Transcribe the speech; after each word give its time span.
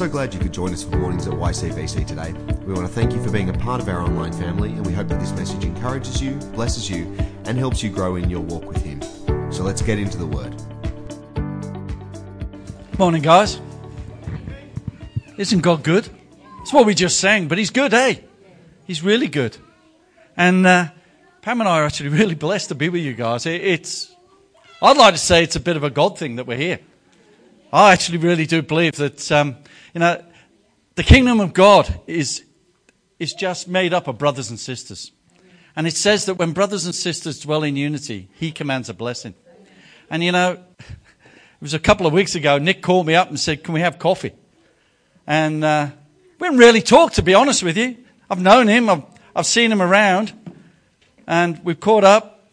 so 0.00 0.08
glad 0.08 0.32
you 0.32 0.40
could 0.40 0.54
join 0.54 0.72
us 0.72 0.82
for 0.82 0.96
Mornings 0.96 1.26
at 1.26 1.34
YCBC 1.34 2.06
today. 2.06 2.32
We 2.64 2.72
want 2.72 2.86
to 2.86 2.92
thank 2.92 3.12
you 3.12 3.22
for 3.22 3.30
being 3.30 3.50
a 3.50 3.52
part 3.52 3.82
of 3.82 3.88
our 3.90 4.00
online 4.00 4.32
family, 4.32 4.70
and 4.70 4.86
we 4.86 4.94
hope 4.94 5.08
that 5.08 5.20
this 5.20 5.30
message 5.32 5.62
encourages 5.62 6.22
you, 6.22 6.36
blesses 6.54 6.88
you, 6.88 7.14
and 7.44 7.58
helps 7.58 7.82
you 7.82 7.90
grow 7.90 8.16
in 8.16 8.30
your 8.30 8.40
walk 8.40 8.64
with 8.64 8.82
Him. 8.82 9.02
So 9.52 9.62
let's 9.62 9.82
get 9.82 9.98
into 9.98 10.16
the 10.16 10.26
Word. 10.26 10.54
Morning, 12.98 13.20
guys. 13.20 13.60
Isn't 15.36 15.60
God 15.60 15.82
good? 15.82 16.08
It's 16.62 16.72
what 16.72 16.86
we 16.86 16.94
just 16.94 17.20
sang, 17.20 17.46
but 17.46 17.58
He's 17.58 17.68
good, 17.68 17.92
eh? 17.92 18.20
He's 18.86 19.02
really 19.02 19.28
good. 19.28 19.58
And 20.34 20.66
uh, 20.66 20.88
Pam 21.42 21.60
and 21.60 21.68
I 21.68 21.80
are 21.80 21.84
actually 21.84 22.08
really 22.20 22.34
blessed 22.34 22.70
to 22.70 22.74
be 22.74 22.88
with 22.88 23.02
you 23.02 23.12
guys. 23.12 23.44
It, 23.44 23.60
it's, 23.60 24.16
I'd 24.80 24.96
like 24.96 25.12
to 25.12 25.20
say 25.20 25.42
it's 25.42 25.56
a 25.56 25.60
bit 25.60 25.76
of 25.76 25.84
a 25.84 25.90
God 25.90 26.18
thing 26.18 26.36
that 26.36 26.46
we're 26.46 26.56
here. 26.56 26.78
I 27.70 27.92
actually 27.92 28.16
really 28.16 28.46
do 28.46 28.62
believe 28.62 28.96
that, 28.96 29.30
um, 29.30 29.56
you 29.94 30.00
know, 30.00 30.24
the 30.94 31.02
kingdom 31.02 31.40
of 31.40 31.52
God 31.52 32.00
is, 32.06 32.44
is 33.18 33.32
just 33.34 33.68
made 33.68 33.94
up 33.94 34.08
of 34.08 34.18
brothers 34.18 34.50
and 34.50 34.58
sisters. 34.58 35.12
And 35.76 35.86
it 35.86 35.96
says 35.96 36.26
that 36.26 36.34
when 36.34 36.52
brothers 36.52 36.84
and 36.84 36.94
sisters 36.94 37.40
dwell 37.40 37.62
in 37.62 37.76
unity, 37.76 38.28
he 38.34 38.52
commands 38.52 38.88
a 38.88 38.94
blessing. 38.94 39.34
And 40.10 40.22
you 40.22 40.32
know, 40.32 40.58
it 40.78 41.62
was 41.62 41.74
a 41.74 41.78
couple 41.78 42.06
of 42.06 42.12
weeks 42.12 42.34
ago, 42.34 42.58
Nick 42.58 42.82
called 42.82 43.06
me 43.06 43.14
up 43.14 43.28
and 43.28 43.38
said, 43.38 43.64
Can 43.64 43.74
we 43.74 43.80
have 43.80 43.98
coffee? 43.98 44.32
And 45.26 45.62
uh, 45.62 45.90
we 46.38 46.48
didn't 46.48 46.58
really 46.58 46.82
talk, 46.82 47.12
to 47.12 47.22
be 47.22 47.34
honest 47.34 47.62
with 47.62 47.76
you. 47.76 47.96
I've 48.28 48.40
known 48.40 48.66
him, 48.66 48.88
I've, 48.88 49.04
I've 49.34 49.46
seen 49.46 49.70
him 49.70 49.82
around, 49.82 50.32
and 51.26 51.60
we've 51.64 51.78
caught 51.78 52.04
up. 52.04 52.48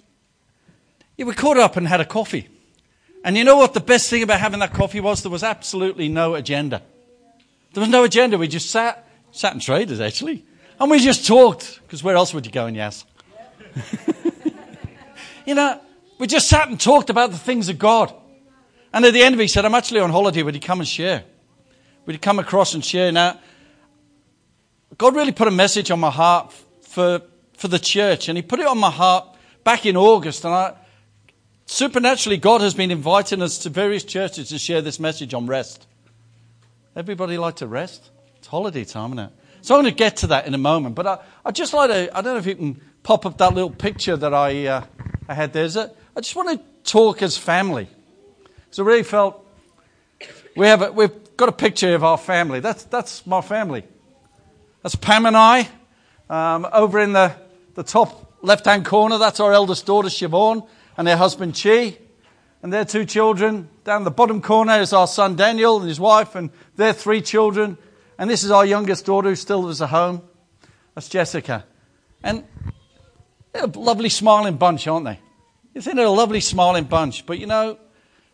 Yeah, 1.18 1.26
we 1.26 1.34
caught 1.34 1.58
up 1.58 1.78
and 1.78 1.88
had 1.88 2.00
a 2.00 2.06
coffee. 2.06 2.48
And 3.24 3.36
you 3.36 3.44
know 3.44 3.58
what 3.58 3.74
the 3.74 3.80
best 3.80 4.10
thing 4.10 4.24
about 4.24 4.40
having 4.40 4.60
that 4.60 4.74
coffee 4.74 5.00
was? 5.00 5.24
There 5.24 5.32
was 5.32 5.44
absolutely 5.44 6.08
no 6.08 6.36
agenda. 6.36 6.84
There 7.74 7.82
was 7.82 7.90
no 7.90 8.04
agenda. 8.04 8.38
We 8.38 8.48
just 8.48 8.70
sat, 8.70 9.08
sat 9.32 9.54
and 9.54 9.62
traders 9.62 10.00
actually. 10.00 10.46
And 10.80 10.92
we 10.92 11.00
just 11.00 11.26
talked, 11.26 11.80
because 11.84 12.04
where 12.04 12.16
else 12.16 12.34
would 12.34 12.46
you 12.46 12.52
go 12.52 12.68
in 12.68 12.76
Yass? 12.76 13.06
you 15.46 15.56
know, 15.56 15.80
we 16.20 16.28
just 16.28 16.48
sat 16.48 16.70
and 16.70 16.80
talked 16.80 17.10
about 17.10 17.32
the 17.32 17.38
things 17.38 17.70
of 17.70 17.80
God. 17.80 18.14
And 18.94 19.06
at 19.06 19.14
the 19.14 19.24
end 19.24 19.34
of 19.34 19.40
it, 19.40 19.44
he 19.44 19.48
said, 19.48 19.66
I'm 19.66 19.76
actually 19.76 20.00
on 20.00 20.12
holiday. 20.12 20.44
Would 20.44 20.56
you 20.56 20.62
come 20.62 20.80
and 20.80 20.88
share? 20.88 21.24
Would 22.06 22.14
you 22.14 22.20
come 22.20 22.40
across 22.40 22.74
and 22.74 22.86
share? 22.86 23.12
Now, 23.12 23.40
God 24.98 25.16
really 25.16 25.32
put 25.32 25.48
a 25.48 25.52
message 25.52 25.92
on 25.92 26.00
my 26.00 26.12
heart 26.12 26.54
for, 26.82 27.22
for 27.54 27.68
the 27.68 27.80
church, 27.80 28.30
and 28.30 28.38
he 28.38 28.42
put 28.42 28.60
it 28.60 28.68
on 28.68 28.78
my 28.78 28.92
heart 28.92 29.36
back 29.64 29.86
in 29.86 29.98
August. 29.98 30.46
And 30.46 30.54
I, 30.54 30.76
Supernaturally, 31.70 32.38
God 32.38 32.62
has 32.62 32.74
been 32.74 32.92
inviting 32.92 33.42
us 33.42 33.58
to 33.60 33.70
various 33.70 34.06
churches 34.06 34.50
to 34.50 34.58
share 34.58 34.82
this 34.82 35.02
message 35.02 35.34
on 35.34 35.48
rest. 35.48 35.86
Everybody 36.98 37.38
like 37.38 37.58
to 37.58 37.68
rest? 37.68 38.10
It's 38.38 38.48
holiday 38.48 38.84
time, 38.84 39.14
isn't 39.14 39.26
it? 39.26 39.32
So 39.62 39.76
I'm 39.76 39.84
going 39.84 39.94
to 39.94 39.96
get 39.96 40.18
to 40.18 40.28
that 40.28 40.48
in 40.48 40.56
a 40.56 40.58
moment. 40.58 40.96
But 40.96 41.06
I, 41.06 41.20
I 41.46 41.52
just 41.52 41.72
like 41.72 41.92
to, 41.92 42.18
I 42.18 42.22
don't 42.22 42.34
know 42.34 42.40
if 42.40 42.48
you 42.48 42.56
can 42.56 42.82
pop 43.04 43.24
up 43.28 43.38
that 43.38 43.54
little 43.54 43.70
picture 43.70 44.18
that 44.18 44.34
I, 44.34 44.66
uh, 44.66 44.84
I 45.30 45.36
had 45.36 45.54
there. 45.54 45.66
I 45.66 46.22
just 46.22 46.36
want 46.36 46.60
to 46.60 46.92
talk 46.92 47.22
as 47.22 47.38
family. 47.38 47.88
So 48.72 48.84
I 48.84 48.88
really 48.88 49.04
felt 49.04 49.46
we 50.56 50.66
have 50.66 50.82
a, 50.82 50.92
we've 50.92 51.38
got 51.38 51.50
a 51.50 51.52
picture 51.52 51.94
of 51.94 52.04
our 52.04 52.18
family. 52.18 52.62
That's, 52.62 52.84
that's 52.86 53.28
my 53.28 53.42
family. 53.42 53.84
That's 54.82 54.96
Pam 54.96 55.28
and 55.28 55.38
I. 55.38 55.70
Um, 56.32 56.68
over 56.74 57.00
in 57.00 57.14
the, 57.14 57.32
the 57.76 57.84
top 57.84 58.40
left 58.42 58.66
hand 58.66 58.86
corner, 58.86 59.20
that's 59.20 59.40
our 59.40 59.54
eldest 59.54 59.86
daughter, 59.86 60.10
Siobhan 60.10 60.68
and 60.98 61.08
her 61.08 61.16
husband 61.16 61.62
Chi 61.62 62.00
and 62.68 62.74
their 62.74 62.84
two 62.84 63.06
children. 63.06 63.70
Down 63.86 64.04
the 64.04 64.12
bottom 64.12 64.42
corner 64.42 64.82
is 64.82 64.92
our 64.92 65.08
son 65.08 65.38
Daniel 65.38 65.80
and 65.80 65.88
his 65.88 66.02
wife 66.02 66.36
and 66.36 66.50
their 66.76 66.92
three 66.92 67.22
children. 67.22 67.78
And 68.18 68.30
this 68.30 68.44
is 68.44 68.52
our 68.52 68.66
youngest 68.66 69.06
daughter 69.06 69.30
who 69.30 69.36
still 69.36 69.64
lives 69.64 69.82
at 69.82 69.88
home. 69.88 70.22
That's 70.94 71.08
Jessica. 71.08 71.64
And 72.22 72.44
they're 73.54 73.64
a 73.64 73.68
lovely 73.68 74.10
smiling 74.10 74.58
bunch, 74.58 74.86
aren't 74.86 75.06
they? 75.06 75.18
Isn't 75.76 75.98
it 75.98 76.06
a 76.06 76.10
lovely 76.10 76.42
smiling 76.42 76.84
bunch? 76.84 77.26
But 77.26 77.40
you 77.40 77.46
know, 77.46 77.80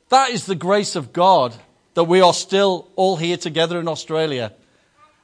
that 0.09 0.31
is 0.31 0.47
the 0.47 0.55
grace 0.55 0.95
of 0.95 1.13
God 1.13 1.53
that 1.93 2.05
we 2.05 2.19
are 2.19 2.33
still 2.33 2.89
all 2.95 3.17
here 3.17 3.37
together 3.37 3.79
in 3.79 3.87
Australia. 3.87 4.51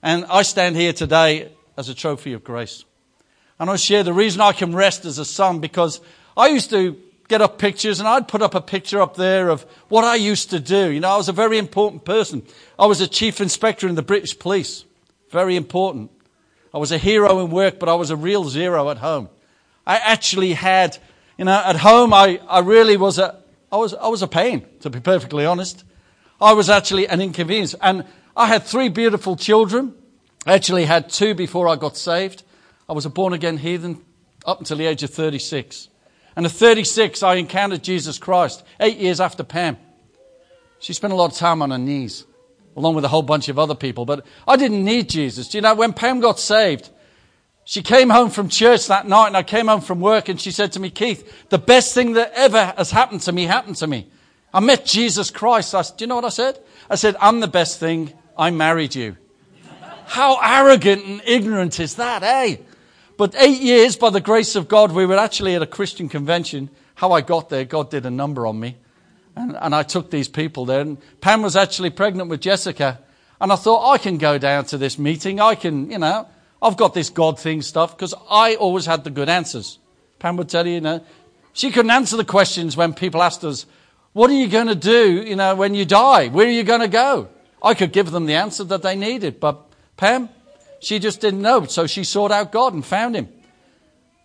And 0.03 0.23
I 0.25 0.43
stand 0.43 0.75
here 0.75 0.93
today 0.93 1.51
as 1.77 1.89
a 1.89 1.95
trophy 1.95 2.33
of 2.33 2.43
grace. 2.43 2.85
And 3.57 3.71
I 3.71 3.75
share 3.75 4.03
the 4.03 4.13
reason 4.13 4.39
I 4.39 4.51
can 4.51 4.75
rest 4.75 5.03
as 5.03 5.17
a 5.17 5.25
son 5.25 5.61
because 5.61 5.99
I 6.37 6.49
used 6.49 6.69
to 6.69 6.95
get 7.29 7.41
up 7.41 7.59
pictures, 7.59 7.99
and 7.99 8.09
I'd 8.09 8.27
put 8.27 8.41
up 8.41 8.55
a 8.55 8.59
picture 8.59 8.99
up 8.99 9.15
there 9.15 9.49
of 9.49 9.61
what 9.87 10.03
I 10.03 10.15
used 10.15 10.49
to 10.49 10.59
do. 10.59 10.89
You 10.89 10.99
know, 10.99 11.09
I 11.09 11.17
was 11.17 11.29
a 11.29 11.33
very 11.33 11.57
important 11.59 12.03
person. 12.03 12.43
I 12.77 12.87
was 12.87 12.99
a 12.99 13.07
chief 13.07 13.39
inspector 13.39 13.87
in 13.87 13.95
the 13.95 14.01
British 14.01 14.37
police. 14.37 14.83
Very 15.29 15.55
important. 15.55 16.11
I 16.73 16.79
was 16.79 16.91
a 16.91 16.97
hero 16.97 17.39
in 17.39 17.51
work, 17.51 17.79
but 17.79 17.87
I 17.87 17.93
was 17.93 18.09
a 18.09 18.15
real 18.15 18.45
zero 18.45 18.89
at 18.89 18.97
home. 18.97 19.29
I 19.85 19.97
actually 19.97 20.53
had, 20.53 20.97
you 21.37 21.45
know, 21.45 21.61
at 21.63 21.77
home, 21.77 22.13
I, 22.13 22.41
I 22.49 22.59
really 22.59 22.97
was 22.97 23.19
a, 23.19 23.39
I 23.71 23.77
was, 23.77 23.93
I 23.93 24.07
was 24.07 24.23
a 24.23 24.27
pain, 24.27 24.65
to 24.81 24.89
be 24.89 24.99
perfectly 24.99 25.45
honest. 25.45 25.83
I 26.41 26.53
was 26.53 26.69
actually 26.69 27.07
an 27.07 27.21
inconvenience. 27.21 27.75
And 27.79 28.05
I 28.35 28.47
had 28.47 28.63
three 28.63 28.89
beautiful 28.89 29.35
children. 29.35 29.93
I 30.47 30.53
actually 30.53 30.85
had 30.85 31.09
two 31.09 31.35
before 31.35 31.67
I 31.67 31.75
got 31.75 31.95
saved. 31.95 32.41
I 32.87 32.93
was 32.93 33.05
a 33.05 33.09
born 33.09 33.33
again 33.33 33.57
heathen 33.57 34.03
up 34.45 34.59
until 34.59 34.77
the 34.77 34.87
age 34.87 35.03
of 35.03 35.11
36. 35.11 35.89
And 36.39 36.45
at 36.45 36.53
36, 36.53 37.21
I 37.21 37.35
encountered 37.35 37.83
Jesus 37.83 38.17
Christ, 38.17 38.63
eight 38.79 38.97
years 38.97 39.19
after 39.19 39.43
Pam. 39.43 39.75
She 40.79 40.93
spent 40.93 41.11
a 41.11 41.15
lot 41.17 41.33
of 41.33 41.37
time 41.37 41.61
on 41.61 41.71
her 41.71 41.77
knees, 41.77 42.25
along 42.77 42.95
with 42.95 43.03
a 43.03 43.09
whole 43.09 43.23
bunch 43.23 43.49
of 43.49 43.59
other 43.59 43.75
people. 43.75 44.05
But 44.05 44.25
I 44.47 44.55
didn't 44.55 44.85
need 44.85 45.09
Jesus. 45.09 45.49
Do 45.49 45.57
you 45.57 45.61
know, 45.61 45.75
when 45.75 45.91
Pam 45.91 46.21
got 46.21 46.39
saved, 46.39 46.91
she 47.65 47.81
came 47.81 48.09
home 48.09 48.29
from 48.29 48.47
church 48.47 48.87
that 48.87 49.05
night 49.05 49.27
and 49.27 49.35
I 49.35 49.43
came 49.43 49.67
home 49.67 49.81
from 49.81 49.99
work 49.99 50.29
and 50.29 50.39
she 50.39 50.51
said 50.51 50.71
to 50.71 50.79
me, 50.79 50.89
Keith, 50.89 51.49
the 51.49 51.57
best 51.57 51.93
thing 51.93 52.13
that 52.13 52.31
ever 52.35 52.73
has 52.77 52.89
happened 52.89 53.19
to 53.23 53.33
me 53.33 53.43
happened 53.43 53.75
to 53.75 53.87
me. 53.87 54.07
I 54.53 54.61
met 54.61 54.85
Jesus 54.85 55.31
Christ. 55.31 55.75
I, 55.75 55.81
do 55.81 55.91
you 55.99 56.07
know 56.07 56.15
what 56.15 56.23
I 56.23 56.29
said? 56.29 56.57
I 56.89 56.95
said, 56.95 57.17
I'm 57.19 57.41
the 57.41 57.49
best 57.49 57.81
thing. 57.81 58.13
I 58.37 58.49
married 58.51 58.95
you. 58.95 59.17
How 60.05 60.39
arrogant 60.41 61.03
and 61.03 61.21
ignorant 61.25 61.81
is 61.81 61.95
that, 61.95 62.23
eh? 62.23 62.59
But 63.19 63.35
eight 63.35 63.59
years, 63.59 63.97
by 63.97 64.11
the 64.11 64.21
grace 64.21 64.55
of 64.55 64.69
God, 64.69 64.93
we 64.93 65.05
were 65.05 65.17
actually 65.17 65.53
at 65.53 65.61
a 65.61 65.67
Christian 65.67 66.07
convention. 66.07 66.69
How 66.95 67.11
I 67.11 67.19
got 67.19 67.49
there, 67.49 67.65
God 67.65 67.89
did 67.89 68.05
a 68.05 68.09
number 68.09 68.47
on 68.47 68.57
me. 68.57 68.77
And, 69.35 69.57
and 69.59 69.75
I 69.75 69.83
took 69.83 70.09
these 70.09 70.29
people 70.29 70.63
there. 70.63 70.79
And 70.79 70.97
Pam 71.19 71.41
was 71.41 71.57
actually 71.57 71.89
pregnant 71.89 72.29
with 72.29 72.39
Jessica. 72.39 72.97
And 73.41 73.51
I 73.51 73.57
thought, 73.57 73.91
I 73.91 73.97
can 73.97 74.19
go 74.19 74.37
down 74.37 74.63
to 74.67 74.77
this 74.77 74.97
meeting. 74.97 75.41
I 75.41 75.55
can, 75.55 75.91
you 75.91 75.97
know, 75.97 76.29
I've 76.61 76.77
got 76.77 76.93
this 76.93 77.09
God 77.09 77.37
thing 77.37 77.61
stuff 77.61 77.93
because 77.93 78.13
I 78.31 78.55
always 78.55 78.85
had 78.85 79.03
the 79.03 79.09
good 79.09 79.27
answers. 79.27 79.79
Pam 80.19 80.37
would 80.37 80.47
tell 80.47 80.65
you, 80.65 80.75
you 80.75 80.81
know, 80.81 81.03
she 81.51 81.71
couldn't 81.71 81.91
answer 81.91 82.15
the 82.15 82.23
questions 82.23 82.77
when 82.77 82.93
people 82.93 83.21
asked 83.21 83.43
us, 83.43 83.65
what 84.13 84.29
are 84.29 84.33
you 84.33 84.47
going 84.47 84.67
to 84.67 84.75
do, 84.75 85.23
you 85.23 85.35
know, 85.35 85.55
when 85.55 85.75
you 85.75 85.83
die? 85.83 86.29
Where 86.29 86.47
are 86.47 86.49
you 86.49 86.63
going 86.63 86.79
to 86.79 86.87
go? 86.87 87.27
I 87.61 87.73
could 87.73 87.91
give 87.91 88.11
them 88.11 88.27
the 88.27 88.35
answer 88.35 88.63
that 88.63 88.81
they 88.81 88.95
needed. 88.95 89.41
But 89.41 89.59
Pam, 89.97 90.29
she 90.79 90.99
just 90.99 91.21
didn't 91.21 91.41
know. 91.41 91.65
So 91.65 91.87
she 91.87 92.03
sought 92.03 92.31
out 92.31 92.51
God 92.51 92.73
and 92.73 92.85
found 92.85 93.15
him. 93.15 93.29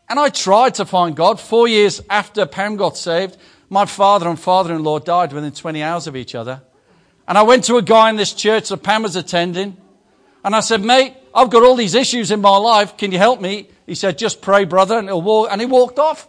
And 0.09 0.19
I 0.19 0.29
tried 0.29 0.75
to 0.77 0.85
find 0.85 1.17
God. 1.17 1.41
Four 1.41 1.67
years 1.67 2.01
after 2.11 2.47
Pam 2.47 2.77
got 2.77 2.97
saved, 2.97 3.37
my 3.71 3.87
father 3.87 4.29
and 4.29 4.39
father 4.39 4.75
in 4.75 4.83
law 4.83 4.99
died 4.99 5.33
within 5.33 5.53
20 5.53 5.83
hours 5.83 6.07
of 6.07 6.17
each 6.17 6.35
other. 6.35 6.63
And 7.27 7.39
I 7.39 7.43
went 7.43 7.65
to 7.65 7.77
a 7.77 7.83
guy 7.83 8.11
in 8.11 8.17
this 8.17 8.33
church 8.33 8.69
that 8.69 8.83
Pam 8.83 9.03
was 9.03 9.17
attending. 9.17 9.77
And 10.45 10.55
I 10.55 10.61
said, 10.61 10.83
mate, 10.83 11.15
I've 11.35 11.51
got 11.51 11.63
all 11.63 11.75
these 11.75 11.95
issues 11.95 12.31
in 12.31 12.41
my 12.41 12.57
life. 12.57 12.97
Can 12.97 13.13
you 13.13 13.19
help 13.19 13.41
me? 13.41 13.71
He 13.87 13.95
said, 13.95 14.19
just 14.19 14.43
pray, 14.43 14.65
brother. 14.65 14.99
And, 14.99 15.09
he'll 15.09 15.23
walk. 15.23 15.49
and 15.51 15.61
he 15.61 15.67
walked 15.67 15.99
off. 15.99 16.29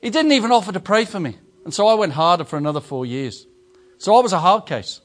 He 0.00 0.10
didn't 0.10 0.32
even 0.32 0.52
offer 0.52 0.72
to 0.72 0.80
pray 0.80 1.04
for 1.04 1.18
me. 1.18 1.36
And 1.64 1.74
so 1.74 1.88
I 1.88 1.94
went 1.94 2.12
harder 2.12 2.44
for 2.44 2.56
another 2.56 2.80
four 2.80 3.04
years. 3.04 3.44
So 3.98 4.14
I 4.14 4.20
was 4.22 4.32
a 4.32 4.38
hard 4.38 4.66
case. 4.66 5.00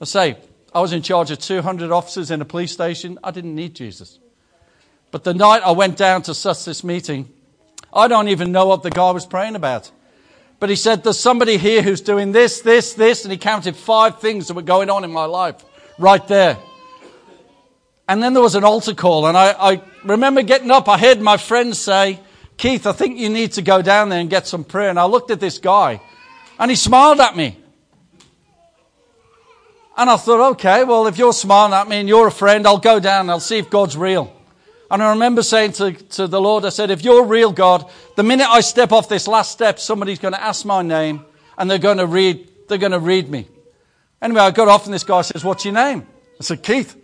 I 0.00 0.04
say, 0.04 0.36
I 0.72 0.80
was 0.80 0.92
in 0.92 1.02
charge 1.02 1.30
of 1.30 1.38
200 1.38 1.90
officers 1.90 2.30
in 2.30 2.40
a 2.40 2.44
police 2.44 2.72
station. 2.72 3.18
I 3.24 3.30
didn't 3.32 3.54
need 3.54 3.74
Jesus. 3.74 4.18
But 5.10 5.24
the 5.24 5.34
night 5.34 5.62
I 5.64 5.72
went 5.72 5.96
down 5.96 6.22
to 6.22 6.34
suss 6.34 6.64
this 6.64 6.84
meeting, 6.84 7.28
I 7.92 8.06
don't 8.06 8.28
even 8.28 8.52
know 8.52 8.66
what 8.66 8.82
the 8.82 8.90
guy 8.90 9.10
was 9.10 9.26
praying 9.26 9.56
about. 9.56 9.90
But 10.60 10.70
he 10.70 10.76
said, 10.76 11.02
There's 11.02 11.18
somebody 11.18 11.56
here 11.56 11.82
who's 11.82 12.00
doing 12.00 12.32
this, 12.32 12.60
this, 12.60 12.94
this, 12.94 13.24
and 13.24 13.32
he 13.32 13.38
counted 13.38 13.74
five 13.74 14.20
things 14.20 14.46
that 14.46 14.54
were 14.54 14.62
going 14.62 14.90
on 14.90 15.02
in 15.02 15.10
my 15.10 15.24
life 15.24 15.64
right 15.98 16.26
there. 16.28 16.58
And 18.06 18.22
then 18.22 18.34
there 18.34 18.42
was 18.42 18.54
an 18.54 18.64
altar 18.64 18.94
call, 18.94 19.26
and 19.26 19.36
I, 19.36 19.52
I 19.52 19.82
remember 20.04 20.42
getting 20.42 20.70
up. 20.70 20.88
I 20.88 20.98
heard 20.98 21.20
my 21.20 21.36
friends 21.36 21.78
say, 21.78 22.20
Keith, 22.56 22.86
I 22.86 22.92
think 22.92 23.18
you 23.18 23.28
need 23.28 23.52
to 23.52 23.62
go 23.62 23.82
down 23.82 24.08
there 24.08 24.20
and 24.20 24.28
get 24.28 24.46
some 24.46 24.64
prayer. 24.64 24.90
And 24.90 24.98
I 24.98 25.04
looked 25.04 25.30
at 25.30 25.40
this 25.40 25.58
guy, 25.58 26.00
and 26.58 26.70
he 26.70 26.76
smiled 26.76 27.20
at 27.20 27.36
me. 27.36 27.56
And 29.96 30.08
I 30.08 30.16
thought, 30.16 30.52
okay, 30.52 30.84
well, 30.84 31.06
if 31.06 31.18
you're 31.18 31.32
smiling 31.32 31.74
at 31.74 31.88
me 31.88 31.96
and 31.96 32.08
you're 32.08 32.28
a 32.28 32.32
friend, 32.32 32.66
I'll 32.66 32.78
go 32.78 33.00
down 33.00 33.22
and 33.22 33.30
I'll 33.30 33.40
see 33.40 33.58
if 33.58 33.70
God's 33.70 33.96
real. 33.96 34.34
And 34.90 35.02
I 35.02 35.10
remember 35.10 35.42
saying 35.42 35.72
to, 35.72 35.92
to 35.92 36.26
the 36.26 36.40
Lord, 36.40 36.64
I 36.64 36.70
said, 36.70 36.90
if 36.90 37.04
you're 37.04 37.24
real, 37.24 37.52
God, 37.52 37.88
the 38.16 38.22
minute 38.22 38.48
I 38.48 38.60
step 38.60 38.92
off 38.92 39.08
this 39.08 39.28
last 39.28 39.52
step, 39.52 39.78
somebody's 39.78 40.18
going 40.18 40.34
to 40.34 40.42
ask 40.42 40.64
my 40.64 40.82
name 40.82 41.24
and 41.56 41.70
they're 41.70 41.78
going 41.78 41.98
to 41.98 42.06
read, 42.06 42.48
they're 42.68 42.78
going 42.78 42.92
to 42.92 42.98
read 42.98 43.28
me. 43.28 43.46
Anyway, 44.20 44.40
I 44.40 44.50
got 44.50 44.68
off 44.68 44.86
and 44.86 44.94
this 44.94 45.04
guy 45.04 45.22
says, 45.22 45.44
What's 45.44 45.64
your 45.64 45.74
name? 45.74 46.06
I 46.38 46.42
said, 46.42 46.62
Keith. 46.62 46.96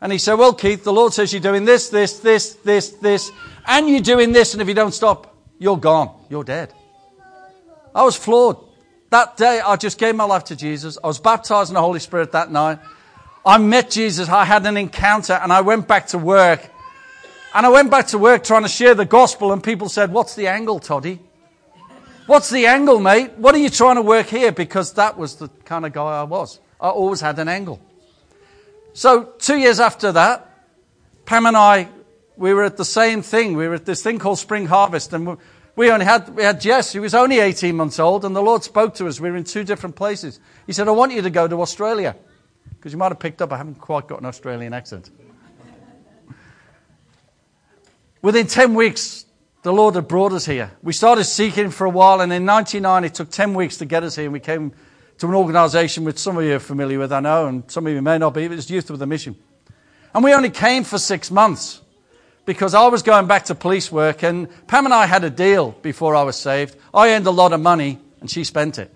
And 0.00 0.12
he 0.12 0.18
said, 0.18 0.34
Well, 0.34 0.54
Keith, 0.54 0.82
the 0.84 0.92
Lord 0.92 1.12
says 1.12 1.32
you're 1.32 1.40
doing 1.40 1.64
this, 1.64 1.88
this, 1.88 2.18
this, 2.18 2.54
this, 2.54 2.90
this, 2.90 3.30
and 3.66 3.88
you're 3.88 4.00
doing 4.00 4.32
this, 4.32 4.52
and 4.52 4.60
if 4.60 4.68
you 4.68 4.74
don't 4.74 4.92
stop, 4.92 5.34
you're 5.58 5.78
gone. 5.78 6.14
You're 6.28 6.44
dead. 6.44 6.74
I 7.94 8.02
was 8.02 8.16
floored. 8.16 8.56
That 9.14 9.36
day, 9.36 9.60
I 9.60 9.76
just 9.76 9.96
gave 9.98 10.16
my 10.16 10.24
life 10.24 10.42
to 10.46 10.56
Jesus. 10.56 10.98
I 11.04 11.06
was 11.06 11.20
baptized 11.20 11.70
in 11.70 11.74
the 11.74 11.80
Holy 11.80 12.00
Spirit 12.00 12.32
that 12.32 12.50
night. 12.50 12.80
I 13.46 13.58
met 13.58 13.88
Jesus. 13.88 14.28
I 14.28 14.44
had 14.44 14.66
an 14.66 14.76
encounter, 14.76 15.34
and 15.34 15.52
I 15.52 15.60
went 15.60 15.86
back 15.86 16.08
to 16.08 16.18
work. 16.18 16.68
And 17.54 17.64
I 17.64 17.68
went 17.68 17.92
back 17.92 18.08
to 18.08 18.18
work 18.18 18.42
trying 18.42 18.64
to 18.64 18.68
share 18.68 18.92
the 18.92 19.04
gospel, 19.04 19.52
and 19.52 19.62
people 19.62 19.88
said, 19.88 20.10
What's 20.10 20.34
the 20.34 20.48
angle, 20.48 20.80
Toddy? 20.80 21.20
What's 22.26 22.50
the 22.50 22.66
angle, 22.66 22.98
mate? 22.98 23.34
What 23.36 23.54
are 23.54 23.58
you 23.58 23.70
trying 23.70 23.94
to 23.94 24.02
work 24.02 24.26
here? 24.26 24.50
Because 24.50 24.94
that 24.94 25.16
was 25.16 25.36
the 25.36 25.48
kind 25.64 25.86
of 25.86 25.92
guy 25.92 26.18
I 26.18 26.24
was. 26.24 26.58
I 26.80 26.88
always 26.88 27.20
had 27.20 27.38
an 27.38 27.46
angle. 27.46 27.80
So, 28.94 29.26
two 29.38 29.58
years 29.58 29.78
after 29.78 30.10
that, 30.10 30.50
Pam 31.24 31.46
and 31.46 31.56
I, 31.56 31.88
we 32.36 32.52
were 32.52 32.64
at 32.64 32.76
the 32.76 32.84
same 32.84 33.22
thing. 33.22 33.56
We 33.56 33.68
were 33.68 33.74
at 33.74 33.84
this 33.84 34.02
thing 34.02 34.18
called 34.18 34.40
Spring 34.40 34.66
Harvest, 34.66 35.12
and 35.12 35.38
we 35.76 35.90
only 35.90 36.04
had, 36.04 36.28
we 36.34 36.42
had 36.42 36.60
Jess, 36.60 36.92
who 36.92 37.00
was 37.00 37.14
only 37.14 37.40
18 37.40 37.74
months 37.74 37.98
old, 37.98 38.24
and 38.24 38.34
the 38.34 38.42
Lord 38.42 38.62
spoke 38.62 38.94
to 38.96 39.08
us. 39.08 39.20
We 39.20 39.30
were 39.30 39.36
in 39.36 39.44
two 39.44 39.64
different 39.64 39.96
places. 39.96 40.38
He 40.66 40.72
said, 40.72 40.86
I 40.86 40.92
want 40.92 41.12
you 41.12 41.22
to 41.22 41.30
go 41.30 41.48
to 41.48 41.60
Australia. 41.62 42.14
Because 42.70 42.92
you 42.92 42.98
might 42.98 43.10
have 43.10 43.18
picked 43.18 43.42
up, 43.42 43.52
I 43.52 43.56
haven't 43.56 43.80
quite 43.80 44.06
got 44.06 44.20
an 44.20 44.26
Australian 44.26 44.72
accent. 44.72 45.10
Within 48.22 48.46
10 48.46 48.74
weeks, 48.74 49.26
the 49.62 49.72
Lord 49.72 49.96
had 49.96 50.06
brought 50.06 50.32
us 50.32 50.46
here. 50.46 50.70
We 50.82 50.92
started 50.92 51.24
seeking 51.24 51.70
for 51.70 51.86
a 51.86 51.90
while, 51.90 52.20
and 52.20 52.32
in 52.32 52.44
99, 52.44 53.04
it 53.04 53.14
took 53.14 53.30
10 53.30 53.54
weeks 53.54 53.78
to 53.78 53.84
get 53.84 54.02
us 54.02 54.16
here, 54.16 54.26
and 54.26 54.32
we 54.32 54.40
came 54.40 54.72
to 55.18 55.26
an 55.26 55.34
organization 55.34 56.04
which 56.04 56.18
some 56.18 56.36
of 56.36 56.44
you 56.44 56.54
are 56.54 56.60
familiar 56.60 56.98
with, 56.98 57.12
I 57.12 57.20
know, 57.20 57.46
and 57.46 57.68
some 57.70 57.86
of 57.86 57.92
you 57.92 58.00
may 58.00 58.18
not 58.18 58.34
be, 58.34 58.46
but 58.46 58.58
it's 58.58 58.70
Youth 58.70 58.90
with 58.90 59.02
a 59.02 59.06
Mission. 59.06 59.36
And 60.14 60.22
we 60.22 60.32
only 60.32 60.50
came 60.50 60.84
for 60.84 60.98
six 60.98 61.30
months 61.30 61.80
because 62.46 62.74
I 62.74 62.86
was 62.88 63.02
going 63.02 63.26
back 63.26 63.46
to 63.46 63.54
police 63.54 63.90
work, 63.90 64.22
and 64.22 64.48
Pam 64.66 64.84
and 64.84 64.94
I 64.94 65.06
had 65.06 65.24
a 65.24 65.30
deal 65.30 65.72
before 65.82 66.14
I 66.14 66.22
was 66.22 66.36
saved. 66.36 66.76
I 66.92 67.14
earned 67.14 67.26
a 67.26 67.30
lot 67.30 67.52
of 67.52 67.60
money, 67.60 67.98
and 68.20 68.30
she 68.30 68.44
spent 68.44 68.78
it. 68.78 68.94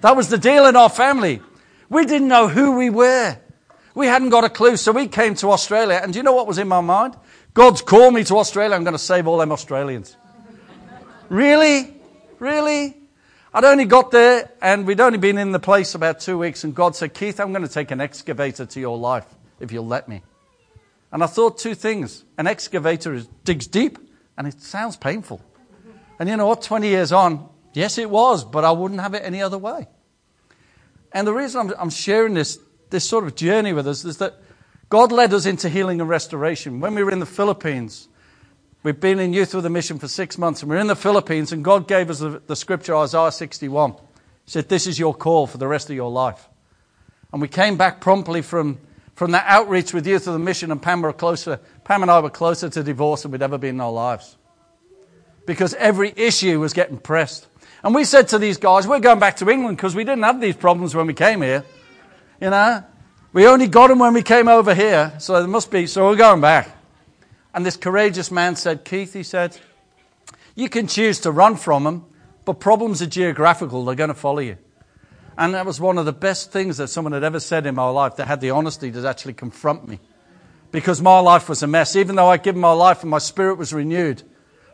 That 0.00 0.16
was 0.16 0.28
the 0.28 0.38
deal 0.38 0.66
in 0.66 0.76
our 0.76 0.90
family. 0.90 1.40
We 1.88 2.04
didn't 2.06 2.28
know 2.28 2.48
who 2.48 2.76
we 2.76 2.90
were. 2.90 3.36
We 3.94 4.06
hadn't 4.06 4.30
got 4.30 4.44
a 4.44 4.48
clue, 4.48 4.76
so 4.76 4.92
we 4.92 5.08
came 5.08 5.34
to 5.36 5.50
Australia, 5.50 6.00
and 6.02 6.12
do 6.12 6.18
you 6.18 6.22
know 6.22 6.32
what 6.32 6.46
was 6.46 6.58
in 6.58 6.68
my 6.68 6.80
mind? 6.80 7.16
God's 7.54 7.82
called 7.82 8.14
me 8.14 8.24
to 8.24 8.38
Australia. 8.38 8.74
I'm 8.74 8.82
going 8.82 8.92
to 8.94 8.98
save 8.98 9.28
all 9.28 9.38
them 9.38 9.52
Australians. 9.52 10.16
really? 11.28 11.94
Really? 12.40 12.96
I'd 13.54 13.64
only 13.64 13.84
got 13.84 14.10
there 14.10 14.50
and 14.60 14.84
we'd 14.84 15.00
only 15.00 15.18
been 15.18 15.38
in 15.38 15.52
the 15.52 15.60
place 15.60 15.94
about 15.94 16.18
two 16.18 16.36
weeks, 16.36 16.64
and 16.64 16.74
God 16.74 16.96
said, 16.96 17.14
Keith, 17.14 17.38
I'm 17.38 17.52
going 17.52 17.62
to 17.62 17.72
take 17.72 17.92
an 17.92 18.00
excavator 18.00 18.66
to 18.66 18.80
your 18.80 18.98
life 18.98 19.26
if 19.60 19.70
you'll 19.70 19.86
let 19.86 20.08
me. 20.08 20.22
And 21.14 21.22
I 21.22 21.26
thought 21.26 21.58
two 21.58 21.76
things. 21.76 22.24
An 22.36 22.48
excavator 22.48 23.14
is, 23.14 23.28
digs 23.44 23.68
deep 23.68 23.98
and 24.36 24.48
it 24.48 24.60
sounds 24.60 24.96
painful. 24.96 25.40
And 26.18 26.28
you 26.28 26.36
know 26.36 26.48
what? 26.48 26.60
20 26.60 26.88
years 26.88 27.12
on, 27.12 27.48
yes, 27.72 27.98
it 27.98 28.10
was, 28.10 28.44
but 28.44 28.64
I 28.64 28.72
wouldn't 28.72 29.00
have 29.00 29.14
it 29.14 29.22
any 29.24 29.40
other 29.40 29.56
way. 29.56 29.86
And 31.12 31.24
the 31.24 31.32
reason 31.32 31.60
I'm, 31.60 31.74
I'm 31.78 31.90
sharing 31.90 32.34
this, 32.34 32.58
this 32.90 33.08
sort 33.08 33.22
of 33.22 33.36
journey 33.36 33.72
with 33.72 33.86
us 33.86 34.04
is 34.04 34.16
that 34.18 34.34
God 34.88 35.12
led 35.12 35.32
us 35.32 35.46
into 35.46 35.68
healing 35.68 36.00
and 36.00 36.10
restoration. 36.10 36.80
When 36.80 36.96
we 36.96 37.04
were 37.04 37.12
in 37.12 37.20
the 37.20 37.26
Philippines, 37.26 38.08
we've 38.82 38.98
been 38.98 39.20
in 39.20 39.32
youth 39.32 39.54
with 39.54 39.64
a 39.66 39.70
mission 39.70 40.00
for 40.00 40.08
six 40.08 40.36
months, 40.36 40.62
and 40.62 40.70
we're 40.70 40.78
in 40.78 40.88
the 40.88 40.96
Philippines, 40.96 41.52
and 41.52 41.64
God 41.64 41.86
gave 41.86 42.10
us 42.10 42.18
the, 42.18 42.42
the 42.44 42.56
scripture, 42.56 42.96
Isaiah 42.96 43.30
61. 43.30 43.92
He 43.92 43.98
said, 44.46 44.68
This 44.68 44.88
is 44.88 44.98
your 44.98 45.14
call 45.14 45.46
for 45.46 45.58
the 45.58 45.68
rest 45.68 45.88
of 45.90 45.94
your 45.94 46.10
life. 46.10 46.48
And 47.32 47.40
we 47.40 47.46
came 47.46 47.76
back 47.76 48.00
promptly 48.00 48.42
from, 48.42 48.78
from 49.14 49.30
that 49.32 49.44
outreach 49.46 49.94
with 49.94 50.06
youth 50.06 50.26
of 50.26 50.32
the 50.32 50.38
mission, 50.38 50.70
and 50.70 50.82
Pam, 50.82 51.02
were 51.02 51.12
closer, 51.12 51.60
Pam 51.84 52.02
and 52.02 52.10
I 52.10 52.20
were 52.20 52.30
closer 52.30 52.68
to 52.68 52.82
divorce 52.82 53.22
than 53.22 53.32
we'd 53.32 53.42
ever 53.42 53.58
been 53.58 53.76
in 53.76 53.80
our 53.80 53.92
lives. 53.92 54.36
Because 55.46 55.74
every 55.74 56.12
issue 56.16 56.58
was 56.58 56.72
getting 56.72 56.98
pressed. 56.98 57.46
And 57.82 57.94
we 57.94 58.04
said 58.04 58.28
to 58.28 58.38
these 58.38 58.56
guys, 58.56 58.86
We're 58.86 59.00
going 59.00 59.18
back 59.18 59.36
to 59.36 59.48
England 59.48 59.76
because 59.76 59.94
we 59.94 60.04
didn't 60.04 60.24
have 60.24 60.40
these 60.40 60.56
problems 60.56 60.94
when 60.94 61.06
we 61.06 61.14
came 61.14 61.42
here. 61.42 61.64
You 62.40 62.50
know, 62.50 62.82
we 63.32 63.46
only 63.46 63.68
got 63.68 63.88
them 63.88 63.98
when 63.98 64.14
we 64.14 64.22
came 64.22 64.48
over 64.48 64.74
here, 64.74 65.12
so 65.18 65.34
there 65.34 65.46
must 65.46 65.70
be, 65.70 65.86
so 65.86 66.08
we're 66.08 66.16
going 66.16 66.40
back. 66.40 66.68
And 67.52 67.64
this 67.64 67.76
courageous 67.76 68.30
man 68.30 68.56
said, 68.56 68.84
Keith, 68.84 69.12
he 69.12 69.22
said, 69.22 69.58
you 70.54 70.68
can 70.68 70.86
choose 70.86 71.20
to 71.20 71.30
run 71.30 71.56
from 71.56 71.84
them, 71.84 72.04
but 72.44 72.54
problems 72.54 73.02
are 73.02 73.06
geographical, 73.06 73.84
they're 73.84 73.94
going 73.94 74.08
to 74.08 74.14
follow 74.14 74.40
you. 74.40 74.56
And 75.36 75.54
that 75.54 75.66
was 75.66 75.80
one 75.80 75.98
of 75.98 76.06
the 76.06 76.12
best 76.12 76.52
things 76.52 76.76
that 76.76 76.88
someone 76.88 77.12
had 77.12 77.24
ever 77.24 77.40
said 77.40 77.66
in 77.66 77.74
my 77.74 77.88
life 77.88 78.16
that 78.16 78.28
had 78.28 78.40
the 78.40 78.50
honesty 78.50 78.90
to 78.92 79.08
actually 79.08 79.34
confront 79.34 79.88
me. 79.88 79.98
Because 80.70 81.00
my 81.00 81.18
life 81.20 81.48
was 81.48 81.62
a 81.62 81.66
mess. 81.66 81.96
Even 81.96 82.16
though 82.16 82.28
I'd 82.28 82.42
given 82.42 82.60
my 82.60 82.72
life 82.72 83.02
and 83.02 83.10
my 83.10 83.18
spirit 83.18 83.58
was 83.58 83.72
renewed, 83.72 84.22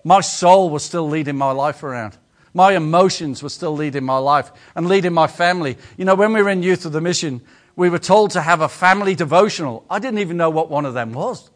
my 0.05 0.21
soul 0.21 0.71
was 0.71 0.85
still 0.85 1.09
leading 1.09 1.37
my 1.37 1.53
life 1.53 1.83
around. 1.83 2.17
My 2.53 2.75
emotions 2.75 3.43
were 3.43 3.49
still 3.49 3.75
leading 3.75 4.05
my 4.05 4.19
life 4.19 4.51
and 4.75 4.89
leading 4.89 5.13
my 5.13 5.27
family. 5.27 5.79
You 5.97 6.05
know, 6.05 6.15
when 6.15 6.33
we 6.33 6.43
were 6.43 6.51
in 6.51 6.63
Youth 6.63 6.85
of 6.85 6.93
the 6.93 7.01
Mission, 7.01 7.43
we 7.77 7.89
were 7.89 7.99
told 7.99 8.33
to 8.33 8.41
have 8.41 8.61
a 8.61 8.69
family 8.69 9.15
devotional. 9.15 9.85
I 9.89 9.99
didn't 9.99 10.19
even 10.19 10.37
know 10.37 10.51
what 10.51 10.71
one 10.71 10.85
of 10.85 10.95
them 10.95 11.13
was. 11.13 11.49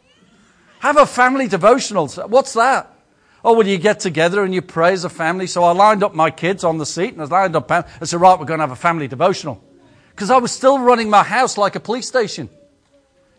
Have 0.78 0.96
a 0.96 1.06
family 1.06 1.48
devotional. 1.48 2.08
What's 2.08 2.52
that? 2.52 2.93
Oh, 3.44 3.52
well, 3.52 3.66
you 3.66 3.76
get 3.76 4.00
together 4.00 4.42
and 4.42 4.54
you 4.54 4.62
pray 4.62 4.94
as 4.94 5.04
a 5.04 5.10
family. 5.10 5.46
So 5.46 5.64
I 5.64 5.72
lined 5.72 6.02
up 6.02 6.14
my 6.14 6.30
kids 6.30 6.64
on 6.64 6.78
the 6.78 6.86
seat 6.86 7.12
and 7.12 7.20
I 7.20 7.26
lined 7.26 7.54
up, 7.54 7.70
I 7.70 7.84
said, 8.02 8.20
right, 8.20 8.38
we're 8.38 8.46
going 8.46 8.58
to 8.58 8.62
have 8.62 8.70
a 8.70 8.76
family 8.76 9.06
devotional. 9.06 9.62
Because 10.10 10.30
I 10.30 10.38
was 10.38 10.50
still 10.50 10.78
running 10.78 11.10
my 11.10 11.22
house 11.22 11.58
like 11.58 11.76
a 11.76 11.80
police 11.80 12.08
station. 12.08 12.48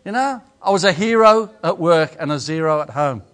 You 0.04 0.12
know, 0.12 0.40
I 0.62 0.70
was 0.70 0.84
a 0.84 0.92
hero 0.92 1.50
at 1.64 1.78
work 1.78 2.14
and 2.20 2.30
a 2.30 2.38
zero 2.38 2.80
at 2.80 2.90
home. 2.90 3.24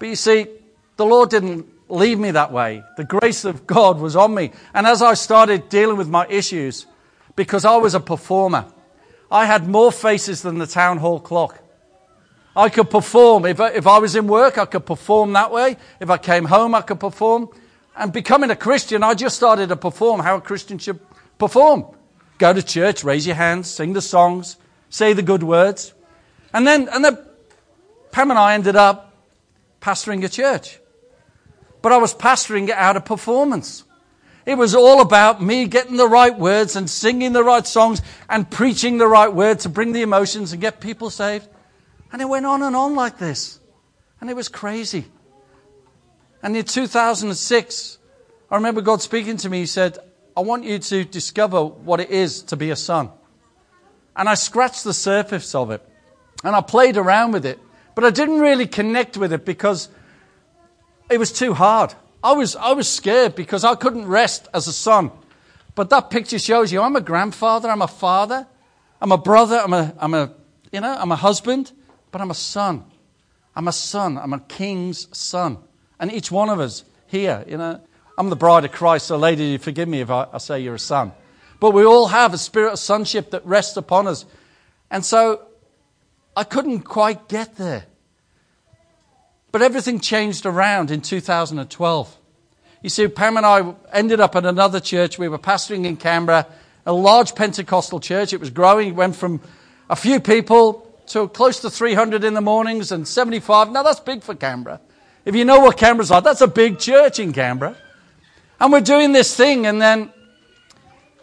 But 0.00 0.08
you 0.08 0.16
see, 0.16 0.48
the 0.96 1.06
Lord 1.06 1.30
didn't 1.30 1.66
leave 1.88 2.18
me 2.18 2.32
that 2.32 2.50
way. 2.50 2.82
The 2.96 3.04
grace 3.04 3.44
of 3.44 3.64
God 3.64 4.00
was 4.00 4.16
on 4.16 4.34
me. 4.34 4.50
And 4.74 4.84
as 4.84 5.00
I 5.00 5.14
started 5.14 5.68
dealing 5.68 5.96
with 5.96 6.08
my 6.08 6.26
issues, 6.26 6.86
because 7.36 7.64
I 7.64 7.76
was 7.76 7.94
a 7.94 8.00
performer. 8.00 8.66
I 9.30 9.46
had 9.46 9.68
more 9.68 9.92
faces 9.92 10.42
than 10.42 10.58
the 10.58 10.66
town 10.66 10.98
hall 10.98 11.20
clock. 11.20 11.62
I 12.58 12.70
could 12.70 12.90
perform. 12.90 13.46
If 13.46 13.60
I, 13.60 13.68
if 13.68 13.86
I 13.86 13.98
was 13.98 14.16
in 14.16 14.26
work, 14.26 14.58
I 14.58 14.64
could 14.64 14.84
perform 14.84 15.32
that 15.34 15.52
way. 15.52 15.76
If 16.00 16.10
I 16.10 16.18
came 16.18 16.44
home, 16.44 16.74
I 16.74 16.80
could 16.80 16.98
perform. 16.98 17.50
And 17.96 18.12
becoming 18.12 18.50
a 18.50 18.56
Christian, 18.56 19.04
I 19.04 19.14
just 19.14 19.36
started 19.36 19.68
to 19.68 19.76
perform 19.76 20.18
how 20.18 20.38
a 20.38 20.40
Christian 20.40 20.76
should 20.78 20.98
perform. 21.38 21.86
Go 22.38 22.52
to 22.52 22.60
church, 22.60 23.04
raise 23.04 23.28
your 23.28 23.36
hands, 23.36 23.70
sing 23.70 23.92
the 23.92 24.02
songs, 24.02 24.56
say 24.90 25.12
the 25.12 25.22
good 25.22 25.44
words. 25.44 25.94
And 26.52 26.66
then, 26.66 26.88
and 26.88 27.04
then 27.04 27.18
Pam 28.10 28.30
and 28.30 28.38
I 28.40 28.54
ended 28.54 28.74
up 28.74 29.14
pastoring 29.80 30.24
a 30.24 30.28
church. 30.28 30.80
But 31.80 31.92
I 31.92 31.98
was 31.98 32.12
pastoring 32.12 32.64
it 32.64 32.74
out 32.74 32.96
of 32.96 33.04
performance. 33.04 33.84
It 34.46 34.58
was 34.58 34.74
all 34.74 35.00
about 35.00 35.40
me 35.40 35.66
getting 35.66 35.96
the 35.96 36.08
right 36.08 36.36
words 36.36 36.74
and 36.74 36.90
singing 36.90 37.34
the 37.34 37.44
right 37.44 37.64
songs 37.64 38.02
and 38.28 38.50
preaching 38.50 38.98
the 38.98 39.06
right 39.06 39.32
word 39.32 39.60
to 39.60 39.68
bring 39.68 39.92
the 39.92 40.02
emotions 40.02 40.50
and 40.50 40.60
get 40.60 40.80
people 40.80 41.08
saved. 41.08 41.46
And 42.12 42.22
it 42.22 42.28
went 42.28 42.46
on 42.46 42.62
and 42.62 42.74
on 42.74 42.94
like 42.94 43.18
this. 43.18 43.60
And 44.20 44.30
it 44.30 44.36
was 44.36 44.48
crazy. 44.48 45.06
And 46.42 46.56
in 46.56 46.64
2006, 46.64 47.98
I 48.50 48.54
remember 48.54 48.80
God 48.80 49.02
speaking 49.02 49.36
to 49.38 49.50
me. 49.50 49.60
He 49.60 49.66
said, 49.66 49.98
I 50.36 50.40
want 50.40 50.64
you 50.64 50.78
to 50.78 51.04
discover 51.04 51.64
what 51.64 52.00
it 52.00 52.10
is 52.10 52.42
to 52.44 52.56
be 52.56 52.70
a 52.70 52.76
son. 52.76 53.10
And 54.16 54.28
I 54.28 54.34
scratched 54.34 54.84
the 54.84 54.94
surface 54.94 55.54
of 55.54 55.70
it. 55.70 55.82
And 56.44 56.54
I 56.54 56.60
played 56.60 56.96
around 56.96 57.32
with 57.32 57.44
it. 57.44 57.58
But 57.94 58.04
I 58.04 58.10
didn't 58.10 58.40
really 58.40 58.66
connect 58.66 59.16
with 59.16 59.32
it 59.32 59.44
because 59.44 59.88
it 61.10 61.18
was 61.18 61.32
too 61.32 61.54
hard. 61.54 61.94
I 62.22 62.32
was, 62.32 62.56
I 62.56 62.72
was 62.72 62.88
scared 62.88 63.34
because 63.34 63.64
I 63.64 63.74
couldn't 63.74 64.06
rest 64.06 64.48
as 64.54 64.66
a 64.66 64.72
son. 64.72 65.10
But 65.74 65.90
that 65.90 66.10
picture 66.10 66.38
shows 66.38 66.72
you 66.72 66.82
I'm 66.82 66.96
a 66.96 67.00
grandfather, 67.00 67.68
I'm 67.68 67.82
a 67.82 67.88
father, 67.88 68.46
I'm 69.00 69.12
a 69.12 69.18
brother, 69.18 69.60
I'm 69.62 69.72
a, 69.72 69.94
I'm 69.98 70.14
a, 70.14 70.32
you 70.72 70.80
know, 70.80 70.96
I'm 70.98 71.12
a 71.12 71.16
husband, 71.16 71.72
but 72.10 72.20
I'm 72.20 72.30
a 72.30 72.34
son. 72.34 72.84
I'm 73.54 73.68
a 73.68 73.72
son. 73.72 74.18
I'm 74.18 74.32
a 74.32 74.40
king's 74.40 75.08
son. 75.16 75.58
And 75.98 76.12
each 76.12 76.30
one 76.30 76.48
of 76.48 76.60
us 76.60 76.84
here, 77.06 77.44
you 77.48 77.56
know, 77.56 77.80
I'm 78.16 78.30
the 78.30 78.36
bride 78.36 78.64
of 78.64 78.72
Christ, 78.72 79.06
so 79.06 79.16
lady, 79.16 79.58
forgive 79.58 79.88
me 79.88 80.00
if 80.00 80.10
I, 80.10 80.26
I 80.32 80.38
say 80.38 80.60
you're 80.60 80.74
a 80.74 80.78
son. 80.78 81.12
But 81.60 81.72
we 81.72 81.84
all 81.84 82.08
have 82.08 82.34
a 82.34 82.38
spirit 82.38 82.72
of 82.72 82.78
sonship 82.78 83.30
that 83.30 83.44
rests 83.46 83.76
upon 83.76 84.06
us. 84.06 84.24
And 84.90 85.04
so 85.04 85.42
I 86.36 86.44
couldn't 86.44 86.80
quite 86.80 87.28
get 87.28 87.56
there. 87.56 87.84
But 89.50 89.62
everything 89.62 90.00
changed 90.00 90.46
around 90.46 90.90
in 90.90 91.00
2012. 91.00 92.16
You 92.82 92.90
see, 92.90 93.08
Pam 93.08 93.36
and 93.36 93.46
I 93.46 93.74
ended 93.92 94.20
up 94.20 94.36
at 94.36 94.44
another 94.44 94.78
church. 94.78 95.18
We 95.18 95.28
were 95.28 95.38
pastoring 95.38 95.84
in 95.84 95.96
Canberra, 95.96 96.46
a 96.86 96.92
large 96.92 97.34
Pentecostal 97.34 97.98
church. 97.98 98.32
It 98.32 98.40
was 98.40 98.50
growing. 98.50 98.88
It 98.88 98.94
went 98.94 99.16
from 99.16 99.40
a 99.90 99.96
few 99.96 100.20
people 100.20 100.87
to 101.08 101.28
close 101.28 101.60
to 101.60 101.70
300 101.70 102.24
in 102.24 102.34
the 102.34 102.40
mornings 102.40 102.92
and 102.92 103.06
75. 103.06 103.70
Now, 103.70 103.82
that's 103.82 104.00
big 104.00 104.22
for 104.22 104.34
Canberra. 104.34 104.80
If 105.24 105.34
you 105.34 105.44
know 105.44 105.60
what 105.60 105.76
Canberra's 105.76 106.10
like, 106.10 106.24
that's 106.24 106.40
a 106.40 106.48
big 106.48 106.78
church 106.78 107.18
in 107.18 107.32
Canberra. 107.32 107.76
And 108.60 108.72
we're 108.72 108.80
doing 108.80 109.12
this 109.12 109.34
thing, 109.36 109.66
and 109.66 109.80
then 109.80 110.12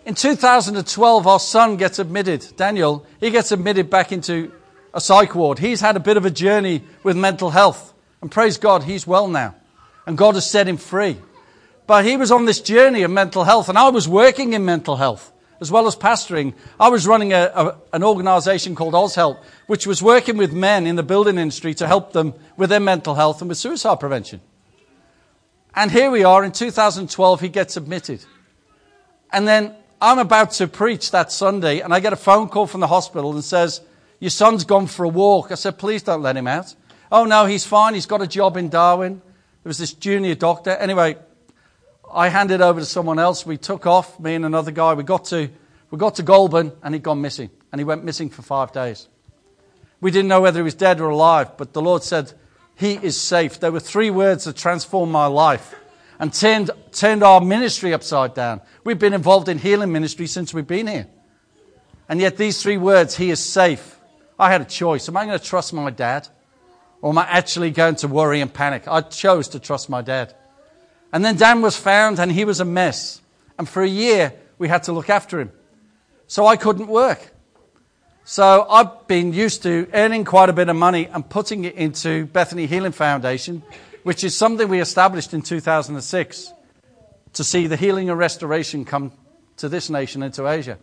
In 0.06 0.14
2012, 0.14 1.26
our 1.26 1.40
son 1.40 1.78
gets 1.78 1.98
admitted, 1.98 2.54
Daniel, 2.56 3.04
he 3.20 3.32
gets 3.32 3.52
admitted 3.52 3.90
back 3.90 4.12
into 4.12 4.52
a 4.94 5.02
psych 5.02 5.34
ward. 5.34 5.58
He's 5.58 5.82
had 5.82 5.96
a 5.96 6.00
bit 6.00 6.16
of 6.16 6.26
a 6.26 6.30
journey 6.30 6.84
with 7.02 7.18
mental 7.18 7.50
health. 7.50 7.92
And 8.22 8.32
praise 8.32 8.60
God, 8.60 8.84
he's 8.84 9.08
well 9.08 9.28
now. 9.28 9.56
And 10.06 10.16
God 10.16 10.36
has 10.36 10.48
set 10.48 10.68
him 10.68 10.78
free. 10.78 11.18
But 11.88 12.06
he 12.06 12.18
was 12.18 12.32
on 12.32 12.46
this 12.46 12.62
journey 12.62 13.02
of 13.02 13.10
mental 13.10 13.46
health, 13.46 13.68
and 13.68 13.80
I 13.80 13.90
was 13.90 14.08
working 14.08 14.54
in 14.54 14.64
mental 14.64 14.96
health 14.96 15.32
as 15.62 15.72
well 15.72 15.88
as 15.88 15.96
pastoring. 15.96 16.54
I 16.80 16.90
was 16.90 17.08
running 17.08 17.34
a, 17.34 17.52
a, 17.56 17.78
an 17.94 18.04
organization 18.04 18.76
called 18.76 18.94
OzHelp, 18.94 19.38
which 19.68 19.88
was 19.88 20.02
working 20.02 20.38
with 20.38 20.54
men 20.54 20.86
in 20.86 20.96
the 20.96 21.04
building 21.04 21.38
industry 21.38 21.74
to 21.76 21.88
help 21.88 22.14
them 22.14 22.34
with 22.58 22.70
their 22.70 22.80
mental 22.80 23.16
health 23.16 23.42
and 23.42 23.50
with 23.50 23.58
suicide 23.58 24.00
prevention. 24.00 24.42
And 25.76 25.92
here 25.92 26.10
we 26.10 26.24
are 26.24 26.44
in 26.44 26.52
2012, 26.52 27.42
he 27.42 27.50
gets 27.50 27.76
admitted. 27.76 28.24
And 29.32 29.48
then 29.48 29.76
I'm 30.02 30.20
about 30.20 30.52
to 30.52 30.68
preach 30.68 31.12
that 31.12 31.32
Sunday, 31.32 31.80
and 31.80 31.94
I 31.94 32.00
get 32.00 32.14
a 32.14 32.18
phone 32.18 32.48
call 32.48 32.68
from 32.68 32.82
the 32.82 32.88
hospital 32.88 33.34
and 33.34 33.44
says, 33.44 33.82
Your 34.20 34.30
son's 34.30 34.64
gone 34.64 34.88
for 34.88 35.04
a 35.04 35.10
walk. 35.10 35.52
I 35.52 35.56
said, 35.56 35.78
Please 35.78 36.04
don't 36.04 36.22
let 36.22 36.38
him 36.38 36.48
out. 36.48 36.76
Oh, 37.12 37.26
no, 37.26 37.46
he's 37.46 37.66
fine. 37.66 37.94
He's 37.94 38.06
got 38.06 38.22
a 38.22 38.28
job 38.28 38.58
in 38.58 38.70
Darwin. 38.70 39.22
There 39.64 39.70
was 39.70 39.78
this 39.78 39.94
junior 39.94 40.36
doctor. 40.36 40.72
Anyway, 40.72 41.18
I 42.16 42.30
handed 42.30 42.62
over 42.62 42.80
to 42.80 42.86
someone 42.86 43.20
else. 43.20 43.46
We 43.46 43.58
took 43.58 43.86
off, 43.86 44.18
me 44.22 44.36
and 44.36 44.46
another 44.46 44.72
guy. 44.72 44.94
We 44.94 45.04
got 45.04 45.26
to, 45.26 45.50
we 45.92 45.98
got 45.98 46.16
to 46.16 46.24
Goulburn, 46.24 46.72
and 46.82 46.96
he'd 46.96 47.04
gone 47.04 47.20
missing. 47.20 47.50
And 47.74 47.80
he 47.80 47.84
went 47.84 48.06
missing 48.06 48.30
for 48.30 48.42
five 48.42 48.72
days. 48.72 49.10
We 50.00 50.12
didn't 50.12 50.30
know 50.30 50.40
whether 50.40 50.60
he 50.60 50.64
was 50.64 50.76
dead 50.76 51.02
or 51.02 51.10
alive, 51.10 51.58
but 51.58 51.74
the 51.74 51.82
Lord 51.82 52.04
said, 52.04 52.32
He 52.76 52.94
is 52.94 53.20
safe. 53.20 53.60
There 53.60 53.72
were 53.72 53.82
three 53.82 54.10
words 54.10 54.46
that 54.46 54.56
transformed 54.56 55.12
my 55.12 55.26
life 55.26 55.76
and 56.18 56.34
turned, 56.34 56.72
turned 56.94 57.22
our 57.22 57.42
ministry 57.42 57.94
upside 57.94 58.34
down. 58.34 58.62
We've 58.86 59.00
been 59.00 59.14
involved 59.14 59.50
in 59.50 59.58
healing 59.58 59.92
ministry 59.92 60.28
since 60.28 60.54
we've 60.54 60.66
been 60.66 60.88
here. 60.88 61.08
And 62.08 62.22
yet, 62.22 62.38
these 62.38 62.62
three 62.62 62.78
words, 62.78 63.18
He 63.18 63.30
is 63.30 63.44
safe. 63.44 64.00
I 64.40 64.52
had 64.52 64.62
a 64.62 64.66
choice. 64.66 65.10
Am 65.10 65.18
I 65.18 65.26
going 65.26 65.38
to 65.38 65.44
trust 65.44 65.74
my 65.74 65.90
dad? 65.90 66.30
Or 67.02 67.12
am 67.12 67.18
I 67.18 67.28
actually 67.28 67.72
going 67.72 67.96
to 67.98 68.08
worry 68.08 68.40
and 68.40 68.54
panic? 68.54 68.88
I 68.88 69.02
chose 69.02 69.50
to 69.50 69.60
trust 69.60 69.90
my 69.90 70.02
dad. 70.02 70.34
And 71.16 71.24
then 71.24 71.38
Dan 71.38 71.62
was 71.62 71.78
found 71.78 72.20
and 72.20 72.30
he 72.30 72.44
was 72.44 72.60
a 72.60 72.66
mess. 72.66 73.22
And 73.58 73.70
for 73.70 73.82
a 73.82 73.88
year, 73.88 74.34
we 74.58 74.68
had 74.68 74.84
to 74.84 74.92
look 74.92 75.10
after 75.10 75.40
him. 75.40 75.50
So 76.28 76.46
I 76.46 76.58
couldn't 76.58 76.88
work. 76.88 77.32
So 78.26 78.68
I've 78.70 79.08
been 79.08 79.32
used 79.32 79.64
to 79.64 79.88
earning 79.94 80.26
quite 80.26 80.50
a 80.50 80.54
bit 80.54 80.68
of 80.68 80.76
money 80.76 81.08
and 81.08 81.28
putting 81.30 81.64
it 81.64 81.76
into 81.76 82.26
Bethany 82.26 82.66
Healing 82.66 82.92
Foundation, 82.92 83.64
which 84.04 84.26
is 84.26 84.36
something 84.36 84.68
we 84.68 84.82
established 84.82 85.34
in 85.34 85.42
2006 85.42 86.52
to 87.32 87.44
see 87.46 87.68
the 87.68 87.78
healing 87.78 88.10
and 88.10 88.20
restoration 88.20 88.84
come 88.84 89.14
to 89.56 89.70
this 89.70 89.90
nation 89.90 90.22
and 90.22 90.34
to 90.34 90.50
Asia. 90.50 90.78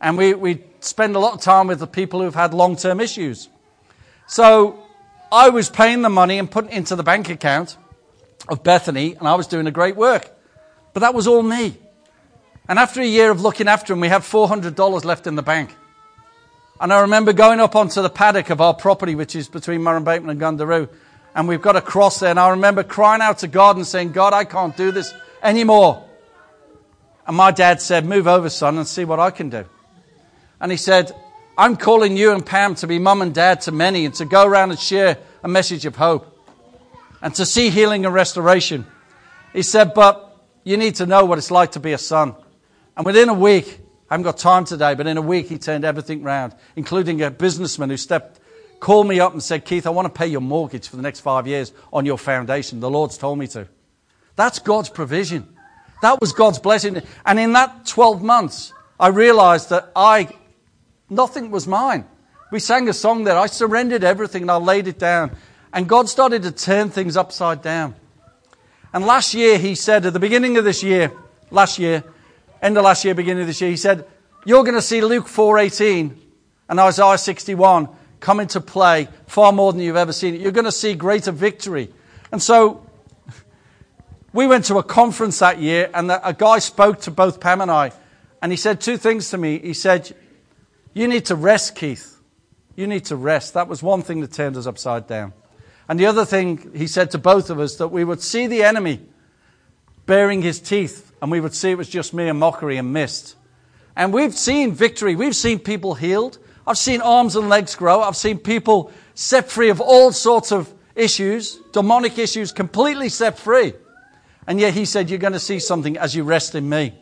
And 0.00 0.18
we, 0.18 0.34
we 0.34 0.64
spend 0.80 1.14
a 1.14 1.20
lot 1.20 1.34
of 1.34 1.42
time 1.42 1.68
with 1.68 1.78
the 1.78 1.86
people 1.86 2.22
who've 2.22 2.34
had 2.34 2.54
long 2.54 2.74
term 2.74 2.98
issues. 2.98 3.48
So 4.26 4.82
I 5.30 5.50
was 5.50 5.70
paying 5.70 6.02
the 6.02 6.10
money 6.10 6.40
and 6.40 6.50
putting 6.50 6.72
it 6.72 6.76
into 6.76 6.96
the 6.96 7.04
bank 7.04 7.30
account 7.30 7.76
of 8.48 8.62
Bethany, 8.62 9.14
and 9.14 9.28
I 9.28 9.34
was 9.34 9.46
doing 9.46 9.66
a 9.66 9.70
great 9.70 9.96
work. 9.96 10.30
But 10.92 11.00
that 11.00 11.14
was 11.14 11.26
all 11.26 11.42
me. 11.42 11.76
And 12.68 12.78
after 12.78 13.00
a 13.00 13.06
year 13.06 13.30
of 13.30 13.40
looking 13.40 13.68
after 13.68 13.92
him, 13.92 14.00
we 14.00 14.08
had 14.08 14.22
$400 14.22 15.04
left 15.04 15.26
in 15.26 15.34
the 15.34 15.42
bank. 15.42 15.74
And 16.80 16.92
I 16.92 17.00
remember 17.00 17.32
going 17.32 17.60
up 17.60 17.76
onto 17.76 18.00
the 18.00 18.08
paddock 18.08 18.50
of 18.50 18.60
our 18.60 18.74
property, 18.74 19.14
which 19.14 19.36
is 19.36 19.48
between 19.48 19.82
Murray 19.82 20.00
Murrumbateman 20.00 20.30
and 20.30 20.40
Gundaroo, 20.40 20.88
and 21.34 21.46
we've 21.46 21.62
got 21.62 21.76
a 21.76 21.80
cross 21.80 22.20
there. 22.20 22.30
And 22.30 22.40
I 22.40 22.50
remember 22.50 22.82
crying 22.82 23.22
out 23.22 23.38
to 23.38 23.48
God 23.48 23.76
and 23.76 23.86
saying, 23.86 24.12
God, 24.12 24.32
I 24.32 24.44
can't 24.44 24.76
do 24.76 24.90
this 24.90 25.12
anymore. 25.42 26.04
And 27.26 27.36
my 27.36 27.50
dad 27.50 27.80
said, 27.80 28.04
Move 28.06 28.26
over, 28.26 28.48
son, 28.48 28.78
and 28.78 28.86
see 28.86 29.04
what 29.04 29.20
I 29.20 29.30
can 29.30 29.50
do. 29.50 29.64
And 30.60 30.70
he 30.70 30.78
said, 30.78 31.12
I'm 31.56 31.76
calling 31.76 32.16
you 32.16 32.32
and 32.32 32.44
Pam 32.44 32.74
to 32.76 32.86
be 32.86 32.98
mum 32.98 33.20
and 33.20 33.34
dad 33.34 33.60
to 33.62 33.72
many 33.72 34.06
and 34.06 34.14
to 34.14 34.24
go 34.24 34.46
around 34.46 34.70
and 34.70 34.78
share 34.78 35.18
a 35.42 35.48
message 35.48 35.84
of 35.86 35.96
hope 35.96 36.29
and 37.22 37.34
to 37.34 37.46
see 37.46 37.70
healing 37.70 38.04
and 38.04 38.14
restoration. 38.14 38.86
He 39.52 39.62
said, 39.62 39.94
But 39.94 40.38
you 40.64 40.76
need 40.76 40.96
to 40.96 41.06
know 41.06 41.24
what 41.24 41.38
it's 41.38 41.50
like 41.50 41.72
to 41.72 41.80
be 41.80 41.92
a 41.92 41.98
son. 41.98 42.34
And 42.96 43.06
within 43.06 43.28
a 43.28 43.34
week, 43.34 43.80
I 44.08 44.14
haven't 44.14 44.24
got 44.24 44.38
time 44.38 44.64
today, 44.64 44.94
but 44.94 45.06
in 45.06 45.16
a 45.16 45.22
week, 45.22 45.48
he 45.48 45.58
turned 45.58 45.84
everything 45.84 46.22
round, 46.22 46.54
including 46.76 47.22
a 47.22 47.30
businessman 47.30 47.90
who 47.90 47.96
stepped, 47.96 48.40
called 48.80 49.06
me 49.06 49.20
up 49.20 49.32
and 49.32 49.42
said, 49.42 49.64
Keith, 49.64 49.86
I 49.86 49.90
want 49.90 50.06
to 50.06 50.18
pay 50.18 50.26
your 50.26 50.40
mortgage 50.40 50.88
for 50.88 50.96
the 50.96 51.02
next 51.02 51.20
five 51.20 51.46
years 51.46 51.72
on 51.92 52.06
your 52.06 52.18
foundation. 52.18 52.80
The 52.80 52.90
Lord's 52.90 53.16
told 53.16 53.38
me 53.38 53.46
to. 53.48 53.68
That's 54.36 54.58
God's 54.58 54.88
provision. 54.88 55.56
That 56.02 56.20
was 56.20 56.32
God's 56.32 56.58
blessing. 56.58 57.02
And 57.24 57.38
in 57.38 57.52
that 57.52 57.86
12 57.86 58.22
months, 58.22 58.72
I 58.98 59.08
realized 59.08 59.70
that 59.70 59.92
I, 59.94 60.28
nothing 61.08 61.50
was 61.50 61.66
mine. 61.66 62.06
We 62.50 62.58
sang 62.58 62.88
a 62.88 62.92
song 62.92 63.24
there. 63.24 63.38
I 63.38 63.46
surrendered 63.46 64.02
everything 64.02 64.42
and 64.42 64.50
I 64.50 64.56
laid 64.56 64.88
it 64.88 64.98
down. 64.98 65.36
And 65.72 65.88
God 65.88 66.08
started 66.08 66.42
to 66.42 66.52
turn 66.52 66.90
things 66.90 67.16
upside 67.16 67.62
down. 67.62 67.94
And 68.92 69.06
last 69.06 69.34
year, 69.34 69.58
he 69.58 69.74
said, 69.74 70.04
at 70.04 70.12
the 70.12 70.20
beginning 70.20 70.56
of 70.56 70.64
this 70.64 70.82
year, 70.82 71.12
last 71.50 71.78
year, 71.78 72.02
end 72.60 72.76
of 72.76 72.84
last 72.84 73.04
year, 73.04 73.14
beginning 73.14 73.42
of 73.42 73.46
this 73.46 73.60
year, 73.60 73.70
he 73.70 73.76
said, 73.76 74.04
You're 74.44 74.64
going 74.64 74.74
to 74.74 74.82
see 74.82 75.00
Luke 75.00 75.26
4.18 75.26 76.16
and 76.68 76.80
Isaiah 76.80 77.18
61 77.18 77.88
come 78.18 78.40
into 78.40 78.60
play 78.60 79.08
far 79.26 79.52
more 79.52 79.72
than 79.72 79.80
you've 79.80 79.96
ever 79.96 80.12
seen 80.12 80.34
it. 80.34 80.40
You're 80.40 80.52
going 80.52 80.64
to 80.64 80.72
see 80.72 80.94
greater 80.94 81.32
victory. 81.32 81.92
And 82.32 82.42
so 82.42 82.84
we 84.32 84.46
went 84.46 84.66
to 84.66 84.78
a 84.78 84.82
conference 84.82 85.38
that 85.40 85.58
year, 85.58 85.90
and 85.92 86.10
a 86.10 86.34
guy 86.36 86.58
spoke 86.58 87.00
to 87.02 87.10
both 87.10 87.40
Pam 87.40 87.60
and 87.60 87.70
I, 87.70 87.92
and 88.42 88.52
he 88.52 88.56
said 88.56 88.80
two 88.80 88.96
things 88.96 89.30
to 89.30 89.38
me. 89.38 89.58
He 89.58 89.74
said, 89.74 90.14
You 90.94 91.08
need 91.08 91.26
to 91.26 91.34
rest, 91.34 91.74
Keith. 91.74 92.18
You 92.76 92.86
need 92.86 93.04
to 93.06 93.16
rest. 93.16 93.54
That 93.54 93.68
was 93.68 93.82
one 93.82 94.02
thing 94.02 94.20
that 94.20 94.32
turned 94.32 94.56
us 94.56 94.66
upside 94.66 95.06
down. 95.06 95.32
And 95.90 95.98
the 95.98 96.06
other 96.06 96.24
thing 96.24 96.70
he 96.72 96.86
said 96.86 97.10
to 97.10 97.18
both 97.18 97.50
of 97.50 97.58
us 97.58 97.74
that 97.78 97.88
we 97.88 98.04
would 98.04 98.22
see 98.22 98.46
the 98.46 98.62
enemy 98.62 99.00
baring 100.06 100.40
his 100.40 100.60
teeth 100.60 101.12
and 101.20 101.32
we 101.32 101.40
would 101.40 101.52
see 101.52 101.72
it 101.72 101.78
was 101.78 101.88
just 101.88 102.14
mere 102.14 102.32
mockery 102.32 102.76
and 102.76 102.92
mist. 102.92 103.34
And 103.96 104.12
we've 104.12 104.32
seen 104.32 104.70
victory. 104.70 105.16
We've 105.16 105.34
seen 105.34 105.58
people 105.58 105.94
healed. 105.94 106.38
I've 106.64 106.78
seen 106.78 107.00
arms 107.00 107.34
and 107.34 107.48
legs 107.48 107.74
grow. 107.74 108.02
I've 108.02 108.14
seen 108.14 108.38
people 108.38 108.92
set 109.16 109.50
free 109.50 109.68
of 109.68 109.80
all 109.80 110.12
sorts 110.12 110.52
of 110.52 110.72
issues, 110.94 111.56
demonic 111.72 112.18
issues, 112.18 112.52
completely 112.52 113.08
set 113.08 113.36
free. 113.36 113.72
And 114.46 114.60
yet 114.60 114.74
he 114.74 114.84
said, 114.84 115.10
You're 115.10 115.18
going 115.18 115.32
to 115.32 115.40
see 115.40 115.58
something 115.58 115.98
as 115.98 116.14
you 116.14 116.22
rest 116.22 116.54
in 116.54 116.68
me. 116.68 116.94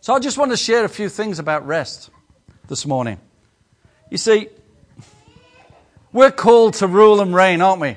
So 0.00 0.14
I 0.14 0.18
just 0.18 0.38
want 0.38 0.50
to 0.52 0.56
share 0.56 0.86
a 0.86 0.88
few 0.88 1.10
things 1.10 1.38
about 1.38 1.66
rest 1.66 2.08
this 2.68 2.86
morning. 2.86 3.20
You 4.08 4.16
see, 4.16 4.48
we're 6.12 6.30
called 6.30 6.74
to 6.74 6.86
rule 6.86 7.20
and 7.20 7.34
reign, 7.34 7.60
aren't 7.60 7.80
we? 7.80 7.96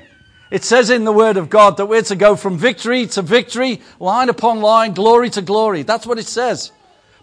It 0.50 0.62
says 0.62 0.90
in 0.90 1.04
the 1.04 1.12
Word 1.12 1.36
of 1.36 1.50
God 1.50 1.78
that 1.78 1.86
we're 1.86 2.02
to 2.02 2.16
go 2.16 2.36
from 2.36 2.56
victory 2.56 3.06
to 3.08 3.22
victory, 3.22 3.80
line 3.98 4.28
upon 4.28 4.60
line, 4.60 4.94
glory 4.94 5.30
to 5.30 5.42
glory. 5.42 5.82
That's 5.82 6.06
what 6.06 6.18
it 6.18 6.26
says. 6.26 6.70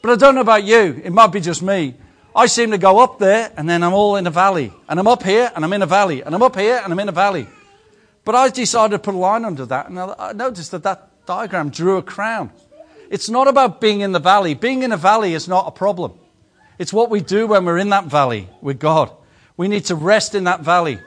But 0.01 0.11
I 0.11 0.15
don't 0.15 0.35
know 0.35 0.41
about 0.41 0.63
you. 0.63 0.99
It 1.03 1.11
might 1.11 1.27
be 1.27 1.39
just 1.39 1.61
me. 1.61 1.95
I 2.35 2.47
seem 2.47 2.71
to 2.71 2.77
go 2.77 2.99
up 2.99 3.19
there 3.19 3.51
and 3.55 3.69
then 3.69 3.83
I'm 3.83 3.93
all 3.93 4.15
in 4.15 4.27
a 4.27 4.31
valley. 4.31 4.73
And 4.89 4.99
I'm 4.99 5.07
up 5.07 5.23
here 5.23 5.51
and 5.55 5.63
I'm 5.63 5.71
in 5.71 5.81
a 5.81 5.85
valley. 5.85 6.23
And 6.23 6.33
I'm 6.33 6.41
up 6.41 6.55
here 6.57 6.81
and 6.83 6.91
I'm 6.91 6.99
in 6.99 7.07
a 7.07 7.13
valley. 7.13 7.47
But 8.25 8.35
I 8.35 8.49
decided 8.49 8.91
to 8.91 8.99
put 8.99 9.15
a 9.15 9.17
line 9.17 9.45
under 9.45 9.65
that 9.65 9.89
and 9.89 9.99
I 9.99 10.33
noticed 10.33 10.71
that 10.71 10.83
that 10.83 11.25
diagram 11.25 11.69
drew 11.69 11.97
a 11.97 12.03
crown. 12.03 12.51
It's 13.09 13.29
not 13.29 13.47
about 13.47 13.79
being 13.79 14.01
in 14.01 14.11
the 14.11 14.19
valley. 14.19 14.53
Being 14.55 14.83
in 14.83 14.91
a 14.91 14.97
valley 14.97 15.33
is 15.33 15.47
not 15.47 15.67
a 15.67 15.71
problem. 15.71 16.13
It's 16.79 16.93
what 16.93 17.09
we 17.09 17.21
do 17.21 17.47
when 17.47 17.65
we're 17.65 17.77
in 17.77 17.89
that 17.89 18.05
valley 18.05 18.49
with 18.61 18.79
God. 18.79 19.11
We 19.61 19.67
need 19.67 19.85
to 19.85 19.95
rest 19.95 20.33
in 20.33 20.45
that 20.45 20.61
valley. 20.61 20.97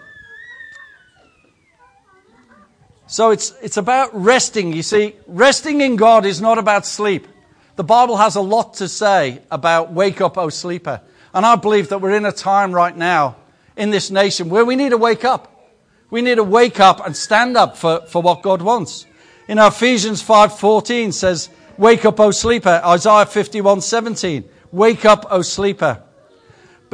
So 3.08 3.32
it's, 3.32 3.52
it's 3.61 3.78
about 3.78 4.14
resting. 4.14 4.73
You 4.73 4.84
see, 4.84 5.16
resting 5.26 5.80
in 5.80 5.96
God 5.96 6.25
is 6.25 6.40
not 6.40 6.58
about 6.58 6.87
sleep. 6.87 7.26
The 7.75 7.82
Bible 7.82 8.16
has 8.16 8.37
a 8.37 8.40
lot 8.40 8.75
to 8.75 8.87
say 8.87 9.42
about 9.50 9.92
wake 9.92 10.20
up, 10.20 10.38
O 10.38 10.50
sleeper. 10.50 11.00
And 11.34 11.44
I 11.44 11.56
believe 11.56 11.88
that 11.88 12.00
we're 12.00 12.14
in 12.14 12.25
a 12.25 12.30
time 12.30 12.70
right 12.70 12.96
now 12.96 13.34
in 13.76 13.90
this 13.90 14.12
nation 14.12 14.50
where 14.50 14.64
we 14.64 14.76
need 14.76 14.90
to 14.90 14.99
wake 14.99 15.25
up. 15.25 15.73
We 16.11 16.23
need 16.23 16.37
to 16.37 16.44
wake 16.44 16.78
up 16.78 17.04
and 17.04 17.16
stand 17.16 17.56
up 17.56 17.76
for, 17.76 18.02
for 18.02 18.23
what 18.23 18.42
God 18.42 18.62
wants. 18.62 19.04
In 19.49 19.58
Ephesians 19.58 20.23
5.14 20.23 21.12
says, 21.12 21.49
Wake 21.76 22.04
up, 22.04 22.20
O 22.20 22.30
sleeper. 22.30 22.80
Isaiah 22.84 23.26
51.17, 23.26 24.44
Wake 24.70 25.04
up, 25.04 25.26
O 25.28 25.42
sleeper. 25.42 26.04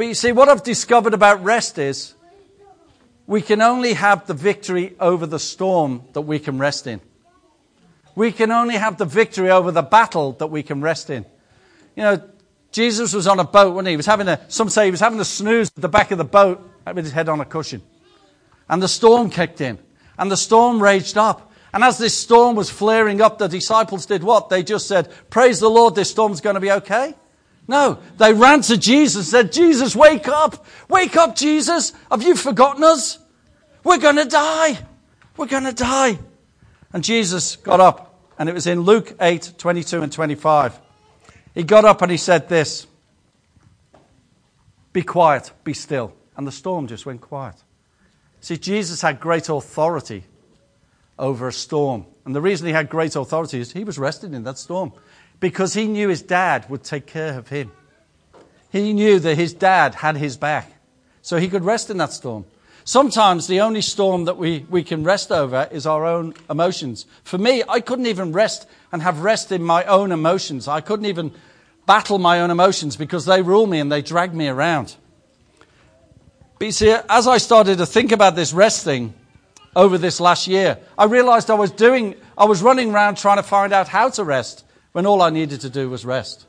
But 0.01 0.07
you 0.07 0.13
see, 0.15 0.31
what 0.31 0.49
I've 0.49 0.63
discovered 0.63 1.13
about 1.13 1.43
rest 1.43 1.77
is 1.77 2.15
we 3.27 3.39
can 3.39 3.61
only 3.61 3.93
have 3.93 4.25
the 4.25 4.33
victory 4.33 4.95
over 4.99 5.27
the 5.27 5.37
storm 5.37 6.01
that 6.13 6.21
we 6.21 6.39
can 6.39 6.57
rest 6.57 6.87
in. 6.87 7.01
We 8.15 8.31
can 8.31 8.49
only 8.49 8.77
have 8.77 8.97
the 8.97 9.05
victory 9.05 9.51
over 9.51 9.69
the 9.69 9.83
battle 9.83 10.31
that 10.39 10.47
we 10.47 10.63
can 10.63 10.81
rest 10.81 11.11
in. 11.11 11.23
You 11.95 12.01
know, 12.01 12.29
Jesus 12.71 13.13
was 13.13 13.27
on 13.27 13.39
a 13.39 13.43
boat, 13.43 13.75
wasn't 13.75 13.89
he? 13.89 13.91
He 13.91 13.97
was 13.97 14.07
having 14.07 14.27
a, 14.27 14.43
some 14.47 14.69
say 14.69 14.85
he 14.85 14.89
was 14.89 15.01
having 15.01 15.19
a 15.19 15.23
snooze 15.23 15.67
at 15.67 15.83
the 15.83 15.87
back 15.87 16.09
of 16.09 16.17
the 16.17 16.23
boat 16.23 16.67
with 16.87 17.05
his 17.05 17.13
head 17.13 17.29
on 17.29 17.39
a 17.39 17.45
cushion. 17.45 17.83
And 18.67 18.81
the 18.81 18.87
storm 18.87 19.29
kicked 19.29 19.61
in. 19.61 19.77
And 20.17 20.31
the 20.31 20.35
storm 20.35 20.81
raged 20.81 21.15
up. 21.15 21.51
And 21.75 21.83
as 21.83 21.99
this 21.99 22.17
storm 22.17 22.55
was 22.55 22.71
flaring 22.71 23.21
up, 23.21 23.37
the 23.37 23.47
disciples 23.47 24.07
did 24.07 24.23
what? 24.23 24.49
They 24.49 24.63
just 24.63 24.87
said, 24.87 25.13
Praise 25.29 25.59
the 25.59 25.69
Lord, 25.69 25.93
this 25.93 26.09
storm's 26.09 26.41
going 26.41 26.55
to 26.55 26.59
be 26.59 26.71
okay. 26.71 27.13
No, 27.71 27.99
they 28.17 28.33
ran 28.33 28.59
to 28.63 28.77
Jesus 28.77 29.29
said, 29.29 29.53
Jesus, 29.53 29.95
wake 29.95 30.27
up. 30.27 30.65
Wake 30.89 31.15
up, 31.15 31.37
Jesus. 31.37 31.93
Have 32.11 32.21
you 32.21 32.35
forgotten 32.35 32.83
us? 32.83 33.17
We're 33.85 33.97
going 33.97 34.17
to 34.17 34.25
die. 34.25 34.77
We're 35.37 35.47
going 35.47 35.63
to 35.63 35.71
die. 35.71 36.19
And 36.91 37.01
Jesus 37.01 37.55
got 37.55 37.79
up, 37.79 38.29
and 38.37 38.49
it 38.49 38.53
was 38.53 38.67
in 38.67 38.81
Luke 38.81 39.15
8 39.21 39.53
22 39.57 40.01
and 40.01 40.11
25. 40.11 40.81
He 41.55 41.63
got 41.63 41.85
up 41.85 42.01
and 42.01 42.11
he 42.11 42.17
said 42.17 42.49
this 42.49 42.87
Be 44.91 45.01
quiet, 45.01 45.53
be 45.63 45.73
still. 45.73 46.13
And 46.35 46.45
the 46.45 46.51
storm 46.51 46.87
just 46.87 47.05
went 47.05 47.21
quiet. 47.21 47.55
See, 48.41 48.57
Jesus 48.57 49.01
had 49.01 49.21
great 49.21 49.47
authority 49.47 50.25
over 51.17 51.47
a 51.47 51.53
storm. 51.53 52.05
And 52.25 52.35
the 52.35 52.41
reason 52.41 52.67
he 52.67 52.73
had 52.73 52.89
great 52.89 53.15
authority 53.15 53.61
is 53.61 53.71
he 53.71 53.85
was 53.85 53.97
resting 53.97 54.33
in 54.33 54.43
that 54.43 54.57
storm 54.57 54.91
because 55.41 55.73
he 55.73 55.87
knew 55.87 56.07
his 56.07 56.21
dad 56.21 56.69
would 56.69 56.83
take 56.83 57.05
care 57.05 57.37
of 57.37 57.49
him. 57.49 57.71
He 58.71 58.93
knew 58.93 59.19
that 59.19 59.35
his 59.35 59.53
dad 59.53 59.95
had 59.95 60.15
his 60.15 60.37
back. 60.37 60.71
So 61.21 61.37
he 61.37 61.49
could 61.49 61.65
rest 61.65 61.89
in 61.89 61.97
that 61.97 62.13
storm. 62.13 62.45
Sometimes 62.85 63.47
the 63.47 63.61
only 63.61 63.81
storm 63.81 64.25
that 64.25 64.37
we, 64.37 64.65
we 64.69 64.83
can 64.83 65.03
rest 65.03 65.31
over 65.31 65.67
is 65.71 65.85
our 65.85 66.05
own 66.05 66.33
emotions. 66.49 67.05
For 67.23 67.37
me, 67.37 67.63
I 67.67 67.79
couldn't 67.79 68.05
even 68.05 68.31
rest 68.31 68.67
and 68.91 69.01
have 69.01 69.19
rest 69.19 69.51
in 69.51 69.61
my 69.61 69.83
own 69.85 70.11
emotions. 70.11 70.67
I 70.67 70.79
couldn't 70.79 71.05
even 71.05 71.31
battle 71.85 72.17
my 72.17 72.39
own 72.39 72.49
emotions 72.49 72.95
because 72.95 73.25
they 73.25 73.41
rule 73.41 73.67
me 73.67 73.79
and 73.79 73.91
they 73.91 74.01
drag 74.01 74.33
me 74.33 74.47
around. 74.47 74.95
But 76.57 76.65
you 76.65 76.71
see, 76.71 76.95
as 77.09 77.27
I 77.27 77.37
started 77.37 77.79
to 77.79 77.85
think 77.85 78.11
about 78.11 78.35
this 78.35 78.53
rest 78.53 78.83
thing 78.83 79.13
over 79.75 79.97
this 79.97 80.19
last 80.19 80.47
year, 80.47 80.77
I 80.97 81.05
realized 81.05 81.49
I 81.49 81.55
was 81.55 81.71
doing, 81.71 82.15
I 82.37 82.45
was 82.45 82.61
running 82.61 82.93
around 82.93 83.17
trying 83.17 83.37
to 83.37 83.43
find 83.43 83.73
out 83.73 83.87
how 83.87 84.09
to 84.09 84.23
rest 84.23 84.65
when 84.91 85.05
all 85.05 85.21
I 85.21 85.29
needed 85.29 85.61
to 85.61 85.69
do 85.69 85.89
was 85.89 86.05
rest. 86.05 86.45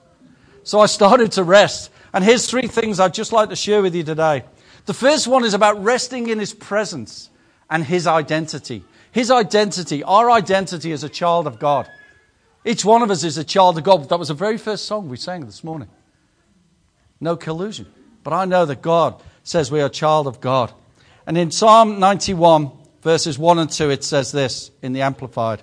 So 0.65 0.81
I 0.81 0.87
started 0.87 1.33
to 1.33 1.45
rest. 1.45 1.91
And 2.13 2.25
here's 2.25 2.47
three 2.47 2.67
things 2.67 3.01
I'd 3.01 3.15
just 3.15 3.33
like 3.33 3.49
to 3.49 3.57
share 3.57 3.83
with 3.83 3.95
you 3.95 4.03
today. 4.03 4.45
The 4.87 4.95
first 4.95 5.27
one 5.27 5.45
is 5.45 5.55
about 5.55 5.83
resting 5.83 6.29
in 6.29 6.39
His 6.39 6.53
presence 6.53 7.31
and 7.71 7.85
His 7.85 8.07
identity. 8.07 8.85
His 9.13 9.31
identity, 9.31 10.03
our 10.03 10.31
identity 10.31 10.93
as 10.93 11.05
a 11.05 11.09
child 11.09 11.47
of 11.47 11.59
God. 11.59 11.89
Each 12.65 12.85
one 12.85 13.03
of 13.03 13.11
us 13.11 13.25
is 13.25 13.39
a 13.39 13.45
child 13.45 13.79
of 13.79 13.85
God. 13.85 14.09
That 14.09 14.19
was 14.19 14.29
the 14.29 14.35
very 14.35 14.59
first 14.59 14.87
song 14.87 15.09
we 15.09 15.17
sang 15.17 15.47
this 15.47 15.65
morning. 15.65 15.89
No 17.21 17.37
collusion. 17.37 17.87
But 18.23 18.33
I 18.33 18.45
know 18.45 18.65
that 18.67 18.83
God 18.83 19.23
says 19.43 19.71
we 19.71 19.81
are 19.81 19.87
a 19.87 19.91
child 19.91 20.27
of 20.27 20.41
God. 20.41 20.73
And 21.27 21.37
in 21.37 21.51
Psalm 21.51 21.99
91, 21.99 22.71
verses 23.03 23.39
1 23.39 23.59
and 23.59 23.71
2, 23.71 23.91
it 23.91 24.05
says 24.05 24.33
this 24.33 24.71
in 24.81 24.93
the 24.93 25.03
Amplified 25.03 25.63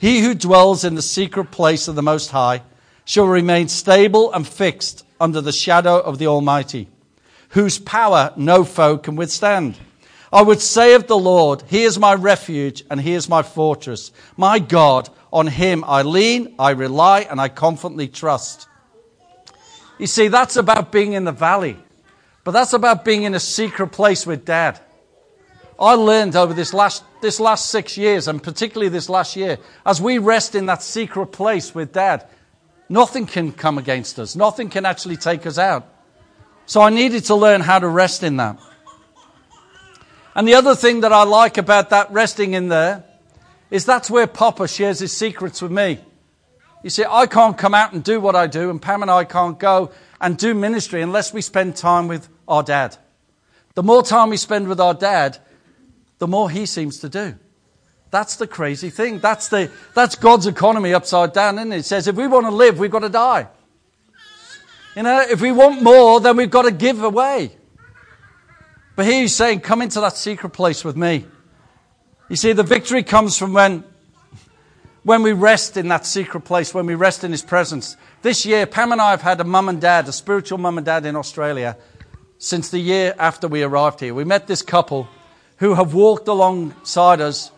He 0.00 0.20
who 0.20 0.34
dwells 0.34 0.82
in 0.84 0.94
the 0.94 1.02
secret 1.02 1.50
place 1.50 1.86
of 1.86 1.94
the 1.94 2.02
Most 2.02 2.30
High 2.30 2.62
shall 3.04 3.26
remain 3.26 3.68
stable 3.68 4.32
and 4.32 4.48
fixed 4.48 5.04
under 5.20 5.40
the 5.40 5.52
shadow 5.52 5.98
of 5.98 6.18
the 6.18 6.26
Almighty 6.26 6.88
whose 7.50 7.78
power 7.78 8.32
no 8.36 8.64
foe 8.64 8.96
can 8.96 9.16
withstand. 9.16 9.76
I 10.32 10.42
would 10.42 10.60
say 10.60 10.94
of 10.94 11.06
the 11.06 11.18
Lord, 11.18 11.62
He 11.66 11.82
is 11.82 11.98
my 11.98 12.14
refuge 12.14 12.84
and 12.90 13.00
He 13.00 13.14
is 13.14 13.28
my 13.28 13.42
fortress. 13.42 14.12
My 14.36 14.58
God, 14.58 15.08
on 15.32 15.46
Him 15.46 15.84
I 15.84 16.02
lean, 16.02 16.54
I 16.58 16.70
rely, 16.70 17.20
and 17.22 17.40
I 17.40 17.48
confidently 17.48 18.08
trust. 18.08 18.68
You 19.98 20.06
see, 20.06 20.28
that's 20.28 20.56
about 20.56 20.92
being 20.92 21.12
in 21.12 21.24
the 21.24 21.32
valley, 21.32 21.76
but 22.44 22.52
that's 22.52 22.72
about 22.72 23.04
being 23.04 23.24
in 23.24 23.34
a 23.34 23.40
secret 23.40 23.88
place 23.88 24.26
with 24.26 24.44
Dad. 24.44 24.80
I 25.80 25.94
learned 25.94 26.36
over 26.36 26.52
this 26.52 26.74
last, 26.74 27.02
this 27.22 27.40
last 27.40 27.70
six 27.70 27.96
years, 27.96 28.28
and 28.28 28.42
particularly 28.42 28.90
this 28.90 29.08
last 29.08 29.34
year, 29.34 29.58
as 29.86 30.00
we 30.00 30.18
rest 30.18 30.54
in 30.54 30.66
that 30.66 30.82
secret 30.82 31.28
place 31.28 31.74
with 31.74 31.92
Dad, 31.92 32.26
nothing 32.90 33.26
can 33.26 33.52
come 33.52 33.78
against 33.78 34.18
us. 34.18 34.36
Nothing 34.36 34.68
can 34.68 34.84
actually 34.84 35.16
take 35.16 35.46
us 35.46 35.56
out. 35.56 35.88
So 36.66 36.82
I 36.82 36.90
needed 36.90 37.24
to 37.24 37.34
learn 37.34 37.62
how 37.62 37.78
to 37.78 37.88
rest 37.88 38.22
in 38.22 38.36
that. 38.36 38.58
And 40.34 40.46
the 40.46 40.54
other 40.54 40.74
thing 40.74 41.00
that 41.00 41.12
I 41.12 41.24
like 41.24 41.56
about 41.56 41.90
that 41.90 42.12
resting 42.12 42.52
in 42.52 42.68
there 42.68 43.04
is 43.70 43.86
that's 43.86 44.10
where 44.10 44.26
Papa 44.26 44.68
shares 44.68 44.98
his 44.98 45.16
secrets 45.16 45.62
with 45.62 45.72
me. 45.72 45.98
You 46.82 46.90
see, 46.90 47.04
I 47.08 47.26
can't 47.26 47.56
come 47.56 47.74
out 47.74 47.92
and 47.92 48.04
do 48.04 48.20
what 48.20 48.36
I 48.36 48.46
do, 48.46 48.68
and 48.70 48.80
Pam 48.80 49.02
and 49.02 49.10
I 49.10 49.24
can't 49.24 49.58
go 49.58 49.92
and 50.20 50.36
do 50.36 50.54
ministry 50.54 51.00
unless 51.00 51.32
we 51.32 51.40
spend 51.40 51.76
time 51.76 52.06
with 52.06 52.28
our 52.46 52.62
dad. 52.62 52.96
The 53.74 53.82
more 53.82 54.02
time 54.02 54.30
we 54.30 54.36
spend 54.36 54.68
with 54.68 54.80
our 54.80 54.94
dad, 54.94 55.38
the 56.20 56.28
more 56.28 56.48
he 56.48 56.66
seems 56.66 57.00
to 57.00 57.08
do. 57.08 57.34
That's 58.10 58.36
the 58.36 58.46
crazy 58.46 58.90
thing. 58.90 59.18
That's, 59.18 59.48
the, 59.48 59.70
that's 59.94 60.14
God's 60.14 60.46
economy 60.46 60.94
upside 60.94 61.32
down, 61.32 61.58
isn't 61.58 61.72
it? 61.72 61.78
It 61.78 61.84
says 61.84 62.06
if 62.06 62.14
we 62.14 62.26
want 62.26 62.46
to 62.46 62.52
live, 62.52 62.78
we've 62.78 62.90
got 62.90 63.00
to 63.00 63.08
die. 63.08 63.48
You 64.94 65.02
know, 65.04 65.24
if 65.28 65.40
we 65.40 65.50
want 65.50 65.82
more, 65.82 66.20
then 66.20 66.36
we've 66.36 66.50
got 66.50 66.62
to 66.62 66.72
give 66.72 67.02
away. 67.02 67.56
But 68.96 69.06
here 69.06 69.22
he's 69.22 69.34
saying, 69.34 69.60
come 69.60 69.80
into 69.80 70.00
that 70.00 70.16
secret 70.16 70.50
place 70.50 70.84
with 70.84 70.96
me. 70.96 71.24
You 72.28 72.36
see, 72.36 72.52
the 72.52 72.64
victory 72.64 73.02
comes 73.02 73.38
from 73.38 73.54
when, 73.54 73.84
when 75.04 75.22
we 75.22 75.32
rest 75.32 75.76
in 75.76 75.88
that 75.88 76.04
secret 76.04 76.42
place, 76.42 76.74
when 76.74 76.86
we 76.86 76.96
rest 76.96 77.24
in 77.24 77.30
his 77.30 77.42
presence. 77.42 77.96
This 78.22 78.44
year, 78.44 78.66
Pam 78.66 78.92
and 78.92 79.00
I 79.00 79.12
have 79.12 79.22
had 79.22 79.40
a 79.40 79.44
mum 79.44 79.68
and 79.68 79.80
dad, 79.80 80.06
a 80.06 80.12
spiritual 80.12 80.58
mum 80.58 80.76
and 80.76 80.84
dad 80.84 81.06
in 81.06 81.16
Australia 81.16 81.78
since 82.38 82.68
the 82.68 82.78
year 82.78 83.14
after 83.18 83.48
we 83.48 83.62
arrived 83.62 84.00
here. 84.00 84.12
We 84.12 84.24
met 84.24 84.46
this 84.46 84.60
couple 84.60 85.08
who 85.60 85.74
have 85.74 85.94
walked 85.94 86.28
alongside 86.28 87.20
us 87.20 87.52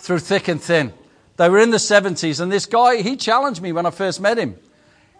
through 0.00 0.18
thick 0.18 0.48
and 0.48 0.60
thin. 0.60 0.92
They 1.36 1.48
were 1.48 1.60
in 1.60 1.70
the 1.70 1.76
70s, 1.76 2.40
and 2.40 2.50
this 2.50 2.66
guy, 2.66 3.02
he 3.02 3.16
challenged 3.16 3.62
me 3.62 3.72
when 3.72 3.86
I 3.86 3.90
first 3.90 4.20
met 4.20 4.38
him. 4.38 4.56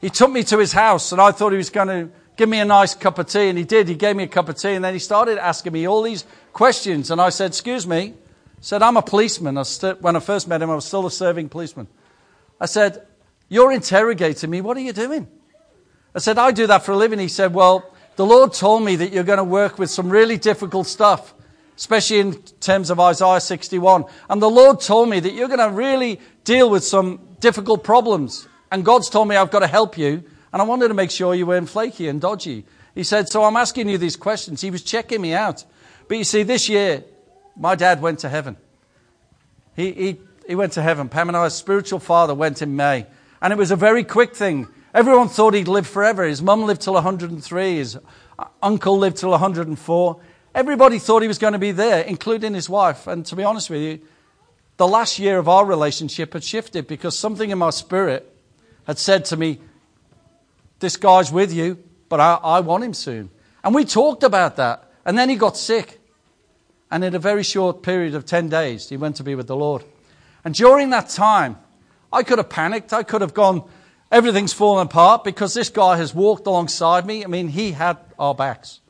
He 0.00 0.10
took 0.10 0.30
me 0.30 0.42
to 0.44 0.58
his 0.58 0.72
house 0.72 1.12
and 1.12 1.20
I 1.20 1.32
thought 1.32 1.52
he 1.52 1.58
was 1.58 1.70
going 1.70 1.88
to 1.88 2.10
give 2.36 2.48
me 2.48 2.60
a 2.60 2.64
nice 2.64 2.94
cup 2.94 3.18
of 3.18 3.26
tea 3.26 3.48
and 3.48 3.58
he 3.58 3.64
did. 3.64 3.88
He 3.88 3.96
gave 3.96 4.14
me 4.14 4.22
a 4.24 4.28
cup 4.28 4.48
of 4.48 4.56
tea 4.56 4.74
and 4.74 4.84
then 4.84 4.92
he 4.92 5.00
started 5.00 5.38
asking 5.38 5.72
me 5.72 5.88
all 5.88 6.02
these 6.02 6.24
questions 6.52 7.10
and 7.10 7.20
I 7.20 7.30
said, 7.30 7.50
excuse 7.50 7.86
me. 7.86 8.14
I 8.14 8.60
said, 8.60 8.82
I'm 8.82 8.96
a 8.96 9.02
policeman. 9.02 9.58
I 9.58 9.64
st- 9.64 10.00
when 10.00 10.14
I 10.14 10.20
first 10.20 10.46
met 10.46 10.62
him, 10.62 10.70
I 10.70 10.76
was 10.76 10.84
still 10.84 11.04
a 11.06 11.10
serving 11.10 11.48
policeman. 11.48 11.88
I 12.60 12.66
said, 12.66 13.06
you're 13.48 13.72
interrogating 13.72 14.50
me. 14.50 14.60
What 14.60 14.76
are 14.76 14.80
you 14.80 14.92
doing? 14.92 15.26
I 16.14 16.20
said, 16.20 16.38
I 16.38 16.52
do 16.52 16.66
that 16.68 16.84
for 16.84 16.92
a 16.92 16.96
living. 16.96 17.18
He 17.18 17.28
said, 17.28 17.52
well, 17.52 17.92
the 18.16 18.26
Lord 18.26 18.52
told 18.52 18.84
me 18.84 18.96
that 18.96 19.12
you're 19.12 19.24
going 19.24 19.38
to 19.38 19.44
work 19.44 19.78
with 19.78 19.90
some 19.90 20.10
really 20.10 20.36
difficult 20.36 20.86
stuff, 20.86 21.34
especially 21.78 22.18
in 22.18 22.42
terms 22.60 22.90
of 22.90 22.98
Isaiah 22.98 23.40
61. 23.40 24.04
And 24.28 24.42
the 24.42 24.50
Lord 24.50 24.80
told 24.80 25.08
me 25.08 25.20
that 25.20 25.32
you're 25.32 25.46
going 25.46 25.60
to 25.60 25.70
really 25.70 26.20
deal 26.42 26.68
with 26.68 26.84
some 26.84 27.20
difficult 27.38 27.84
problems. 27.84 28.48
And 28.72 28.84
God's 28.84 29.08
told 29.08 29.28
me 29.28 29.36
I've 29.36 29.52
got 29.52 29.60
to 29.60 29.68
help 29.68 29.96
you, 29.96 30.24
and 30.52 30.60
I 30.60 30.64
wanted 30.64 30.88
to 30.88 30.94
make 30.94 31.12
sure 31.12 31.36
you 31.36 31.46
weren't 31.46 31.68
flaky 31.68 32.08
and 32.08 32.20
dodgy. 32.20 32.66
He 32.96 33.04
said, 33.04 33.28
So 33.28 33.44
I'm 33.44 33.56
asking 33.56 33.88
you 33.88 33.96
these 33.96 34.16
questions. 34.16 34.60
He 34.60 34.72
was 34.72 34.82
checking 34.82 35.20
me 35.20 35.34
out. 35.34 35.64
But 36.08 36.18
you 36.18 36.24
see, 36.24 36.42
this 36.42 36.68
year, 36.68 37.04
my 37.56 37.76
dad 37.76 38.02
went 38.02 38.18
to 38.20 38.28
heaven. 38.28 38.56
He, 39.76 39.92
he, 39.92 40.20
he 40.48 40.54
went 40.56 40.72
to 40.72 40.82
heaven. 40.82 41.08
Pam 41.08 41.28
and 41.28 41.36
I's 41.36 41.54
spiritual 41.54 42.00
father 42.00 42.34
went 42.34 42.60
in 42.60 42.74
May. 42.74 43.06
And 43.40 43.52
it 43.52 43.56
was 43.56 43.70
a 43.70 43.76
very 43.76 44.02
quick 44.02 44.34
thing. 44.34 44.66
Everyone 44.92 45.28
thought 45.28 45.54
he'd 45.54 45.68
live 45.68 45.86
forever. 45.86 46.24
His 46.24 46.42
mum 46.42 46.64
lived 46.64 46.80
till 46.80 46.94
103, 46.94 47.76
his 47.76 47.98
uncle 48.60 48.98
lived 48.98 49.18
till 49.18 49.30
104. 49.30 50.20
Everybody 50.54 50.98
thought 50.98 51.22
he 51.22 51.28
was 51.28 51.38
going 51.38 51.52
to 51.52 51.58
be 51.58 51.72
there, 51.72 52.02
including 52.02 52.54
his 52.54 52.68
wife. 52.68 53.06
And 53.06 53.24
to 53.26 53.36
be 53.36 53.44
honest 53.44 53.70
with 53.70 53.82
you, 53.82 54.00
the 54.76 54.88
last 54.88 55.18
year 55.18 55.38
of 55.38 55.48
our 55.48 55.64
relationship 55.64 56.32
had 56.32 56.44
shifted 56.44 56.86
because 56.86 57.18
something 57.18 57.50
in 57.50 57.58
my 57.58 57.70
spirit 57.70 58.34
had 58.86 58.98
said 58.98 59.24
to 59.26 59.36
me, 59.36 59.58
This 60.78 60.96
guy's 60.96 61.30
with 61.30 61.52
you, 61.52 61.82
but 62.08 62.20
I, 62.20 62.34
I 62.42 62.60
want 62.60 62.84
him 62.84 62.94
soon. 62.94 63.30
And 63.62 63.74
we 63.74 63.84
talked 63.84 64.22
about 64.22 64.56
that. 64.56 64.90
And 65.04 65.18
then 65.18 65.28
he 65.28 65.36
got 65.36 65.56
sick. 65.56 66.00
And 66.90 67.04
in 67.04 67.14
a 67.14 67.18
very 67.18 67.42
short 67.42 67.82
period 67.82 68.14
of 68.14 68.24
10 68.24 68.48
days, 68.48 68.88
he 68.88 68.96
went 68.96 69.16
to 69.16 69.22
be 69.22 69.34
with 69.34 69.46
the 69.46 69.56
Lord. 69.56 69.84
And 70.44 70.54
during 70.54 70.90
that 70.90 71.08
time, 71.10 71.58
I 72.12 72.22
could 72.22 72.38
have 72.38 72.48
panicked. 72.48 72.92
I 72.92 73.02
could 73.02 73.20
have 73.20 73.34
gone, 73.34 73.68
everything's 74.10 74.52
fallen 74.52 74.86
apart 74.86 75.24
because 75.24 75.54
this 75.54 75.68
guy 75.68 75.96
has 75.98 76.14
walked 76.14 76.46
alongside 76.46 77.04
me. 77.04 77.24
I 77.24 77.26
mean, 77.26 77.48
he 77.48 77.72
had 77.72 77.98
our 78.18 78.34
backs. 78.34 78.80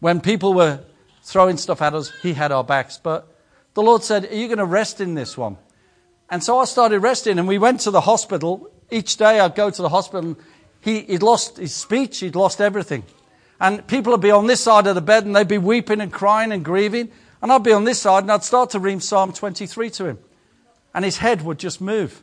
When 0.00 0.20
people 0.20 0.54
were 0.54 0.80
throwing 1.22 1.56
stuff 1.56 1.82
at 1.82 1.94
us, 1.94 2.12
he 2.22 2.32
had 2.32 2.52
our 2.52 2.64
backs. 2.64 2.98
But 3.02 3.26
the 3.74 3.82
Lord 3.82 4.02
said, 4.02 4.30
Are 4.30 4.34
you 4.34 4.46
going 4.46 4.58
to 4.58 4.64
rest 4.64 5.00
in 5.00 5.14
this 5.14 5.36
one? 5.36 5.56
And 6.30 6.42
so 6.42 6.58
I 6.58 6.64
started 6.64 7.00
resting, 7.00 7.38
and 7.38 7.48
we 7.48 7.58
went 7.58 7.80
to 7.80 7.90
the 7.90 8.02
hospital 8.02 8.70
each 8.90 9.16
day 9.16 9.40
I'd 9.40 9.54
go 9.54 9.70
to 9.70 9.82
the 9.82 9.88
hospital. 9.88 10.36
He, 10.80 11.00
he'd 11.02 11.22
lost 11.22 11.58
his 11.58 11.74
speech, 11.74 12.20
he'd 12.20 12.36
lost 12.36 12.60
everything. 12.60 13.04
And 13.60 13.86
people 13.86 14.12
would 14.12 14.20
be 14.20 14.30
on 14.30 14.46
this 14.46 14.60
side 14.60 14.86
of 14.86 14.94
the 14.94 15.00
bed 15.00 15.26
and 15.26 15.34
they'd 15.34 15.48
be 15.48 15.58
weeping 15.58 16.00
and 16.00 16.12
crying 16.12 16.52
and 16.52 16.64
grieving. 16.64 17.10
And 17.42 17.52
I'd 17.52 17.64
be 17.64 17.72
on 17.72 17.84
this 17.84 18.00
side 18.00 18.22
and 18.22 18.32
I'd 18.32 18.44
start 18.44 18.70
to 18.70 18.80
read 18.80 19.02
Psalm 19.02 19.32
23 19.32 19.90
to 19.90 20.06
him. 20.06 20.18
And 20.94 21.04
his 21.04 21.18
head 21.18 21.42
would 21.42 21.58
just 21.58 21.80
move. 21.80 22.22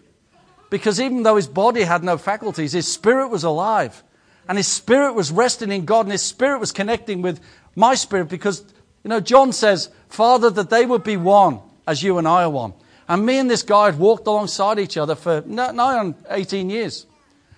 Because 0.69 0.99
even 0.99 1.23
though 1.23 1.35
his 1.35 1.47
body 1.47 1.81
had 1.81 2.03
no 2.03 2.17
faculties, 2.17 2.71
his 2.71 2.87
spirit 2.87 3.27
was 3.27 3.43
alive. 3.43 4.03
And 4.47 4.57
his 4.57 4.67
spirit 4.67 5.13
was 5.13 5.31
resting 5.31 5.71
in 5.71 5.85
God 5.85 6.05
and 6.05 6.11
his 6.11 6.21
spirit 6.21 6.59
was 6.59 6.71
connecting 6.71 7.21
with 7.21 7.41
my 7.75 7.95
spirit 7.95 8.29
because, 8.29 8.63
you 9.03 9.09
know, 9.09 9.19
John 9.19 9.51
says, 9.51 9.89
Father, 10.09 10.49
that 10.49 10.69
they 10.69 10.85
would 10.85 11.03
be 11.03 11.17
one 11.17 11.59
as 11.87 12.01
you 12.01 12.17
and 12.17 12.27
I 12.27 12.43
are 12.43 12.49
one. 12.49 12.73
And 13.07 13.25
me 13.25 13.37
and 13.37 13.49
this 13.49 13.63
guy 13.63 13.85
had 13.85 13.99
walked 13.99 14.27
alongside 14.27 14.79
each 14.79 14.97
other 14.97 15.15
for 15.15 15.43
nigh 15.45 15.99
on 15.99 16.15
18 16.29 16.69
years. 16.69 17.05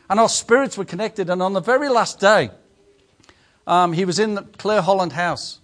And 0.09 0.19
our 0.19 0.29
spirits 0.29 0.77
were 0.77 0.85
connected. 0.85 1.29
And 1.29 1.41
on 1.41 1.53
the 1.53 1.61
very 1.61 1.89
last 1.89 2.19
day, 2.19 2.49
um, 3.65 3.93
he 3.93 4.05
was 4.05 4.19
in 4.19 4.35
the 4.35 4.43
Clare 4.43 4.81
Holland 4.81 5.13
house. 5.13 5.59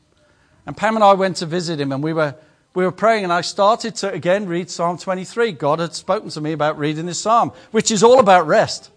And 0.66 0.78
Pam 0.78 0.96
and 0.96 1.04
I 1.04 1.14
went 1.14 1.38
to 1.38 1.46
visit 1.46 1.80
him, 1.80 1.92
and 1.92 2.02
we 2.02 2.14
were, 2.14 2.36
we 2.74 2.86
were 2.86 2.92
praying. 2.92 3.26
And 3.26 3.34
I 3.34 3.42
started 3.42 3.96
to 3.96 4.12
again 4.12 4.48
read 4.48 4.70
Psalm 4.70 4.98
23. 4.98 5.52
God 5.54 5.80
had 5.80 5.94
spoken 5.94 6.30
to 6.30 6.42
me 6.42 6.54
about 6.54 6.78
reading 6.78 7.06
this 7.06 7.20
psalm, 7.20 7.52
which 7.72 7.92
is 7.92 8.04
all 8.04 8.20
about 8.20 8.48
rest. 8.48 8.92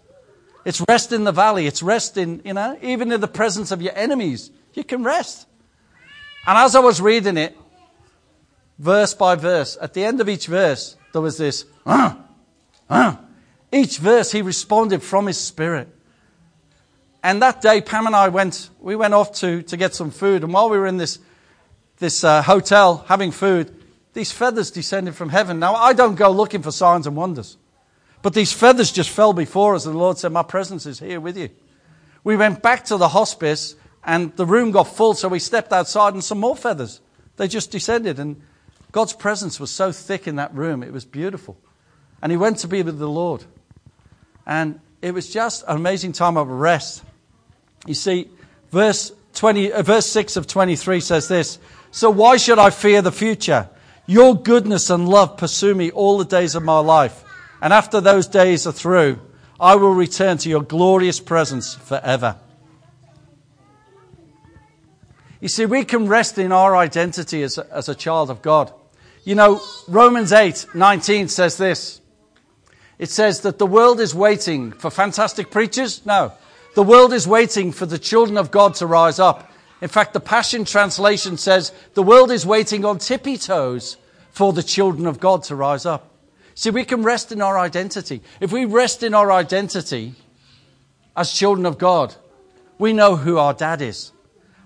It's 0.63 0.83
rest 0.87 1.11
in 1.11 1.23
the 1.23 1.31
valley. 1.31 1.67
It's 1.67 1.81
rest 1.81 2.17
in, 2.17 2.41
you 2.43 2.53
know, 2.53 2.77
even 2.81 3.11
in 3.11 3.21
the 3.21 3.27
presence 3.27 3.71
of 3.71 3.81
your 3.81 3.93
enemies, 3.95 4.51
you 4.73 4.83
can 4.83 5.03
rest. 5.03 5.46
And 6.47 6.57
as 6.57 6.75
I 6.75 6.79
was 6.79 7.01
reading 7.01 7.35
it, 7.35 7.57
verse 8.79 9.13
by 9.13 9.35
verse. 9.35 9.77
At 9.81 9.93
the 9.93 10.05
end 10.05 10.21
of 10.21 10.29
each 10.29 10.47
verse, 10.47 10.95
there 11.11 11.21
was 11.21 11.37
this, 11.37 11.65
uh, 11.85 12.15
uh. 12.89 13.17
Each 13.69 13.97
verse, 13.97 14.31
he 14.31 14.41
responded 14.41 15.03
from 15.03 15.27
his 15.27 15.37
spirit. 15.37 15.89
And 17.21 17.41
that 17.41 17.61
day, 17.61 17.81
Pam 17.81 18.07
and 18.07 18.15
I 18.15 18.29
went, 18.29 18.69
we 18.79 18.95
went 18.95 19.13
off 19.13 19.33
to, 19.39 19.61
to 19.63 19.75
get 19.75 19.93
some 19.93 20.09
food. 20.09 20.43
And 20.43 20.53
while 20.53 20.69
we 20.69 20.77
were 20.77 20.87
in 20.87 20.95
this, 20.95 21.19
this 21.97 22.23
uh, 22.23 22.41
hotel 22.41 23.03
having 23.09 23.31
food, 23.31 23.83
these 24.13 24.31
feathers 24.31 24.71
descended 24.71 25.15
from 25.15 25.27
heaven. 25.27 25.59
Now, 25.59 25.75
I 25.75 25.91
don't 25.91 26.15
go 26.15 26.31
looking 26.31 26.61
for 26.61 26.71
signs 26.71 27.07
and 27.07 27.17
wonders. 27.17 27.57
But 28.21 28.33
these 28.33 28.53
feathers 28.53 28.91
just 28.93 29.09
fell 29.09 29.33
before 29.33 29.75
us, 29.75 29.85
and 29.85 29.95
the 29.95 29.99
Lord 29.99 30.17
said, 30.17 30.31
My 30.31 30.43
presence 30.43 30.85
is 30.85 30.99
here 30.99 31.19
with 31.19 31.37
you. 31.37 31.49
We 32.23 32.37
went 32.37 32.61
back 32.61 32.85
to 32.85 32.95
the 32.95 33.09
hospice, 33.09 33.75
and 34.07 34.33
the 34.37 34.45
room 34.45 34.71
got 34.71 34.85
full, 34.85 35.13
so 35.13 35.27
we 35.27 35.39
stepped 35.39 35.73
outside, 35.73 36.13
and 36.13 36.23
some 36.23 36.39
more 36.39 36.55
feathers. 36.55 37.01
They 37.35 37.49
just 37.49 37.71
descended. 37.71 38.19
And 38.19 38.41
God's 38.93 39.11
presence 39.11 39.59
was 39.59 39.69
so 39.69 39.91
thick 39.91 40.27
in 40.27 40.37
that 40.37 40.55
room, 40.55 40.81
it 40.81 40.93
was 40.93 41.03
beautiful. 41.03 41.57
And 42.21 42.31
he 42.31 42.37
went 42.37 42.59
to 42.59 42.69
be 42.69 42.81
with 42.81 42.97
the 42.97 43.09
Lord. 43.09 43.43
And 44.45 44.79
it 45.01 45.13
was 45.13 45.29
just 45.29 45.63
an 45.67 45.75
amazing 45.75 46.13
time 46.13 46.37
of 46.37 46.47
rest. 46.47 47.03
You 47.85 47.93
see, 47.93 48.29
verse, 48.71 49.11
20, 49.35 49.73
uh, 49.73 49.83
verse 49.83 50.05
6 50.07 50.37
of 50.37 50.47
23 50.47 51.01
says 51.01 51.27
this 51.27 51.59
So 51.91 52.09
why 52.09 52.37
should 52.37 52.59
I 52.59 52.69
fear 52.69 53.01
the 53.01 53.11
future? 53.11 53.69
Your 54.05 54.41
goodness 54.41 54.89
and 54.89 55.07
love 55.09 55.35
pursue 55.35 55.75
me 55.75 55.91
all 55.91 56.17
the 56.17 56.25
days 56.25 56.55
of 56.55 56.63
my 56.63 56.79
life. 56.79 57.25
And 57.61 57.73
after 57.73 57.99
those 57.99 58.25
days 58.27 58.65
are 58.65 58.71
through, 58.71 59.19
I 59.59 59.75
will 59.75 59.93
return 59.93 60.37
to 60.39 60.49
your 60.49 60.63
glorious 60.63 61.19
presence 61.19 61.75
forever. 61.75 62.37
You 65.39 65.47
see, 65.47 65.65
we 65.65 65.83
can 65.83 66.07
rest 66.07 66.37
in 66.37 66.51
our 66.51 66.75
identity 66.75 67.43
as 67.43 67.57
a, 67.57 67.67
as 67.71 67.89
a 67.89 67.95
child 67.95 68.29
of 68.29 68.41
God. 68.41 68.73
You 69.23 69.35
know, 69.35 69.61
Romans 69.87 70.31
8 70.31 70.67
19 70.73 71.27
says 71.27 71.57
this. 71.57 72.01
It 72.97 73.09
says 73.09 73.41
that 73.41 73.59
the 73.59 73.65
world 73.65 73.99
is 73.99 74.15
waiting 74.15 74.71
for 74.71 74.89
fantastic 74.89 75.51
preachers. 75.51 76.03
No, 76.05 76.31
the 76.75 76.83
world 76.83 77.13
is 77.13 77.27
waiting 77.27 77.71
for 77.71 77.85
the 77.85 77.99
children 77.99 78.37
of 78.37 78.51
God 78.51 78.75
to 78.75 78.87
rise 78.87 79.19
up. 79.19 79.51
In 79.81 79.89
fact, 79.89 80.13
the 80.13 80.19
Passion 80.19 80.65
Translation 80.65 81.37
says 81.37 81.71
the 81.93 82.01
world 82.01 82.31
is 82.31 82.45
waiting 82.45 82.83
on 82.83 82.97
tippy 82.97 83.37
toes 83.37 83.97
for 84.31 84.53
the 84.53 84.63
children 84.63 85.05
of 85.05 85.19
God 85.19 85.43
to 85.43 85.55
rise 85.55 85.85
up. 85.85 86.11
See, 86.55 86.71
we 86.71 86.85
can 86.85 87.03
rest 87.03 87.31
in 87.31 87.41
our 87.41 87.59
identity. 87.59 88.21
If 88.39 88.51
we 88.51 88.65
rest 88.65 89.03
in 89.03 89.13
our 89.13 89.31
identity 89.31 90.15
as 91.15 91.31
children 91.31 91.67
of 91.67 91.77
God, 91.77 92.15
we 92.79 92.93
know 92.93 93.15
who 93.15 93.37
our 93.37 93.53
dad 93.53 93.81
is. 93.81 94.11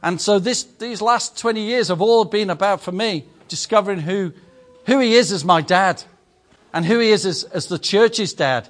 And 0.03 0.19
so 0.19 0.39
this, 0.39 0.63
these 0.63 1.01
last 1.01 1.37
20 1.37 1.61
years 1.61 1.89
have 1.89 2.01
all 2.01 2.25
been 2.25 2.49
about, 2.49 2.81
for 2.81 2.91
me, 2.91 3.25
discovering 3.47 3.99
who 3.99 4.33
who 4.85 4.99
he 4.99 5.15
is 5.15 5.31
as 5.31 5.45
my 5.45 5.61
dad 5.61 6.03
and 6.73 6.85
who 6.85 6.99
he 6.99 7.09
is 7.09 7.25
as, 7.25 7.43
as 7.45 7.67
the 7.67 7.79
church's 7.79 8.33
dad. 8.33 8.69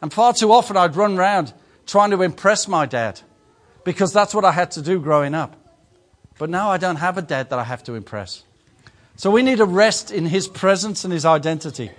And 0.00 0.12
far 0.12 0.32
too 0.32 0.52
often 0.52 0.76
I'd 0.76 0.96
run 0.96 1.18
around 1.18 1.52
trying 1.86 2.10
to 2.10 2.22
impress 2.22 2.68
my 2.68 2.86
dad 2.86 3.20
because 3.84 4.12
that's 4.12 4.34
what 4.34 4.44
I 4.44 4.52
had 4.52 4.70
to 4.72 4.82
do 4.82 5.00
growing 5.00 5.34
up. 5.34 5.56
But 6.38 6.50
now 6.50 6.70
I 6.70 6.76
don't 6.76 6.96
have 6.96 7.18
a 7.18 7.22
dad 7.22 7.50
that 7.50 7.58
I 7.58 7.64
have 7.64 7.82
to 7.84 7.94
impress. 7.94 8.44
So 9.16 9.30
we 9.30 9.42
need 9.42 9.58
to 9.58 9.64
rest 9.64 10.12
in 10.12 10.26
his 10.26 10.46
presence 10.46 11.04
and 11.04 11.12
his 11.12 11.24
identity. 11.24 11.90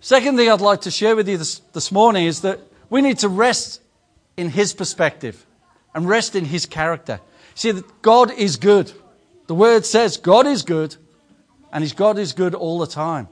Second 0.00 0.36
thing 0.36 0.48
I'd 0.48 0.60
like 0.60 0.82
to 0.82 0.90
share 0.90 1.16
with 1.16 1.28
you 1.28 1.36
this, 1.36 1.58
this 1.72 1.90
morning 1.90 2.26
is 2.26 2.42
that 2.42 2.60
we 2.90 3.00
need 3.00 3.18
to 3.18 3.28
rest 3.28 3.80
in 4.36 4.48
his 4.48 4.72
perspective 4.72 5.44
and 5.94 6.08
rest 6.08 6.36
in 6.36 6.44
his 6.44 6.66
character. 6.66 7.20
See, 7.54 7.72
God 8.00 8.32
is 8.32 8.56
good. 8.56 8.92
The 9.46 9.54
word 9.54 9.84
says 9.84 10.16
God 10.16 10.46
is 10.46 10.62
good 10.62 10.96
and 11.72 11.82
His 11.82 11.92
God 11.92 12.18
is 12.18 12.32
good 12.32 12.54
all 12.54 12.78
the 12.78 12.86
time. 12.86 13.28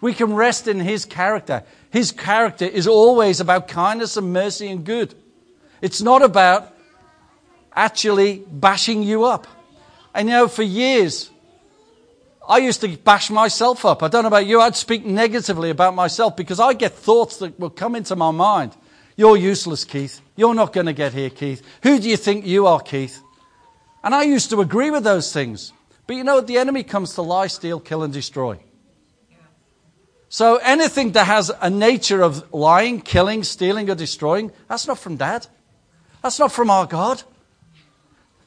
We 0.00 0.14
can 0.14 0.34
rest 0.34 0.66
in 0.66 0.80
His 0.80 1.04
character. 1.04 1.62
His 1.90 2.12
character 2.12 2.64
is 2.64 2.86
always 2.86 3.40
about 3.40 3.68
kindness 3.68 4.16
and 4.16 4.32
mercy 4.32 4.68
and 4.68 4.84
good. 4.84 5.14
It's 5.80 6.02
not 6.02 6.22
about 6.22 6.74
actually 7.74 8.44
bashing 8.50 9.02
you 9.02 9.24
up. 9.24 9.46
And 10.14 10.28
you 10.28 10.34
know, 10.34 10.48
for 10.48 10.62
years, 10.62 11.30
I 12.48 12.58
used 12.58 12.80
to 12.80 12.96
bash 12.96 13.30
myself 13.30 13.84
up. 13.84 14.02
I 14.02 14.08
don't 14.08 14.22
know 14.22 14.28
about 14.28 14.46
you, 14.46 14.60
I'd 14.60 14.76
speak 14.76 15.06
negatively 15.06 15.70
about 15.70 15.94
myself 15.94 16.36
because 16.36 16.60
I 16.60 16.74
get 16.74 16.92
thoughts 16.92 17.38
that 17.38 17.58
will 17.58 17.70
come 17.70 17.94
into 17.94 18.16
my 18.16 18.30
mind. 18.30 18.76
You're 19.16 19.36
useless, 19.36 19.84
Keith. 19.84 20.20
You're 20.36 20.54
not 20.54 20.72
going 20.72 20.86
to 20.86 20.92
get 20.92 21.12
here, 21.12 21.30
Keith. 21.30 21.62
Who 21.82 21.98
do 21.98 22.08
you 22.08 22.16
think 22.16 22.46
you 22.46 22.66
are, 22.66 22.80
Keith? 22.80 23.22
And 24.02 24.14
I 24.14 24.22
used 24.22 24.50
to 24.50 24.60
agree 24.60 24.90
with 24.90 25.04
those 25.04 25.32
things. 25.32 25.72
But 26.06 26.16
you 26.16 26.24
know, 26.24 26.40
the 26.40 26.58
enemy 26.58 26.82
comes 26.82 27.14
to 27.14 27.22
lie, 27.22 27.46
steal, 27.46 27.80
kill, 27.80 28.02
and 28.02 28.12
destroy. 28.12 28.58
So 30.28 30.56
anything 30.56 31.12
that 31.12 31.26
has 31.26 31.50
a 31.60 31.68
nature 31.68 32.22
of 32.22 32.52
lying, 32.54 33.02
killing, 33.02 33.44
stealing, 33.44 33.90
or 33.90 33.94
destroying, 33.94 34.50
that's 34.66 34.86
not 34.86 34.98
from 34.98 35.16
dad. 35.16 35.46
That's 36.22 36.38
not 36.38 36.52
from 36.52 36.70
our 36.70 36.86
God. 36.86 37.22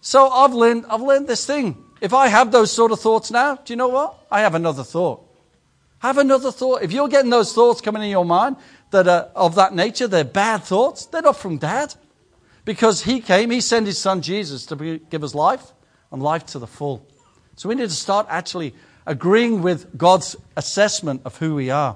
So 0.01 0.29
I've 0.29 0.53
learned, 0.53 0.85
I've 0.89 1.01
learned 1.01 1.27
this 1.27 1.45
thing. 1.45 1.77
If 2.01 2.13
I 2.13 2.27
have 2.27 2.51
those 2.51 2.71
sort 2.71 2.91
of 2.91 2.99
thoughts 2.99 3.31
now, 3.31 3.55
do 3.55 3.71
you 3.71 3.77
know 3.77 3.87
what? 3.87 4.15
I 4.31 4.41
have 4.41 4.55
another 4.55 4.83
thought. 4.83 5.25
Have 5.99 6.17
another 6.17 6.51
thought. 6.51 6.81
If 6.81 6.91
you're 6.91 7.07
getting 7.07 7.31
those 7.31 7.53
thoughts 7.53 7.81
coming 7.81 8.03
in 8.03 8.09
your 8.09 8.25
mind 8.25 8.57
that 8.91 9.07
are 9.07 9.29
of 9.35 9.55
that 9.55 9.73
nature, 9.73 10.07
they're 10.07 10.23
bad 10.23 10.63
thoughts, 10.63 11.05
they're 11.05 11.21
not 11.21 11.37
from 11.37 11.57
dad. 11.57 11.95
Because 12.65 13.03
he 13.03 13.21
came, 13.21 13.51
he 13.51 13.61
sent 13.61 13.85
his 13.85 13.99
son 13.99 14.21
Jesus 14.21 14.65
to 14.67 14.75
be, 14.75 14.99
give 15.09 15.23
us 15.23 15.35
life 15.35 15.71
and 16.11 16.21
life 16.21 16.45
to 16.47 16.59
the 16.59 16.67
full. 16.67 17.05
So 17.55 17.69
we 17.69 17.75
need 17.75 17.89
to 17.89 17.95
start 17.95 18.25
actually 18.29 18.73
agreeing 19.05 19.61
with 19.61 19.95
God's 19.97 20.35
assessment 20.57 21.21
of 21.25 21.37
who 21.37 21.55
we 21.55 21.69
are. 21.69 21.95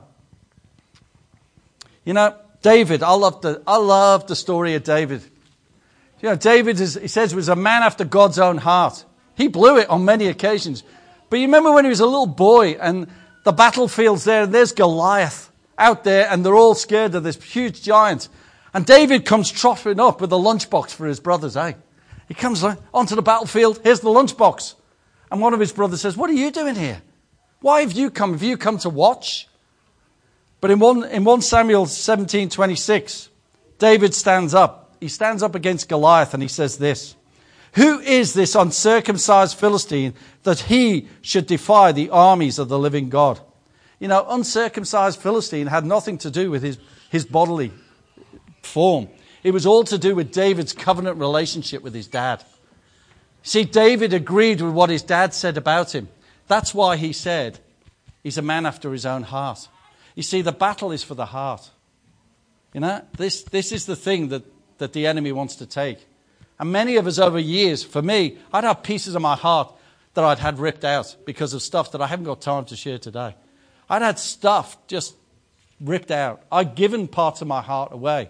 You 2.06 2.14
know, 2.14 2.36
David, 2.62 3.04
I 3.04 3.14
love 3.14 3.42
the, 3.42 3.62
I 3.66 3.78
love 3.78 4.28
the 4.28 4.36
story 4.36 4.76
of 4.76 4.84
David. 4.84 5.24
You 6.22 6.30
know, 6.30 6.36
David, 6.36 6.80
is, 6.80 6.96
he 6.96 7.08
says, 7.08 7.34
was 7.34 7.50
a 7.50 7.56
man 7.56 7.82
after 7.82 8.06
God's 8.06 8.40
own 8.40 8.58
heart. 8.58 9.06
He 9.36 9.48
blew 9.48 9.78
it 9.78 9.90
on 9.90 10.06
many 10.06 10.28
occasions. 10.28 10.84
But 11.30 11.40
you 11.40 11.46
remember 11.46 11.72
when 11.72 11.86
he 11.86 11.90
was 11.90 12.00
a 12.00 12.06
little 12.06 12.28
boy 12.28 12.72
and 12.74 13.08
the 13.44 13.54
battlefield's 13.54 14.26
there 14.26 14.44
and 14.44 14.54
there's 14.54 14.74
Goliath 14.74 15.50
out 15.78 16.04
there 16.04 16.28
and 16.30 16.46
they're 16.46 16.56
all 16.56 16.76
scared 16.76 17.16
of 17.16 17.24
this 17.24 17.42
huge 17.42 17.82
giant. 17.82 18.28
And 18.74 18.86
David 18.86 19.26
comes 19.26 19.52
trotting 19.52 20.00
up 20.00 20.22
with 20.22 20.32
a 20.32 20.36
lunchbox 20.36 20.92
for 20.92 21.08
his 21.08 21.20
brothers, 21.20 21.58
eh? 21.58 21.74
He 22.28 22.34
comes 22.36 22.64
onto 22.94 23.16
the 23.16 23.22
battlefield. 23.22 23.80
Here's 23.84 24.02
the 24.02 24.10
lunchbox. 24.10 24.76
And 25.32 25.42
one 25.42 25.54
of 25.54 25.60
his 25.60 25.72
brothers 25.72 26.02
says, 26.02 26.16
What 26.16 26.30
are 26.30 26.34
you 26.34 26.52
doing 26.52 26.76
here? 26.76 27.02
Why 27.62 27.82
have 27.82 27.92
you 27.92 28.10
come? 28.10 28.34
Have 28.34 28.44
you 28.44 28.58
come 28.58 28.78
to 28.80 28.90
watch? 28.90 29.48
But 30.62 30.72
in 30.72 30.80
1, 30.80 31.06
in 31.06 31.24
1 31.24 31.42
Samuel 31.42 31.86
17 31.86 32.50
26, 32.50 33.30
David 33.80 34.14
stands 34.14 34.54
up. 34.54 34.96
He 35.00 35.08
stands 35.08 35.42
up 35.42 35.56
against 35.56 35.90
Goliath 35.90 36.34
and 36.34 36.44
he 36.44 36.50
says 36.50 36.78
this 36.78 37.16
Who 37.74 38.00
is 38.00 38.34
this 38.34 38.56
uncircumcised 38.56 39.58
Philistine 39.58 40.14
that 40.44 40.62
he 40.62 41.08
should 41.22 41.48
defy 41.48 41.92
the 41.92 42.10
armies 42.10 42.60
of 42.60 42.70
the 42.70 42.80
living 42.80 43.10
God? 43.10 43.40
You 44.00 44.08
know, 44.08 44.26
uncircumcised 44.30 45.20
Philistine 45.20 45.68
had 45.68 45.86
nothing 45.86 46.18
to 46.20 46.32
do 46.32 46.52
with 46.52 46.64
his, 46.64 46.78
his 47.10 47.26
bodily 47.26 47.72
form. 48.70 49.10
It 49.44 49.52
was 49.52 49.66
all 49.66 49.84
to 49.86 49.98
do 49.98 50.16
with 50.16 50.32
David's 50.32 50.74
covenant 50.74 51.18
relationship 51.18 51.82
with 51.82 51.94
his 51.94 52.08
dad. 52.08 52.44
See, 53.44 53.64
David 53.64 54.14
agreed 54.14 54.62
with 54.62 54.74
what 54.74 54.90
his 54.90 55.02
dad 55.02 55.34
said 55.34 55.58
about 55.58 55.96
him. 55.96 56.10
That's 56.48 56.74
why 56.74 56.98
he 56.98 57.14
said 57.14 57.60
he's 58.24 58.38
a 58.38 58.42
man 58.42 58.66
after 58.66 58.92
his 58.92 59.06
own 59.06 59.24
heart. 59.24 59.68
You 60.16 60.24
see, 60.24 60.42
the 60.42 60.52
battle 60.52 60.92
is 60.92 61.04
for 61.04 61.16
the 61.16 61.28
heart. 61.28 61.70
You 62.74 62.82
know, 62.82 63.02
this, 63.18 63.44
this 63.44 63.72
is 63.72 63.86
the 63.86 63.96
thing 63.96 64.30
that, 64.30 64.44
that 64.78 64.94
the 64.94 65.08
enemy 65.08 65.32
wants 65.32 65.56
to 65.58 65.66
take. 65.66 66.06
And 66.60 66.72
many 66.72 66.98
of 66.98 67.08
us 67.08 67.18
over 67.18 67.40
years, 67.40 67.84
for 67.84 68.02
me, 68.02 68.38
I'd 68.52 68.66
have 68.66 68.84
pieces 68.84 69.16
of 69.16 69.22
my 69.22 69.36
heart 69.36 69.74
that 70.14 70.24
I'd 70.24 70.40
had 70.40 70.60
ripped 70.60 70.84
out 70.84 71.16
because 71.26 71.54
of 71.54 71.62
stuff 71.62 71.94
that 71.94 72.02
I 72.02 72.08
haven't 72.08 72.26
got 72.26 72.42
time 72.42 72.66
to 72.66 72.76
share 72.76 72.98
today. 72.98 73.36
I'd 73.90 74.02
had 74.02 74.20
stuff 74.20 74.78
just 74.88 75.16
ripped 75.80 76.12
out. 76.12 76.44
I'd 76.52 76.76
given 76.76 77.08
parts 77.08 77.42
of 77.42 77.48
my 77.48 77.62
heart 77.62 77.94
away. 77.94 78.30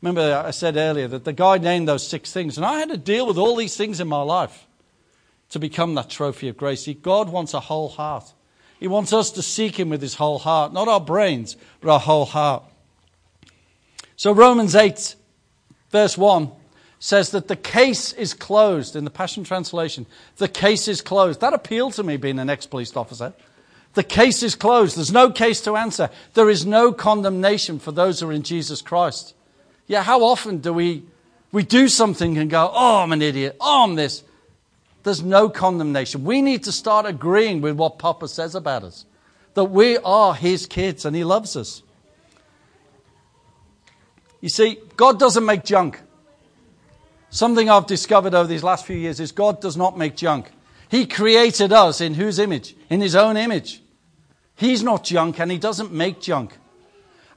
Remember, 0.00 0.42
I 0.44 0.52
said 0.52 0.76
earlier 0.76 1.08
that 1.08 1.24
the 1.24 1.32
guy 1.32 1.58
named 1.58 1.88
those 1.88 2.06
six 2.06 2.32
things, 2.32 2.56
and 2.56 2.64
I 2.64 2.78
had 2.78 2.90
to 2.90 2.96
deal 2.96 3.26
with 3.26 3.36
all 3.36 3.56
these 3.56 3.76
things 3.76 4.00
in 4.00 4.06
my 4.06 4.22
life 4.22 4.66
to 5.50 5.58
become 5.58 5.94
that 5.94 6.10
trophy 6.10 6.48
of 6.48 6.56
grace. 6.56 6.84
See, 6.84 6.94
God 6.94 7.30
wants 7.30 7.54
a 7.54 7.60
whole 7.60 7.88
heart. 7.88 8.32
He 8.78 8.86
wants 8.86 9.12
us 9.12 9.30
to 9.32 9.42
seek 9.42 9.78
Him 9.78 9.88
with 9.88 10.00
His 10.00 10.14
whole 10.14 10.38
heart, 10.38 10.72
not 10.72 10.86
our 10.86 11.00
brains, 11.00 11.56
but 11.80 11.90
our 11.90 11.98
whole 11.98 12.26
heart. 12.26 12.62
So, 14.14 14.32
Romans 14.32 14.76
8, 14.76 15.16
verse 15.90 16.16
1 16.16 16.52
says 17.00 17.30
that 17.30 17.48
the 17.48 17.56
case 17.56 18.12
is 18.12 18.34
closed 18.34 18.94
in 18.94 19.04
the 19.04 19.10
Passion 19.10 19.44
Translation. 19.44 20.06
The 20.36 20.48
case 20.48 20.86
is 20.88 21.00
closed. 21.00 21.40
That 21.40 21.54
appealed 21.54 21.94
to 21.94 22.02
me 22.02 22.16
being 22.16 22.38
an 22.38 22.50
ex 22.50 22.66
police 22.66 22.96
officer. 22.96 23.32
The 23.94 24.02
case 24.04 24.42
is 24.42 24.54
closed. 24.54 24.96
There's 24.96 25.12
no 25.12 25.30
case 25.30 25.60
to 25.62 25.76
answer. 25.76 26.10
There 26.34 26.50
is 26.50 26.66
no 26.66 26.92
condemnation 26.92 27.78
for 27.78 27.90
those 27.90 28.20
who 28.20 28.28
are 28.28 28.32
in 28.32 28.42
Jesus 28.42 28.82
Christ. 28.82 29.34
Yeah, 29.88 30.02
how 30.02 30.22
often 30.22 30.58
do 30.58 30.72
we, 30.72 31.02
we 31.50 31.64
do 31.64 31.88
something 31.88 32.38
and 32.38 32.48
go, 32.48 32.70
oh, 32.72 33.02
I'm 33.02 33.12
an 33.12 33.22
idiot. 33.22 33.56
Oh, 33.60 33.84
I'm 33.84 33.96
this. 33.96 34.22
There's 35.02 35.22
no 35.22 35.48
condemnation. 35.48 36.24
We 36.24 36.42
need 36.42 36.64
to 36.64 36.72
start 36.72 37.06
agreeing 37.06 37.62
with 37.62 37.76
what 37.76 37.98
Papa 37.98 38.28
says 38.28 38.54
about 38.54 38.84
us 38.84 39.06
that 39.54 39.64
we 39.64 39.96
are 39.98 40.34
his 40.34 40.66
kids 40.66 41.04
and 41.04 41.16
he 41.16 41.24
loves 41.24 41.56
us. 41.56 41.82
You 44.40 44.48
see, 44.48 44.78
God 44.96 45.18
doesn't 45.18 45.44
make 45.44 45.64
junk. 45.64 46.00
Something 47.30 47.68
I've 47.68 47.86
discovered 47.86 48.34
over 48.34 48.46
these 48.46 48.62
last 48.62 48.86
few 48.86 48.96
years 48.96 49.18
is 49.18 49.32
God 49.32 49.60
does 49.60 49.76
not 49.76 49.98
make 49.98 50.14
junk. 50.14 50.52
He 50.88 51.06
created 51.06 51.72
us 51.72 52.00
in 52.00 52.14
whose 52.14 52.38
image? 52.38 52.76
In 52.88 53.00
his 53.00 53.16
own 53.16 53.36
image. 53.36 53.82
He's 54.54 54.82
not 54.82 55.02
junk 55.02 55.40
and 55.40 55.50
he 55.50 55.58
doesn't 55.58 55.92
make 55.92 56.20
junk. 56.20 56.56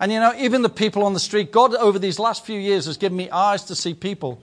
And 0.02 0.12
you 0.12 0.20
know, 0.20 0.34
even 0.36 0.64
the 0.64 0.70
people 0.70 1.04
on 1.04 1.14
the 1.14 1.20
street, 1.20 1.52
God 1.52 1.76
over 1.76 2.00
these 2.00 2.18
last 2.18 2.44
few 2.44 2.60
years 2.60 2.88
has 2.88 2.98
given 2.98 3.16
me 3.16 3.30
eyes 3.30 3.66
to 3.66 3.76
see 3.76 3.94
people. 3.94 4.42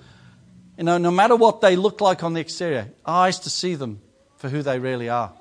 You 0.77 0.85
know, 0.85 0.99
no 0.99 1.11
matter 1.11 1.35
what 1.35 1.61
they 1.61 1.75
look 1.75 2.01
like 2.01 2.23
on 2.23 2.33
the 2.33 2.40
exterior, 2.40 2.88
eyes 3.05 3.40
to 3.40 3.51
see 3.51 3.75
them 3.75 4.01
for 4.37 4.49
who 4.49 4.62
they 4.62 4.79
really 4.79 5.09
are. 5.09 5.33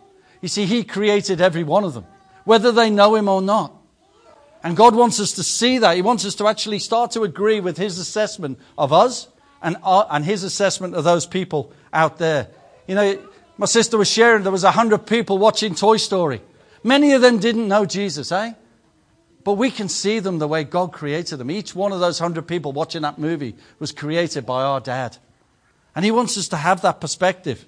You 0.41 0.47
see, 0.47 0.65
He 0.65 0.83
created 0.83 1.39
every 1.39 1.63
one 1.63 1.83
of 1.83 1.93
them, 1.93 2.07
whether 2.45 2.71
they 2.71 2.89
know 2.89 3.13
Him 3.13 3.29
or 3.29 3.43
not. 3.43 3.73
And 4.63 4.75
God 4.75 4.95
wants 4.95 5.19
us 5.19 5.33
to 5.33 5.43
see 5.43 5.77
that. 5.77 5.95
He 5.95 6.01
wants 6.01 6.25
us 6.25 6.33
to 6.35 6.47
actually 6.47 6.79
start 6.79 7.11
to 7.11 7.21
agree 7.21 7.59
with 7.59 7.77
His 7.77 7.99
assessment 7.99 8.59
of 8.75 8.91
us 8.91 9.27
and, 9.61 9.77
our, 9.83 10.05
uh, 10.05 10.15
and 10.15 10.25
His 10.25 10.43
assessment 10.43 10.95
of 10.95 11.03
those 11.03 11.27
people 11.27 11.71
out 11.93 12.17
there. 12.17 12.47
You 12.87 12.95
know, 12.95 13.19
my 13.59 13.67
sister 13.67 13.99
was 13.99 14.09
sharing 14.09 14.41
there 14.41 14.51
was 14.51 14.63
a 14.63 14.71
hundred 14.71 15.05
people 15.05 15.37
watching 15.37 15.75
Toy 15.75 15.97
Story. 15.97 16.41
Many 16.83 17.13
of 17.13 17.21
them 17.21 17.37
didn't 17.37 17.67
know 17.67 17.85
Jesus, 17.85 18.31
eh? 18.31 18.53
But 19.47 19.53
we 19.53 19.71
can 19.71 19.87
see 19.87 20.19
them 20.19 20.39
the 20.39 20.47
way 20.49 20.65
God 20.65 20.91
created 20.91 21.37
them. 21.37 21.49
Each 21.49 21.73
one 21.73 21.93
of 21.93 22.01
those 22.01 22.19
hundred 22.19 22.49
people 22.49 22.73
watching 22.73 23.03
that 23.03 23.17
movie 23.17 23.55
was 23.79 23.93
created 23.93 24.45
by 24.45 24.61
our 24.61 24.81
dad. 24.81 25.15
And 25.95 26.03
He 26.03 26.11
wants 26.11 26.37
us 26.37 26.49
to 26.49 26.57
have 26.57 26.81
that 26.81 26.99
perspective. 26.99 27.65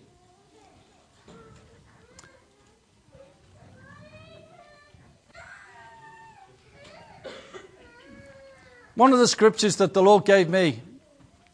One 8.95 9.13
of 9.13 9.19
the 9.19 9.27
scriptures 9.29 9.77
that 9.77 9.93
the 9.93 10.03
Lord 10.03 10.25
gave 10.25 10.49
me 10.49 10.81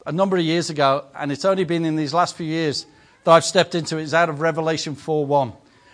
a 0.07 0.11
number 0.11 0.37
of 0.37 0.43
years 0.43 0.71
ago, 0.71 1.05
and 1.13 1.31
it's 1.31 1.45
only 1.45 1.65
been 1.65 1.85
in 1.85 1.97
these 1.97 2.15
last 2.15 2.35
few 2.35 2.47
years 2.47 2.87
that 3.25 3.31
I've 3.31 3.45
stepped 3.45 3.75
into 3.75 3.99
it, 3.99 4.01
is 4.01 4.15
out 4.15 4.29
of 4.29 4.41
Revelation 4.41 4.95
4:1. 4.95 5.53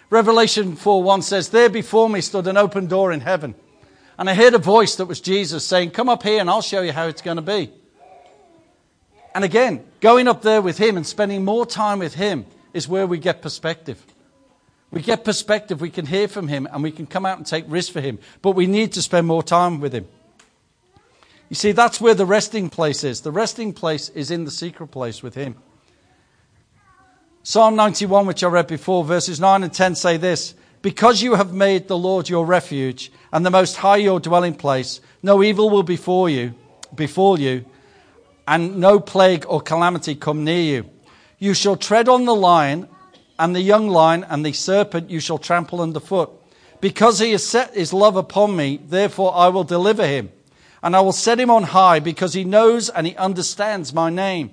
Revelation 0.10 0.78
4:1 0.78 1.22
says, 1.22 1.50
There 1.50 1.68
before 1.68 2.08
me 2.10 2.22
stood 2.22 2.48
an 2.48 2.56
open 2.56 2.88
door 2.88 3.12
in 3.12 3.20
heaven. 3.20 3.56
And 4.22 4.30
I 4.30 4.36
heard 4.36 4.54
a 4.54 4.60
voice 4.60 4.98
that 4.98 5.08
was 5.08 5.20
Jesus 5.20 5.66
saying, 5.66 5.92
Come 5.92 6.08
up 6.08 6.22
here 6.22 6.40
and 6.40 6.48
I'll 6.48 6.62
show 6.62 6.84
you 6.84 6.92
how 6.92 7.08
it's 7.08 7.24
going 7.24 7.38
to 7.38 7.42
be. 7.42 7.72
And 9.34 9.44
again, 9.44 9.84
going 10.00 10.28
up 10.28 10.44
there 10.44 10.62
with 10.62 10.78
him 10.78 10.96
and 10.96 11.08
spending 11.08 11.44
more 11.44 11.66
time 11.66 11.98
with 11.98 12.14
him 12.14 12.46
is 12.72 12.88
where 12.88 13.08
we 13.08 13.18
get 13.18 13.42
perspective. 13.42 14.06
We 14.92 15.02
get 15.02 15.26
perspective, 15.26 15.82
we 15.82 15.90
can 15.90 16.06
hear 16.06 16.28
from 16.28 16.50
him, 16.50 16.68
and 16.72 16.84
we 16.84 16.92
can 16.92 17.08
come 17.08 17.26
out 17.26 17.40
and 17.40 17.48
take 17.48 17.66
risks 17.68 17.92
for 17.92 18.00
him. 18.00 18.20
But 18.44 18.52
we 18.52 18.68
need 18.68 18.94
to 18.94 19.02
spend 19.02 19.26
more 19.26 19.42
time 19.42 19.80
with 19.80 19.92
him. 19.92 20.08
You 21.50 21.56
see, 21.56 21.72
that's 21.72 22.00
where 22.00 22.14
the 22.14 22.28
resting 22.28 22.70
place 22.70 23.04
is. 23.04 23.22
The 23.22 23.32
resting 23.32 23.74
place 23.74 24.10
is 24.10 24.30
in 24.30 24.46
the 24.46 24.52
secret 24.52 24.90
place 24.90 25.24
with 25.24 25.34
Him. 25.34 25.56
Psalm 27.42 27.76
91, 27.76 28.28
which 28.28 28.44
I 28.44 28.50
read 28.50 28.68
before, 28.68 29.04
verses 29.04 29.40
9 29.40 29.64
and 29.64 29.74
10 29.74 29.96
say 29.96 30.18
this 30.18 30.54
Because 30.82 31.22
you 31.22 31.36
have 31.36 31.54
made 31.54 31.88
the 31.88 31.98
Lord 31.98 32.28
your 32.28 32.46
refuge 32.46 33.12
and 33.32 33.46
the 33.46 33.52
Most 33.52 33.78
High 33.78 33.98
your 33.98 34.20
dwelling 34.20 34.56
place, 34.56 35.00
no 35.22 35.44
evil 35.44 35.70
will 35.70 35.84
befall 35.84 36.28
you, 36.28 36.56
befall 36.96 37.40
you, 37.40 37.66
and 38.48 38.78
no 38.78 39.00
plague 39.00 39.46
or 39.48 39.62
calamity 39.62 40.16
come 40.16 40.44
near 40.44 40.62
you. 40.62 40.90
You 41.38 41.54
shall 41.54 41.76
tread 41.76 42.10
on 42.10 42.26
the 42.26 42.36
lion 42.36 42.88
and 43.38 43.56
the 43.56 43.62
young 43.62 43.88
lion 43.88 44.26
and 44.30 44.46
the 44.46 44.54
serpent 44.54 45.10
you 45.10 45.20
shall 45.20 45.38
trample 45.38 45.82
underfoot. 45.82 46.32
Because 46.80 47.20
he 47.20 47.32
has 47.32 47.48
set 47.48 47.76
his 47.76 47.94
love 47.94 48.16
upon 48.16 48.56
me, 48.56 48.80
therefore 48.84 49.36
I 49.36 49.50
will 49.50 49.64
deliver 49.64 50.06
him 50.06 50.32
and 50.84 50.96
I 50.96 51.02
will 51.02 51.12
set 51.12 51.40
him 51.40 51.52
on 51.52 51.64
high 51.64 52.00
because 52.00 52.34
he 52.34 52.44
knows 52.44 52.90
and 52.90 53.06
he 53.06 53.16
understands 53.16 53.94
my 53.94 54.10
name. 54.10 54.52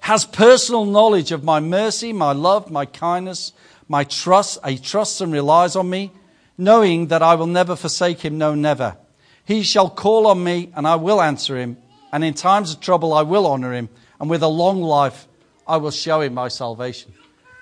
Has 0.00 0.24
personal 0.24 0.84
knowledge 0.84 1.32
of 1.32 1.44
my 1.44 1.60
mercy, 1.60 2.12
my 2.12 2.32
love, 2.32 2.70
my 2.70 2.86
kindness, 2.86 3.52
my 3.92 4.04
trust. 4.04 4.58
He 4.66 4.78
trusts 4.78 5.20
and 5.20 5.30
relies 5.30 5.76
on 5.76 5.90
me, 5.90 6.12
knowing 6.56 7.08
that 7.08 7.22
I 7.22 7.34
will 7.34 7.46
never 7.46 7.76
forsake 7.76 8.20
him, 8.20 8.38
no, 8.38 8.54
never. 8.54 8.96
He 9.44 9.62
shall 9.62 9.90
call 9.90 10.26
on 10.26 10.42
me 10.42 10.72
and 10.74 10.88
I 10.88 10.96
will 10.96 11.20
answer 11.20 11.58
him. 11.58 11.76
And 12.10 12.24
in 12.24 12.32
times 12.32 12.72
of 12.72 12.80
trouble, 12.80 13.12
I 13.12 13.20
will 13.20 13.46
honor 13.46 13.74
him. 13.74 13.90
And 14.18 14.30
with 14.30 14.42
a 14.42 14.48
long 14.48 14.80
life, 14.80 15.28
I 15.66 15.76
will 15.76 15.90
show 15.90 16.22
him 16.22 16.32
my 16.32 16.48
salvation. 16.48 17.12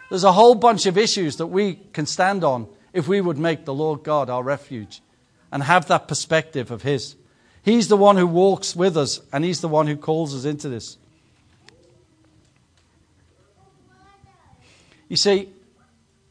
There's 0.08 0.24
a 0.24 0.32
whole 0.32 0.54
bunch 0.54 0.86
of 0.86 0.96
issues 0.96 1.36
that 1.38 1.48
we 1.48 1.80
can 1.92 2.06
stand 2.06 2.44
on 2.44 2.68
if 2.92 3.08
we 3.08 3.20
would 3.20 3.38
make 3.38 3.64
the 3.64 3.74
Lord 3.74 4.04
God 4.04 4.30
our 4.30 4.42
refuge 4.42 5.02
and 5.50 5.64
have 5.64 5.88
that 5.88 6.06
perspective 6.06 6.70
of 6.70 6.82
his. 6.82 7.16
He's 7.62 7.88
the 7.88 7.96
one 7.96 8.16
who 8.16 8.26
walks 8.26 8.76
with 8.76 8.96
us, 8.96 9.20
and 9.32 9.44
He's 9.44 9.60
the 9.60 9.68
one 9.68 9.86
who 9.86 9.96
calls 9.96 10.34
us 10.34 10.44
into 10.44 10.68
this. 10.68 10.96
You 15.08 15.16
see, 15.16 15.50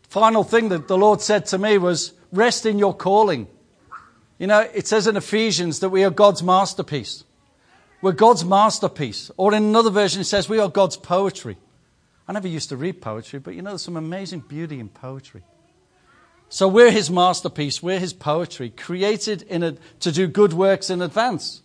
final 0.09 0.43
thing 0.43 0.69
that 0.69 0.87
the 0.87 0.97
Lord 0.97 1.21
said 1.21 1.45
to 1.47 1.57
me 1.57 1.77
was 1.77 2.13
rest 2.31 2.65
in 2.65 2.77
your 2.77 2.95
calling. 2.95 3.47
You 4.37 4.47
know, 4.47 4.59
it 4.59 4.87
says 4.87 5.07
in 5.07 5.17
Ephesians 5.17 5.79
that 5.79 5.89
we 5.89 6.03
are 6.03 6.09
God's 6.09 6.43
masterpiece. 6.43 7.23
We're 8.01 8.13
God's 8.13 8.45
masterpiece. 8.45 9.29
Or 9.37 9.53
in 9.53 9.63
another 9.63 9.89
version, 9.89 10.21
it 10.21 10.25
says 10.25 10.47
we 10.47 10.59
are 10.59 10.69
God's 10.69 10.97
poetry. 10.97 11.57
I 12.27 12.33
never 12.33 12.47
used 12.47 12.69
to 12.69 12.77
read 12.77 13.01
poetry, 13.01 13.39
but 13.39 13.55
you 13.55 13.61
know, 13.61 13.71
there's 13.71 13.81
some 13.81 13.97
amazing 13.97 14.41
beauty 14.41 14.79
in 14.79 14.89
poetry. 14.89 15.43
So 16.47 16.67
we're 16.67 16.91
his 16.91 17.11
masterpiece, 17.11 17.83
we're 17.83 17.99
his 17.99 18.13
poetry, 18.13 18.71
created 18.71 19.43
in 19.43 19.61
a, 19.61 19.75
to 19.99 20.11
do 20.11 20.27
good 20.27 20.53
works 20.53 20.89
in 20.89 21.01
advance. 21.01 21.61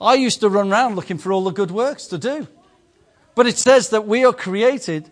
I 0.00 0.14
used 0.14 0.40
to 0.40 0.48
run 0.48 0.70
around 0.70 0.94
looking 0.94 1.18
for 1.18 1.32
all 1.32 1.42
the 1.42 1.50
good 1.50 1.72
works 1.72 2.06
to 2.08 2.18
do. 2.18 2.46
But 3.34 3.46
it 3.46 3.58
says 3.58 3.90
that 3.90 4.06
we 4.06 4.24
are 4.24 4.32
created 4.32 5.10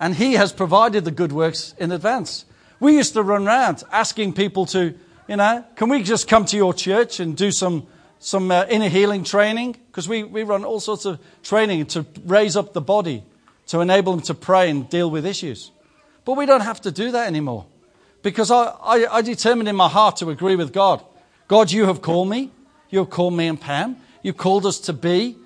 and 0.00 0.14
he 0.14 0.34
has 0.34 0.52
provided 0.52 1.04
the 1.04 1.10
good 1.10 1.32
works 1.32 1.74
in 1.78 1.92
advance. 1.92 2.44
We 2.80 2.96
used 2.96 3.14
to 3.14 3.22
run 3.22 3.46
around 3.46 3.82
asking 3.90 4.34
people 4.34 4.66
to, 4.66 4.94
you 5.26 5.36
know, 5.36 5.64
can 5.76 5.88
we 5.88 6.02
just 6.02 6.28
come 6.28 6.44
to 6.46 6.56
your 6.56 6.72
church 6.72 7.20
and 7.20 7.36
do 7.36 7.50
some, 7.50 7.86
some 8.18 8.50
uh, 8.50 8.66
inner 8.68 8.88
healing 8.88 9.24
training? 9.24 9.76
Because 9.88 10.08
we, 10.08 10.22
we 10.22 10.44
run 10.44 10.64
all 10.64 10.80
sorts 10.80 11.04
of 11.04 11.18
training 11.42 11.86
to 11.86 12.06
raise 12.24 12.56
up 12.56 12.72
the 12.72 12.80
body, 12.80 13.24
to 13.68 13.80
enable 13.80 14.12
them 14.12 14.22
to 14.22 14.34
pray 14.34 14.70
and 14.70 14.88
deal 14.88 15.10
with 15.10 15.26
issues. 15.26 15.72
But 16.24 16.36
we 16.36 16.46
don't 16.46 16.60
have 16.60 16.80
to 16.82 16.92
do 16.92 17.10
that 17.12 17.26
anymore 17.26 17.66
because 18.22 18.50
I, 18.50 18.64
I, 18.82 19.16
I 19.16 19.22
determined 19.22 19.68
in 19.68 19.76
my 19.76 19.88
heart 19.88 20.16
to 20.18 20.30
agree 20.30 20.56
with 20.56 20.72
God. 20.72 21.02
God, 21.48 21.70
you 21.70 21.86
have 21.86 22.02
called 22.02 22.28
me. 22.28 22.50
You 22.90 23.00
have 23.00 23.10
called 23.10 23.34
me 23.34 23.46
and 23.46 23.60
Pam. 23.60 23.96
You 24.22 24.32
called 24.32 24.66
us 24.66 24.78
to 24.80 24.92
be 24.92 25.36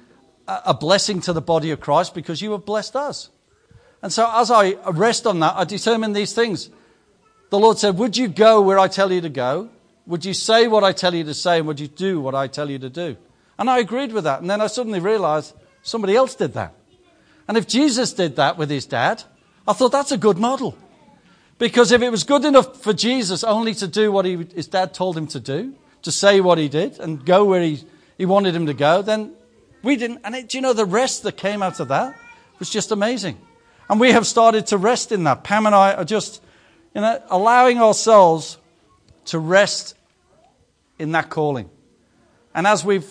a 0.47 0.75
blessing 0.75 1.21
to 1.23 1.33
the 1.33 1.41
body 1.41 1.71
of 1.71 1.81
Christ 1.81 2.15
because 2.15 2.43
you 2.43 2.53
have 2.53 2.65
blessed 2.65 2.97
us. 2.97 3.31
And 4.03 4.13
so 4.13 4.31
as 4.35 4.51
I 4.51 4.73
rest 4.91 5.27
on 5.27 5.41
that, 5.41 5.55
I 5.57 5.65
determine 5.65 6.13
these 6.13 6.33
things. 6.33 6.71
The 7.51 7.59
Lord 7.59 7.79
said, 7.79 7.97
Would 7.99 8.17
you 8.17 8.29
go 8.29 8.61
where 8.61 8.79
I 8.79 8.89
tell 8.89 9.13
you 9.13 9.21
to 9.21 9.29
go? 9.29 9.71
Would 10.07 10.25
you 10.25 10.35
say 10.35 10.67
what 10.67 10.83
I 10.83 10.93
tell 10.93 11.15
you 11.15 11.25
to 11.25 11.35
say? 11.35 11.59
And 11.59 11.67
would 11.69 11.79
you 11.79 11.87
do 11.87 12.21
what 12.21 12.35
I 12.35 12.49
tell 12.49 12.69
you 12.69 12.79
to 12.81 12.91
do? 12.91 13.17
And 13.59 13.71
I 13.71 13.79
agreed 13.79 14.13
with 14.13 14.25
that. 14.25 14.41
And 14.41 14.51
then 14.51 14.61
I 14.61 14.67
suddenly 14.67 14.99
realized 14.99 15.55
somebody 15.83 16.17
else 16.17 16.35
did 16.35 16.55
that. 16.55 16.75
And 17.47 17.57
if 17.57 17.69
Jesus 17.69 18.13
did 18.13 18.37
that 18.37 18.59
with 18.59 18.71
his 18.71 18.87
dad, 18.87 19.23
I 19.67 19.73
thought 19.73 19.93
that's 19.93 20.13
a 20.13 20.19
good 20.19 20.39
model. 20.39 20.77
Because 21.59 21.93
if 21.93 22.03
it 22.03 22.11
was 22.11 22.25
good 22.25 22.45
enough 22.45 22.83
for 22.83 22.93
Jesus 22.93 23.45
only 23.45 23.75
to 23.75 23.87
do 23.87 24.11
what 24.11 24.25
he, 24.25 24.49
his 24.55 24.67
dad 24.67 24.95
told 24.95 25.17
him 25.17 25.29
to 25.29 25.39
do, 25.39 25.75
to 26.03 26.11
say 26.11 26.41
what 26.41 26.59
he 26.59 26.69
did 26.69 26.99
and 26.99 27.25
go 27.25 27.45
where 27.45 27.63
he, 27.63 27.85
he 28.19 28.27
wanted 28.27 28.57
him 28.57 28.67
to 28.67 28.75
go, 28.75 29.03
then 29.03 29.33
we 29.83 29.95
didn't. 29.95 30.21
And 30.25 30.35
it, 30.35 30.49
do 30.49 30.59
you 30.59 30.63
know 30.63 30.73
the 30.73 30.85
rest 30.85 31.23
that 31.23 31.37
came 31.37 31.63
out 31.63 31.79
of 31.79 31.89
that 31.89 32.17
was 32.59 32.71
just 32.71 32.91
amazing. 32.91 33.39
And 33.89 34.01
we 34.01 34.13
have 34.13 34.27
started 34.27 34.67
to 34.69 34.79
rest 34.79 35.13
in 35.13 35.25
that. 35.25 35.45
Pam 35.45 35.67
and 35.67 35.75
I 35.75 35.95
are 35.95 36.05
just, 36.05 36.43
you 36.95 37.01
know, 37.01 37.23
allowing 37.29 37.79
ourselves 37.79 38.59
to 39.27 39.39
rest 39.39 39.95
in 40.99 41.13
that 41.13 41.31
calling. 41.31 41.69
And 42.55 42.67
as 42.67 42.85
we've, 42.85 43.07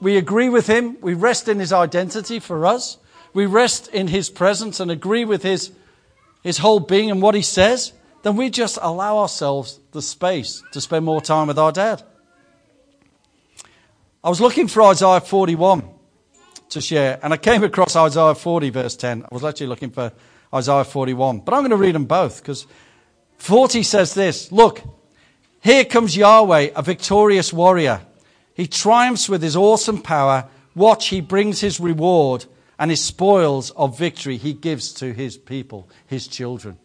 we 0.00 0.16
agree 0.16 0.48
with 0.48 0.66
him, 0.66 0.96
we 1.00 1.14
rest 1.14 1.48
in 1.48 1.58
his 1.58 1.72
identity 1.72 2.38
for 2.38 2.66
us 2.66 2.98
we 3.32 3.46
rest 3.46 3.88
in 3.88 4.08
his 4.08 4.30
presence 4.30 4.80
and 4.80 4.90
agree 4.90 5.24
with 5.24 5.42
his 5.42 5.70
his 6.42 6.58
whole 6.58 6.80
being 6.80 7.10
and 7.10 7.20
what 7.20 7.34
he 7.34 7.42
says, 7.42 7.92
then 8.22 8.36
we 8.36 8.48
just 8.48 8.78
allow 8.80 9.18
ourselves 9.18 9.80
the 9.92 10.00
space 10.00 10.62
to 10.72 10.80
spend 10.80 11.04
more 11.04 11.20
time 11.20 11.48
with 11.48 11.58
our 11.58 11.72
dad. 11.72 12.02
I 14.22 14.28
was 14.28 14.40
looking 14.40 14.68
for 14.68 14.82
Isaiah 14.82 15.20
41 15.20 15.88
to 16.70 16.80
share, 16.80 17.18
and 17.22 17.32
I 17.32 17.36
came 17.36 17.64
across 17.64 17.96
Isaiah 17.96 18.34
40, 18.34 18.70
verse 18.70 18.96
10. 18.96 19.24
I 19.24 19.28
was 19.34 19.44
actually 19.44 19.68
looking 19.68 19.90
for 19.90 20.12
Isaiah 20.52 20.84
41, 20.84 21.40
but 21.40 21.54
I'm 21.54 21.60
going 21.60 21.70
to 21.70 21.76
read 21.76 21.94
them 21.94 22.06
both 22.06 22.40
because 22.40 22.66
40 23.38 23.82
says 23.82 24.14
this 24.14 24.52
Look, 24.52 24.82
here 25.60 25.84
comes 25.84 26.16
Yahweh, 26.16 26.70
a 26.74 26.82
victorious 26.82 27.52
warrior. 27.52 28.02
He 28.54 28.66
triumphs 28.66 29.28
with 29.28 29.42
his 29.42 29.56
awesome 29.56 30.02
power. 30.02 30.48
Watch, 30.74 31.08
he 31.08 31.20
brings 31.20 31.60
his 31.60 31.80
reward 31.80 32.46
and 32.78 32.90
his 32.90 33.04
spoils 33.04 33.70
of 33.72 33.98
victory 33.98 34.36
he 34.36 34.52
gives 34.52 34.92
to 34.94 35.12
his 35.12 35.36
people, 35.36 35.88
his 36.06 36.28
children. 36.28 36.78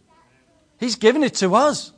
He's 0.79 0.95
given 0.95 1.23
it 1.23 1.35
to 1.35 1.55
us. 1.55 1.91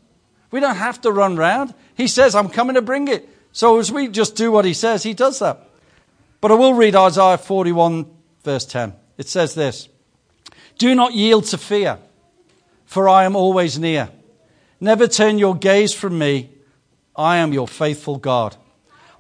We 0.52 0.60
don't 0.60 0.76
have 0.76 1.02
to 1.02 1.12
run 1.12 1.38
round. 1.38 1.74
He 1.96 2.08
says, 2.08 2.36
I'm 2.36 2.50
coming 2.50 2.76
to 2.76 2.82
bring 2.82 3.08
it. 3.08 3.28
So 3.52 3.80
as 3.80 3.92
we 3.92 4.08
just 4.08 4.36
do 4.36 4.52
what 4.52 4.66
he 4.66 4.74
says, 4.74 5.04
he 5.04 5.14
does 5.14 5.40
that. 5.40 5.65
But 6.42 6.52
I 6.52 6.56
will 6.56 6.74
read 6.74 6.96
Isaiah 6.96 7.38
41, 7.38 8.06
verse 8.44 8.66
10. 8.66 8.94
It 9.18 9.28
says 9.28 9.56
this 9.56 9.90
Do 10.78 10.94
not 10.96 11.14
yield 11.14 11.46
to 11.46 11.58
fear, 11.58 12.00
for 12.86 13.10
I 13.10 13.26
am 13.26 13.36
always 13.36 13.80
near. 13.80 14.10
Never 14.80 15.08
turn 15.08 15.40
your 15.40 15.56
gaze 15.56 15.94
from 15.94 16.20
me. 16.20 16.52
I 17.16 17.38
am 17.38 17.54
your 17.54 17.68
faithful 17.68 18.18
God. 18.18 18.56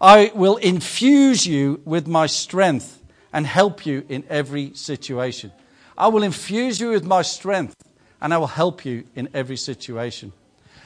I 0.02 0.32
will 0.36 0.58
infuse 0.58 1.48
you 1.48 1.82
with 1.86 2.08
my 2.08 2.26
strength 2.26 3.02
and 3.32 3.48
help 3.48 3.86
you 3.86 4.06
in 4.10 4.26
every 4.30 4.74
situation. 4.74 5.52
I 5.98 6.10
will 6.10 6.24
infuse 6.24 6.80
you 6.80 6.90
with 6.90 7.06
my 7.06 7.22
strength 7.22 7.76
and 8.22 8.34
I 8.34 8.38
will 8.38 8.48
help 8.48 8.86
you 8.86 9.06
in 9.16 9.30
every 9.34 9.58
situation. 9.58 10.34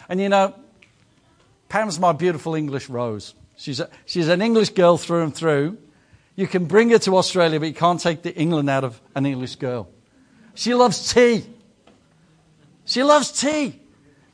And 0.07 0.19
you 0.19 0.29
know, 0.29 0.53
Pam's 1.67 1.99
my 1.99 2.11
beautiful 2.11 2.55
English 2.55 2.89
rose. 2.89 3.33
She's, 3.55 3.79
a, 3.79 3.89
she's 4.05 4.27
an 4.27 4.41
English 4.41 4.69
girl 4.69 4.97
through 4.97 5.23
and 5.23 5.35
through. 5.35 5.77
You 6.39 6.47
can 6.47 6.67
bring 6.67 6.91
her 6.91 6.99
to 6.99 7.17
Australia, 7.17 7.60
but 7.60 7.65
you 7.65 7.73
can't 7.73 7.99
take 7.99 8.21
the 8.21 8.34
England 8.34 8.69
out 8.69 8.86
of 8.86 9.02
an 9.13 9.25
English 9.25 9.58
girl. 9.58 9.89
She 10.56 10.73
loves 10.73 11.12
tea. 11.13 11.43
She 12.86 13.04
loves 13.04 13.30
tea. 13.30 13.78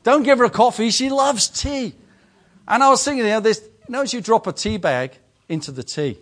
Don't 0.04 0.22
give 0.22 0.38
her 0.38 0.44
a 0.44 0.50
coffee. 0.50 0.90
She 0.90 1.08
loves 1.08 1.48
tea. 1.48 1.96
And 2.68 2.84
I 2.84 2.90
was 2.90 3.04
thinking, 3.04 3.24
you 3.24 3.32
know, 3.32 3.40
this, 3.40 3.60
you 3.88 3.92
know, 3.92 4.02
as 4.02 4.14
you 4.14 4.20
drop 4.20 4.46
a 4.46 4.52
tea 4.52 4.76
bag 4.76 5.18
into 5.48 5.72
the 5.72 5.82
tea, 5.82 6.16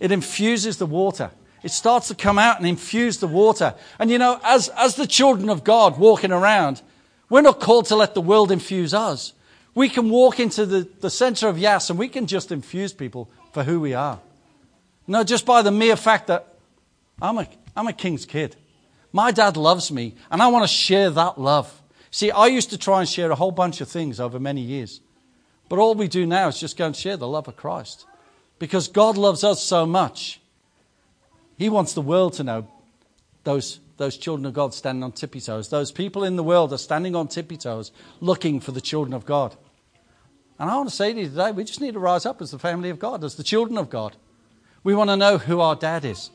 it 0.00 0.10
infuses 0.10 0.78
the 0.78 0.86
water. 0.86 1.30
It 1.62 1.72
starts 1.72 2.08
to 2.08 2.14
come 2.14 2.38
out 2.38 2.56
and 2.56 2.66
infuse 2.66 3.18
the 3.18 3.28
water. 3.28 3.74
And 3.98 4.10
you 4.10 4.16
know, 4.16 4.40
as, 4.42 4.70
as 4.70 4.96
the 4.96 5.06
children 5.06 5.50
of 5.50 5.64
God 5.64 5.98
walking 5.98 6.32
around, 6.32 6.80
we're 7.28 7.42
not 7.42 7.60
called 7.60 7.84
to 7.88 7.96
let 7.96 8.14
the 8.14 8.22
world 8.22 8.50
infuse 8.50 8.94
us. 8.94 9.34
We 9.74 9.90
can 9.90 10.08
walk 10.08 10.40
into 10.40 10.64
the, 10.64 10.88
the 11.00 11.10
center 11.10 11.46
of 11.48 11.58
Yass 11.58 11.90
and 11.90 11.98
we 11.98 12.08
can 12.08 12.26
just 12.26 12.50
infuse 12.50 12.94
people 12.94 13.28
for 13.52 13.64
who 13.64 13.80
we 13.80 13.92
are. 13.92 14.18
No, 15.06 15.24
just 15.24 15.44
by 15.44 15.62
the 15.62 15.70
mere 15.70 15.96
fact 15.96 16.28
that 16.28 16.54
I'm 17.20 17.38
a, 17.38 17.48
I'm 17.76 17.86
a 17.86 17.92
king's 17.92 18.26
kid. 18.26 18.56
My 19.12 19.30
dad 19.30 19.56
loves 19.56 19.92
me, 19.92 20.14
and 20.30 20.42
I 20.42 20.48
want 20.48 20.64
to 20.64 20.68
share 20.68 21.10
that 21.10 21.38
love. 21.38 21.82
See, 22.10 22.30
I 22.30 22.46
used 22.46 22.70
to 22.70 22.78
try 22.78 23.00
and 23.00 23.08
share 23.08 23.30
a 23.30 23.36
whole 23.36 23.50
bunch 23.50 23.80
of 23.80 23.88
things 23.88 24.18
over 24.18 24.40
many 24.40 24.60
years. 24.60 25.00
But 25.68 25.78
all 25.78 25.94
we 25.94 26.08
do 26.08 26.26
now 26.26 26.48
is 26.48 26.58
just 26.58 26.76
go 26.76 26.86
and 26.86 26.96
share 26.96 27.16
the 27.16 27.28
love 27.28 27.48
of 27.48 27.56
Christ. 27.56 28.06
Because 28.58 28.88
God 28.88 29.16
loves 29.16 29.44
us 29.44 29.62
so 29.62 29.86
much. 29.86 30.40
He 31.58 31.68
wants 31.68 31.92
the 31.92 32.00
world 32.00 32.34
to 32.34 32.44
know 32.44 32.68
those, 33.44 33.80
those 33.96 34.16
children 34.16 34.46
of 34.46 34.54
God 34.54 34.74
standing 34.74 35.02
on 35.02 35.12
tippy 35.12 35.40
toes. 35.40 35.68
Those 35.68 35.92
people 35.92 36.24
in 36.24 36.36
the 36.36 36.42
world 36.42 36.72
are 36.72 36.78
standing 36.78 37.14
on 37.14 37.28
tippy 37.28 37.56
toes 37.56 37.92
looking 38.20 38.60
for 38.60 38.72
the 38.72 38.80
children 38.80 39.14
of 39.14 39.26
God. 39.26 39.56
And 40.58 40.70
I 40.70 40.76
want 40.76 40.88
to 40.88 40.94
say 40.94 41.12
to 41.12 41.20
you 41.20 41.28
today, 41.28 41.52
we 41.52 41.64
just 41.64 41.80
need 41.80 41.94
to 41.94 42.00
rise 42.00 42.26
up 42.26 42.40
as 42.40 42.50
the 42.50 42.58
family 42.58 42.90
of 42.90 42.98
God, 42.98 43.24
as 43.24 43.34
the 43.34 43.42
children 43.42 43.76
of 43.76 43.90
God. 43.90 44.16
We 44.84 44.94
want 44.94 45.08
to 45.08 45.16
know 45.16 45.38
who 45.38 45.60
our 45.60 45.74
dad 45.74 46.04
is, 46.04 46.30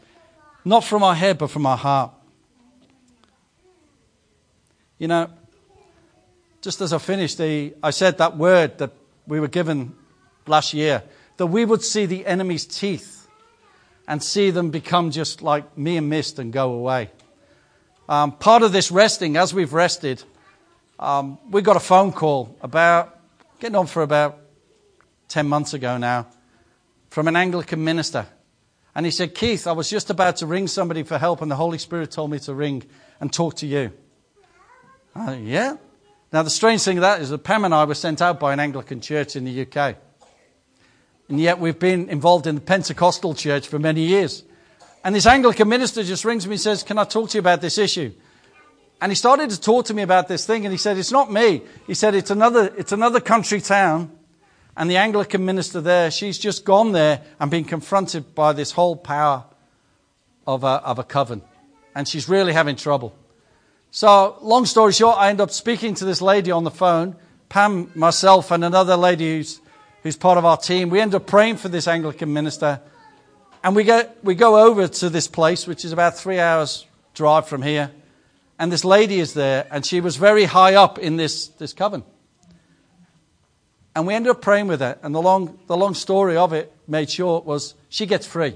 not 0.65 0.83
from 0.83 1.03
our 1.03 1.13
head, 1.13 1.37
but 1.37 1.51
from 1.51 1.67
our 1.67 1.77
heart. 1.77 2.11
You 4.97 5.07
know, 5.07 5.29
just 6.59 6.81
as 6.81 6.91
I 6.91 6.97
finished, 6.97 7.37
the, 7.37 7.75
I 7.83 7.91
said 7.91 8.17
that 8.17 8.37
word 8.37 8.79
that 8.79 8.91
we 9.27 9.39
were 9.39 9.47
given 9.47 9.95
last 10.47 10.73
year, 10.73 11.03
that 11.37 11.45
we 11.45 11.63
would 11.63 11.83
see 11.83 12.07
the 12.07 12.25
enemy's 12.25 12.65
teeth 12.65 13.27
and 14.07 14.21
see 14.21 14.49
them 14.49 14.71
become 14.71 15.11
just 15.11 15.43
like 15.43 15.77
mere 15.77 16.01
mist 16.01 16.39
and 16.39 16.51
go 16.51 16.73
away. 16.73 17.11
Um, 18.09 18.31
part 18.31 18.63
of 18.63 18.71
this 18.71 18.89
resting, 18.89 19.37
as 19.37 19.53
we've 19.53 19.73
rested, 19.73 20.23
um, 20.97 21.37
we 21.51 21.61
got 21.61 21.75
a 21.75 21.79
phone 21.79 22.11
call 22.11 22.57
about, 22.61 23.19
getting 23.59 23.75
on 23.75 23.85
for 23.85 24.01
about 24.01 24.39
10 25.27 25.47
months 25.47 25.75
ago 25.75 25.97
now, 25.97 26.25
from 27.11 27.27
an 27.27 27.35
Anglican 27.35 27.83
minister 27.83 28.25
and 28.99 29.05
he 29.05 29.13
said, 29.13 29.33
Keith, 29.33 29.65
I 29.65 29.71
was 29.71 29.89
just 29.89 30.09
about 30.09 30.35
to 30.35 30.45
ring 30.45 30.67
somebody 30.67 31.03
for 31.03 31.17
help, 31.17 31.41
and 31.41 31.49
the 31.49 31.55
Holy 31.55 31.77
Spirit 31.77 32.11
told 32.11 32.31
me 32.31 32.39
to 32.39 32.53
ring 32.53 32.83
and 33.21 33.31
talk 33.31 33.55
to 33.55 33.65
you. 33.65 33.93
Yeah? 35.15 35.77
Now, 36.33 36.43
the 36.43 36.49
strange 36.49 36.81
thing 36.81 36.97
of 36.97 37.03
that 37.03 37.21
is 37.21 37.29
that 37.29 37.45
Pam 37.45 37.63
and 37.63 37.73
I 37.73 37.85
were 37.85 37.95
sent 37.95 38.21
out 38.21 38.41
by 38.41 38.51
an 38.51 38.59
Anglican 38.59 38.99
church 38.99 39.37
in 39.37 39.45
the 39.45 39.61
UK. 39.61 39.95
And 41.29 41.39
yet 41.39 41.59
we've 41.59 41.79
been 41.79 42.09
involved 42.09 42.45
in 42.45 42.55
the 42.55 42.61
Pentecostal 42.61 43.35
church 43.35 43.69
for 43.69 43.79
many 43.79 44.01
years. 44.01 44.43
And 45.01 45.15
this 45.15 45.25
Anglican 45.25 45.69
minister 45.69 46.03
just 46.03 46.25
rings 46.25 46.45
me 46.45 46.55
and 46.55 46.59
says, 46.59 46.83
Can 46.83 46.97
I 46.97 47.05
talk 47.05 47.29
to 47.29 47.37
you 47.37 47.39
about 47.39 47.61
this 47.61 47.77
issue? 47.77 48.11
And 48.99 49.13
he 49.13 49.15
started 49.15 49.49
to 49.51 49.61
talk 49.61 49.85
to 49.85 49.93
me 49.93 50.01
about 50.01 50.27
this 50.27 50.45
thing, 50.45 50.65
and 50.65 50.73
he 50.73 50.77
said, 50.77 50.97
It's 50.97 51.13
not 51.13 51.31
me. 51.31 51.61
He 51.87 51.93
said, 51.93 52.15
It's 52.15 52.31
another, 52.31 52.73
it's 52.77 52.91
another 52.91 53.21
country 53.21 53.61
town 53.61 54.11
and 54.79 54.89
the 54.89 54.95
Anglican 54.95 55.43
minister 55.43 55.81
there, 55.81 56.09
she's 56.09 56.39
just 56.39 56.63
gone 56.63 56.93
there 56.93 57.21
and 57.37 57.51
been 57.51 57.65
confronted 57.65 58.33
by 58.33 58.53
this 58.53 58.71
whole 58.71 58.95
power 58.95 59.43
of 60.47 60.63
a, 60.63 60.67
of 60.67 60.97
a 60.97 61.03
coven. 61.03 61.41
And 61.93 62.07
she's 62.07 62.29
really 62.29 62.53
having 62.53 62.77
trouble. 62.77 63.13
So, 63.91 64.37
long 64.41 64.65
story 64.65 64.93
short, 64.93 65.17
I 65.17 65.31
end 65.31 65.41
up 65.41 65.51
speaking 65.51 65.95
to 65.95 66.05
this 66.05 66.21
lady 66.21 66.49
on 66.49 66.63
the 66.63 66.71
phone, 66.71 67.17
Pam, 67.49 67.91
myself, 67.93 68.51
and 68.51 68.63
another 68.63 68.95
lady 68.95 69.35
who's, 69.35 69.59
who's 70.01 70.15
part 70.15 70.37
of 70.37 70.45
our 70.45 70.55
team. 70.55 70.89
We 70.89 71.01
end 71.01 71.13
up 71.13 71.27
praying 71.27 71.57
for 71.57 71.67
this 71.67 71.85
Anglican 71.85 72.31
minister. 72.31 72.79
And 73.61 73.75
we 73.75 73.83
go, 73.83 74.09
we 74.23 74.33
go 74.33 74.65
over 74.65 74.87
to 74.87 75.09
this 75.09 75.27
place, 75.27 75.67
which 75.67 75.83
is 75.83 75.91
about 75.91 76.17
three 76.17 76.39
hours' 76.39 76.87
drive 77.13 77.49
from 77.49 77.63
here. 77.63 77.91
And 78.57 78.71
this 78.71 78.85
lady 78.85 79.19
is 79.19 79.33
there, 79.33 79.67
and 79.71 79.85
she 79.85 79.99
was 79.99 80.15
very 80.15 80.45
high 80.45 80.75
up 80.75 80.97
in 80.99 81.17
this, 81.17 81.49
this 81.49 81.73
coven. 81.73 82.05
And 83.95 84.05
we 84.05 84.13
ended 84.13 84.31
up 84.31 84.41
praying 84.41 84.67
with 84.67 84.79
her. 84.81 84.97
And 85.03 85.13
the 85.13 85.21
long, 85.21 85.59
the 85.67 85.77
long 85.77 85.93
story 85.93 86.37
of 86.37 86.53
it, 86.53 86.71
made 86.87 87.09
short, 87.09 87.45
was 87.45 87.75
she 87.89 88.05
gets 88.05 88.25
free. 88.25 88.55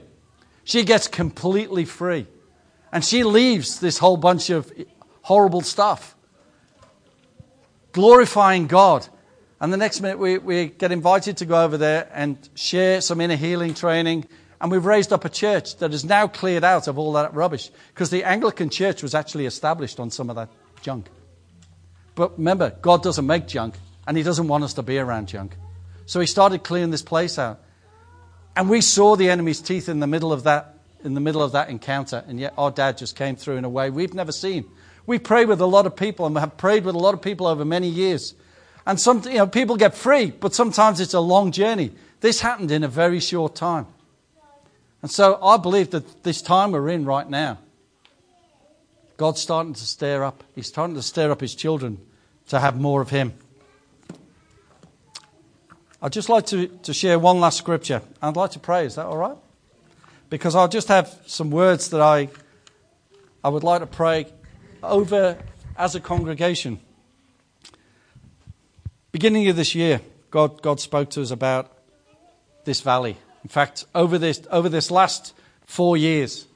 She 0.64 0.84
gets 0.84 1.08
completely 1.08 1.86
free. 1.86 2.28
And 2.92 3.04
she 3.04 3.24
leaves 3.24 3.80
this 3.80 3.98
whole 3.98 4.18
bunch 4.18 4.50
of 4.50 4.72
horrible 5.24 5.62
stuff, 5.62 6.16
glorifying 7.92 8.68
God. 8.68 9.08
And 9.60 9.74
the 9.74 9.78
next 9.78 10.02
minute, 10.02 10.20
we, 10.20 10.38
we 10.38 10.68
get 10.68 10.92
invited 10.92 11.38
to 11.38 11.46
go 11.46 11.64
over 11.64 11.78
there 11.78 12.10
and 12.14 12.38
share 12.54 13.02
some 13.02 13.20
inner 13.22 13.36
healing 13.36 13.74
training. 13.74 14.28
And 14.62 14.72
we've 14.72 14.86
raised 14.86 15.12
up 15.12 15.26
a 15.26 15.30
church 15.30 15.78
that 15.78 15.94
is 15.94 16.06
now 16.06 16.28
cleared 16.28 16.64
out 16.64 16.88
of 16.88 16.98
all 16.98 17.14
that 17.14 17.34
rubbish 17.34 17.72
because 17.94 18.10
the 18.10 18.24
Anglican 18.24 18.70
church 18.70 19.02
was 19.02 19.16
actually 19.16 19.46
established 19.46 20.00
on 20.00 20.12
some 20.12 20.30
of 20.30 20.36
that 20.36 20.50
junk. 20.82 21.08
But 22.16 22.38
remember, 22.38 22.76
God 22.82 23.02
doesn't 23.02 23.26
make 23.26 23.48
junk, 23.48 23.76
and 24.08 24.18
he 24.18 24.24
doesn't 24.24 24.48
want 24.48 24.64
us 24.64 24.74
to 24.76 24.84
be 24.84 24.98
around 24.98 25.28
junk. 25.28 25.56
So 26.06 26.20
he 26.20 26.28
started 26.28 26.64
clearing 26.64 26.92
this 26.92 27.02
place 27.02 27.40
out. 27.40 27.60
And 28.56 28.70
we 28.70 28.82
saw 28.82 29.16
the 29.16 29.30
enemy's 29.30 29.62
teeth 29.62 29.90
in 29.90 30.00
the 30.00 30.08
middle 30.08 30.32
of 30.32 30.44
that, 30.44 30.78
in 31.04 31.14
the 31.14 31.22
middle 31.22 31.42
of 31.42 31.54
that 31.54 31.70
encounter. 31.70 32.24
And 32.28 32.40
yet 32.40 32.54
our 32.58 32.72
dad 32.72 32.98
just 32.98 33.16
came 33.16 33.36
through 33.36 33.58
in 33.58 33.66
a 33.66 33.70
way 33.70 33.90
we've 33.90 34.14
never 34.14 34.32
seen. 34.32 34.66
We 35.06 35.20
pray 35.20 35.46
with 35.46 35.60
a 35.60 35.66
lot 35.66 35.86
of 35.86 35.96
people 35.96 36.26
and 36.26 36.36
we 36.36 36.42
have 36.42 36.58
prayed 36.58 36.86
with 36.86 36.96
a 36.96 37.00
lot 37.00 37.14
of 37.14 37.22
people 37.22 37.48
over 37.48 37.66
many 37.66 37.88
years. 37.88 38.36
And 38.86 39.00
some, 39.00 39.24
you 39.24 39.36
know, 39.36 39.48
people 39.48 39.78
get 39.78 39.96
free, 39.96 40.32
but 40.32 40.54
sometimes 40.54 41.00
it's 41.00 41.14
a 41.14 41.20
long 41.20 41.52
journey. 41.52 41.92
This 42.20 42.42
happened 42.42 42.72
in 42.72 42.84
a 42.84 42.88
very 42.88 43.20
short 43.20 43.56
time. 43.56 43.88
And 45.02 45.12
so 45.12 45.38
I 45.42 45.58
believe 45.58 45.92
that 45.92 46.24
this 46.24 46.42
time 46.42 46.72
we're 46.72 46.90
in 46.90 47.06
right 47.06 47.30
now, 47.30 47.60
God's 49.18 49.42
starting 49.42 49.74
to 49.74 49.86
stir 49.86 50.24
up. 50.24 50.44
He's 50.56 50.68
starting 50.68 50.96
to 50.96 51.02
stir 51.02 51.32
up 51.32 51.42
his 51.42 51.56
children 51.56 52.00
to 52.48 52.60
have 52.60 52.80
more 52.80 53.02
of 53.02 53.10
him. 53.10 53.34
I'd 56.04 56.12
just 56.12 56.28
like 56.28 56.46
to, 56.48 56.68
to 56.68 56.94
share 56.94 57.18
one 57.18 57.40
last 57.40 57.58
scripture. 57.58 58.02
I'd 58.22 58.36
like 58.36 58.52
to 58.52 58.60
pray. 58.60 58.86
Is 58.86 58.96
that 58.96 59.06
all 59.06 59.16
right? 59.16 59.38
Because 60.30 60.54
I'll 60.54 60.68
just 60.68 60.90
have 60.90 61.18
some 61.28 61.50
words 61.50 61.92
that 61.92 62.02
I, 62.02 62.28
I 63.42 63.48
would 63.48 63.64
like 63.64 63.80
to 63.80 63.88
pray 63.88 64.28
over 64.84 65.38
as 65.78 65.96
a 65.96 66.02
congregation. 66.02 66.82
Beginning 69.14 69.48
of 69.48 69.56
this 69.56 69.76
year, 69.76 70.02
God, 70.30 70.62
God 70.62 70.82
spoke 70.82 71.10
to 71.12 71.22
us 71.22 71.32
about 71.32 71.72
this 72.66 72.82
valley. 72.82 73.16
In 73.44 73.50
fact, 73.50 73.86
over 73.96 74.18
this, 74.18 74.42
over 74.52 74.68
this 74.68 74.92
last 74.92 75.34
four 75.66 75.96
years, 75.96 76.48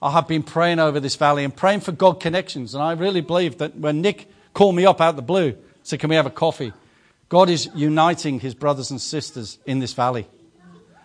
I 0.00 0.12
have 0.12 0.28
been 0.28 0.44
praying 0.44 0.78
over 0.78 1.00
this 1.00 1.16
valley 1.16 1.42
and 1.42 1.54
praying 1.54 1.80
for 1.80 1.90
God 1.90 2.20
connections. 2.20 2.72
And 2.72 2.84
I 2.84 2.92
really 2.92 3.20
believe 3.20 3.58
that 3.58 3.74
when 3.74 4.00
Nick 4.00 4.30
called 4.54 4.76
me 4.76 4.86
up 4.86 5.00
out 5.00 5.16
the 5.16 5.22
blue, 5.22 5.56
said, 5.82 5.98
Can 5.98 6.08
we 6.08 6.14
have 6.14 6.26
a 6.26 6.30
coffee? 6.30 6.72
God 7.32 7.48
is 7.48 7.70
uniting 7.74 8.40
his 8.40 8.54
brothers 8.54 8.90
and 8.90 9.00
sisters 9.00 9.58
in 9.64 9.78
this 9.78 9.94
valley. 9.94 10.28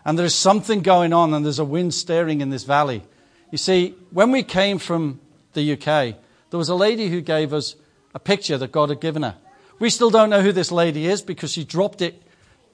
And 0.03 0.19
there's 0.19 0.35
something 0.35 0.81
going 0.81 1.13
on, 1.13 1.33
and 1.33 1.45
there's 1.45 1.57
a 1.57 1.63
wind 1.63 1.93
stirring 1.93 2.41
in 2.41 2.49
this 2.49 2.65
valley. 2.65 3.03
You 3.49 3.57
see, 3.57 3.95
when 4.11 4.31
we 4.31 4.43
came 4.43 4.77
from 4.77 5.21
the 5.53 5.71
UK, 5.71 6.17
there 6.49 6.57
was 6.57 6.67
a 6.67 6.75
lady 6.75 7.07
who 7.07 7.21
gave 7.21 7.53
us 7.53 7.77
a 8.13 8.19
picture 8.19 8.57
that 8.57 8.73
God 8.73 8.89
had 8.89 8.99
given 8.99 9.23
her. 9.23 9.37
We 9.79 9.89
still 9.89 10.09
don't 10.09 10.29
know 10.29 10.41
who 10.41 10.51
this 10.51 10.69
lady 10.69 11.05
is 11.05 11.21
because 11.21 11.53
she 11.53 11.63
dropped 11.63 12.01
it 12.01 12.21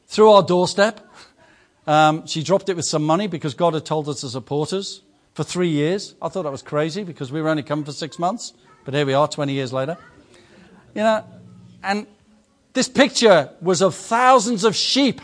through 0.08 0.32
our 0.32 0.42
doorstep. 0.42 1.08
Um, 1.86 2.26
she 2.26 2.42
dropped 2.42 2.70
it 2.70 2.76
with 2.76 2.86
some 2.86 3.04
money 3.04 3.28
because 3.28 3.54
God 3.54 3.76
had 3.76 3.86
told 3.86 4.10
us 4.10 4.22
to 4.22 4.30
support 4.30 4.74
us 4.74 5.02
for 5.36 5.44
three 5.44 5.70
years. 5.70 6.16
I 6.24 6.30
thought 6.30 6.42
that 6.42 6.52
was 6.52 6.64
crazy 6.64 7.04
because 7.04 7.32
we 7.32 7.40
were 7.40 7.50
only 7.50 7.62
coming 7.62 7.86
for 7.86 7.92
six 7.92 8.18
months, 8.18 8.54
but 8.84 8.96
here 8.96 9.06
we 9.06 9.14
are 9.14 9.28
20 9.28 9.54
years 9.54 9.72
later. 9.72 9.96
You 10.96 11.04
know, 11.04 11.24
and 11.84 12.08
this 12.74 12.90
picture 12.90 13.52
was 13.62 13.82
of 13.82 13.96
thousands 13.96 14.64
of 14.64 14.76
sheep, 14.76 15.22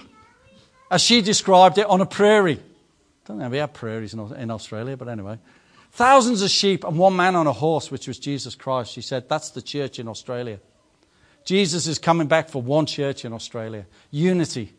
as 0.91 1.01
she 1.01 1.21
described 1.21 1.77
it, 1.77 1.85
on 1.87 2.01
a 2.01 2.05
prairie. 2.05 2.59
I 2.59 3.27
don't 3.27 3.39
know 3.39 3.49
we 3.49 3.57
have 3.57 3.73
prairies 3.73 4.13
in 4.13 4.51
Australia, 4.51 4.97
but 4.97 5.07
anyway. 5.07 5.39
Thousands 5.91 6.41
of 6.41 6.49
sheep 6.49 6.83
and 6.83 6.97
one 6.97 7.15
man 7.15 7.35
on 7.35 7.47
a 7.47 7.53
horse, 7.53 7.91
which 7.91 8.07
was 8.07 8.19
Jesus 8.19 8.55
Christ. 8.55 8.93
She 8.93 9.01
said, 9.01 9.27
That's 9.27 9.49
the 9.49 9.61
church 9.61 9.99
in 9.99 10.07
Australia. 10.07 10.59
Jesus 11.43 11.87
is 11.87 11.97
coming 11.97 12.27
back 12.27 12.49
for 12.49 12.61
one 12.61 12.85
church 12.85 13.25
in 13.25 13.33
Australia. 13.33 13.85
Unity. 14.11 14.73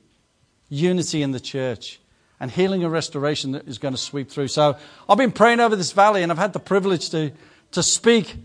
Unity 0.68 1.22
in 1.22 1.32
the 1.32 1.40
church. 1.40 2.00
And 2.38 2.50
healing 2.50 2.84
and 2.84 2.92
restoration 2.92 3.52
that 3.52 3.66
is 3.66 3.78
going 3.78 3.94
to 3.94 4.00
sweep 4.00 4.30
through. 4.30 4.48
So 4.48 4.76
I've 5.08 5.18
been 5.18 5.32
praying 5.32 5.60
over 5.60 5.74
this 5.74 5.92
valley 5.92 6.22
and 6.22 6.30
I've 6.30 6.38
had 6.38 6.52
the 6.52 6.60
privilege 6.60 7.10
to, 7.10 7.32
to 7.72 7.82
speak, 7.82 8.36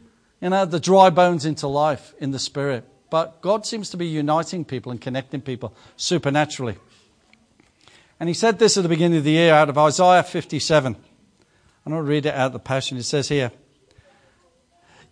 you 0.42 0.50
know, 0.50 0.66
the 0.66 0.80
dry 0.80 1.12
bones 1.12 1.46
into 1.46 1.68
life 1.68 2.14
in 2.18 2.32
the 2.32 2.40
spirit. 2.40 2.84
But 3.10 3.42
God 3.42 3.66
seems 3.66 3.90
to 3.92 3.98
be 3.98 4.08
uniting 4.08 4.66
people 4.66 4.92
and 4.92 5.00
connecting 5.00 5.42
people 5.42 5.76
supernaturally. 5.96 6.76
And 8.20 8.30
he 8.30 8.34
said 8.34 8.60
this 8.60 8.78
at 8.78 8.84
the 8.84 8.90
beginning 8.90 9.20
of 9.20 9.24
the 9.24 9.32
year 9.32 9.54
out 9.54 9.70
of 9.70 9.78
Isaiah 9.78 10.24
57. 10.24 10.96
I'm 11.86 11.92
going 11.92 12.04
to 12.04 12.10
read 12.10 12.26
it 12.26 12.34
out 12.34 12.48
of 12.48 12.54
the 12.54 12.60
Passion. 12.60 12.98
It 12.98 13.04
says 13.04 13.30
here 13.30 13.52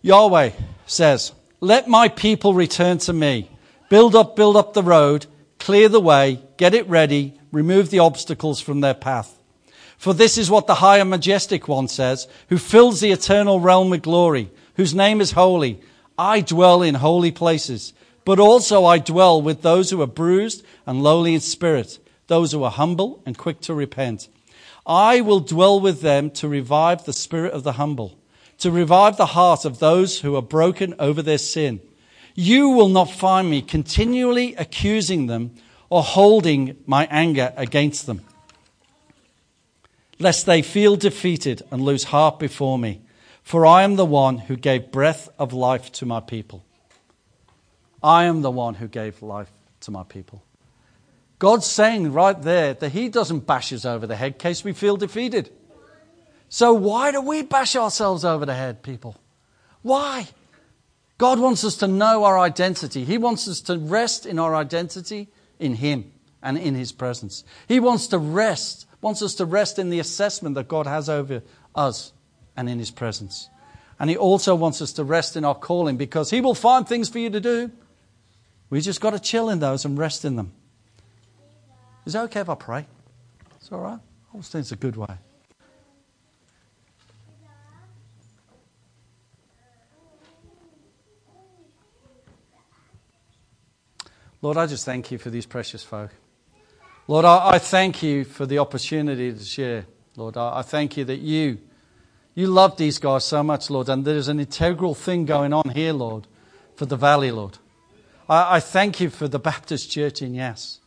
Yahweh 0.02 0.50
says, 0.86 1.32
Let 1.60 1.88
my 1.88 2.08
people 2.08 2.54
return 2.54 2.98
to 2.98 3.12
me. 3.12 3.50
Build 3.88 4.14
up, 4.16 4.34
build 4.34 4.56
up 4.56 4.74
the 4.74 4.82
road, 4.82 5.26
clear 5.58 5.88
the 5.88 6.00
way, 6.00 6.40
get 6.56 6.74
it 6.74 6.88
ready, 6.88 7.38
remove 7.52 7.90
the 7.90 8.00
obstacles 8.00 8.60
from 8.60 8.80
their 8.80 8.94
path. 8.94 9.38
For 9.96 10.12
this 10.12 10.36
is 10.36 10.50
what 10.50 10.66
the 10.66 10.76
high 10.76 10.98
and 10.98 11.08
majestic 11.08 11.68
one 11.68 11.88
says, 11.88 12.26
who 12.48 12.58
fills 12.58 13.00
the 13.00 13.12
eternal 13.12 13.60
realm 13.60 13.90
with 13.90 14.02
glory, 14.02 14.50
whose 14.76 14.94
name 14.94 15.20
is 15.20 15.32
holy. 15.32 15.80
I 16.18 16.40
dwell 16.40 16.82
in 16.82 16.96
holy 16.96 17.32
places, 17.32 17.92
but 18.24 18.38
also 18.38 18.84
I 18.84 18.98
dwell 18.98 19.40
with 19.42 19.62
those 19.62 19.90
who 19.90 20.00
are 20.00 20.06
bruised 20.06 20.64
and 20.86 21.02
lowly 21.02 21.34
in 21.34 21.40
spirit, 21.40 21.98
those 22.26 22.52
who 22.52 22.62
are 22.62 22.70
humble 22.70 23.22
and 23.26 23.36
quick 23.36 23.60
to 23.62 23.74
repent. 23.74 24.28
I 24.86 25.20
will 25.20 25.40
dwell 25.40 25.80
with 25.80 26.02
them 26.02 26.30
to 26.32 26.48
revive 26.48 27.04
the 27.04 27.12
spirit 27.12 27.52
of 27.52 27.62
the 27.62 27.72
humble, 27.72 28.18
to 28.58 28.70
revive 28.70 29.16
the 29.16 29.26
heart 29.26 29.64
of 29.64 29.78
those 29.78 30.20
who 30.20 30.36
are 30.36 30.42
broken 30.42 30.94
over 30.98 31.22
their 31.22 31.38
sin. 31.38 31.80
You 32.34 32.70
will 32.70 32.88
not 32.88 33.10
find 33.10 33.48
me 33.48 33.62
continually 33.62 34.54
accusing 34.56 35.26
them 35.26 35.54
or 35.88 36.02
holding 36.02 36.76
my 36.86 37.06
anger 37.10 37.52
against 37.56 38.06
them, 38.06 38.22
lest 40.18 40.46
they 40.46 40.62
feel 40.62 40.96
defeated 40.96 41.62
and 41.70 41.82
lose 41.82 42.04
heart 42.04 42.38
before 42.38 42.78
me. 42.78 43.03
For 43.44 43.66
I 43.66 43.82
am 43.82 43.96
the 43.96 44.06
one 44.06 44.38
who 44.38 44.56
gave 44.56 44.90
breath 44.90 45.28
of 45.38 45.52
life 45.52 45.92
to 45.92 46.06
my 46.06 46.20
people. 46.20 46.64
I 48.02 48.24
am 48.24 48.40
the 48.40 48.50
one 48.50 48.74
who 48.74 48.88
gave 48.88 49.22
life 49.22 49.52
to 49.80 49.90
my 49.90 50.02
people. 50.02 50.42
God's 51.38 51.66
saying 51.66 52.12
right 52.12 52.40
there 52.40 52.72
that 52.72 52.92
He 52.92 53.10
doesn't 53.10 53.46
bash 53.46 53.70
us 53.72 53.84
over 53.84 54.06
the 54.06 54.16
head 54.16 54.32
in 54.32 54.38
case 54.38 54.64
we 54.64 54.72
feel 54.72 54.96
defeated. 54.96 55.50
So 56.48 56.72
why 56.72 57.12
do 57.12 57.20
we 57.20 57.42
bash 57.42 57.76
ourselves 57.76 58.24
over 58.24 58.46
the 58.46 58.54
head, 58.54 58.82
people? 58.82 59.16
Why? 59.82 60.28
God 61.18 61.38
wants 61.38 61.64
us 61.64 61.76
to 61.76 61.86
know 61.86 62.24
our 62.24 62.38
identity. 62.38 63.04
He 63.04 63.18
wants 63.18 63.46
us 63.46 63.60
to 63.62 63.78
rest 63.78 64.24
in 64.24 64.38
our 64.38 64.54
identity 64.54 65.28
in 65.58 65.74
Him 65.74 66.12
and 66.42 66.56
in 66.56 66.74
His 66.74 66.92
presence. 66.92 67.44
He 67.68 67.78
wants 67.78 68.06
to 68.08 68.18
rest, 68.18 68.86
wants 69.02 69.20
us 69.20 69.34
to 69.34 69.44
rest 69.44 69.78
in 69.78 69.90
the 69.90 70.00
assessment 70.00 70.54
that 70.54 70.68
God 70.68 70.86
has 70.86 71.10
over 71.10 71.42
us 71.74 72.14
and 72.56 72.68
in 72.68 72.78
His 72.78 72.90
presence. 72.90 73.48
And 73.98 74.10
He 74.10 74.16
also 74.16 74.54
wants 74.54 74.82
us 74.82 74.92
to 74.94 75.04
rest 75.04 75.36
in 75.36 75.44
our 75.44 75.54
calling 75.54 75.96
because 75.96 76.30
He 76.30 76.40
will 76.40 76.54
find 76.54 76.86
things 76.86 77.08
for 77.08 77.18
you 77.18 77.30
to 77.30 77.40
do. 77.40 77.70
We 78.70 78.80
just 78.80 79.00
got 79.00 79.10
to 79.10 79.20
chill 79.20 79.50
in 79.50 79.60
those 79.60 79.84
and 79.84 79.96
rest 79.96 80.24
in 80.24 80.36
them. 80.36 80.52
Is 82.04 82.14
it 82.14 82.18
okay 82.18 82.40
if 82.40 82.48
I 82.48 82.54
pray? 82.54 82.86
It's 83.56 83.70
all 83.72 83.80
right. 83.80 83.98
I 83.98 84.32
always 84.32 84.48
think 84.48 84.62
it's 84.62 84.72
a 84.72 84.76
good 84.76 84.96
way. 84.96 85.16
Lord, 94.42 94.58
I 94.58 94.66
just 94.66 94.84
thank 94.84 95.10
you 95.10 95.16
for 95.16 95.30
these 95.30 95.46
precious 95.46 95.82
folk. 95.82 96.10
Lord, 97.08 97.24
I, 97.24 97.52
I 97.52 97.58
thank 97.58 98.02
you 98.02 98.24
for 98.24 98.44
the 98.44 98.58
opportunity 98.58 99.32
to 99.32 99.42
share. 99.42 99.86
Lord, 100.16 100.36
I, 100.36 100.58
I 100.58 100.62
thank 100.62 100.98
you 100.98 101.04
that 101.06 101.20
you 101.20 101.58
you 102.34 102.48
love 102.48 102.76
these 102.76 102.98
guys 102.98 103.24
so 103.24 103.42
much, 103.42 103.70
Lord, 103.70 103.88
and 103.88 104.04
there's 104.04 104.28
an 104.28 104.40
integral 104.40 104.94
thing 104.94 105.24
going 105.24 105.52
on 105.52 105.70
here, 105.70 105.92
Lord, 105.92 106.26
for 106.74 106.86
the 106.86 106.96
valley, 106.96 107.30
Lord. 107.30 107.58
I, 108.28 108.56
I 108.56 108.60
thank 108.60 109.00
you 109.00 109.10
for 109.10 109.28
the 109.28 109.38
Baptist 109.38 109.90
Church 109.90 110.20
in 110.20 110.34
Yass. 110.34 110.80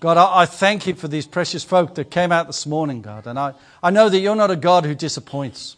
God, 0.00 0.16
I, 0.16 0.42
I, 0.42 0.46
thank 0.46 0.86
you 0.86 0.94
for 0.94 1.08
these 1.08 1.26
precious 1.26 1.62
folk 1.62 1.94
that 1.96 2.10
came 2.10 2.32
out 2.32 2.46
this 2.46 2.66
morning, 2.66 3.02
God. 3.02 3.26
And 3.26 3.38
I, 3.38 3.52
I 3.82 3.90
know 3.90 4.08
that 4.08 4.18
you're 4.18 4.34
not 4.34 4.50
a 4.50 4.56
God 4.56 4.86
who 4.86 4.94
disappoints. 4.94 5.76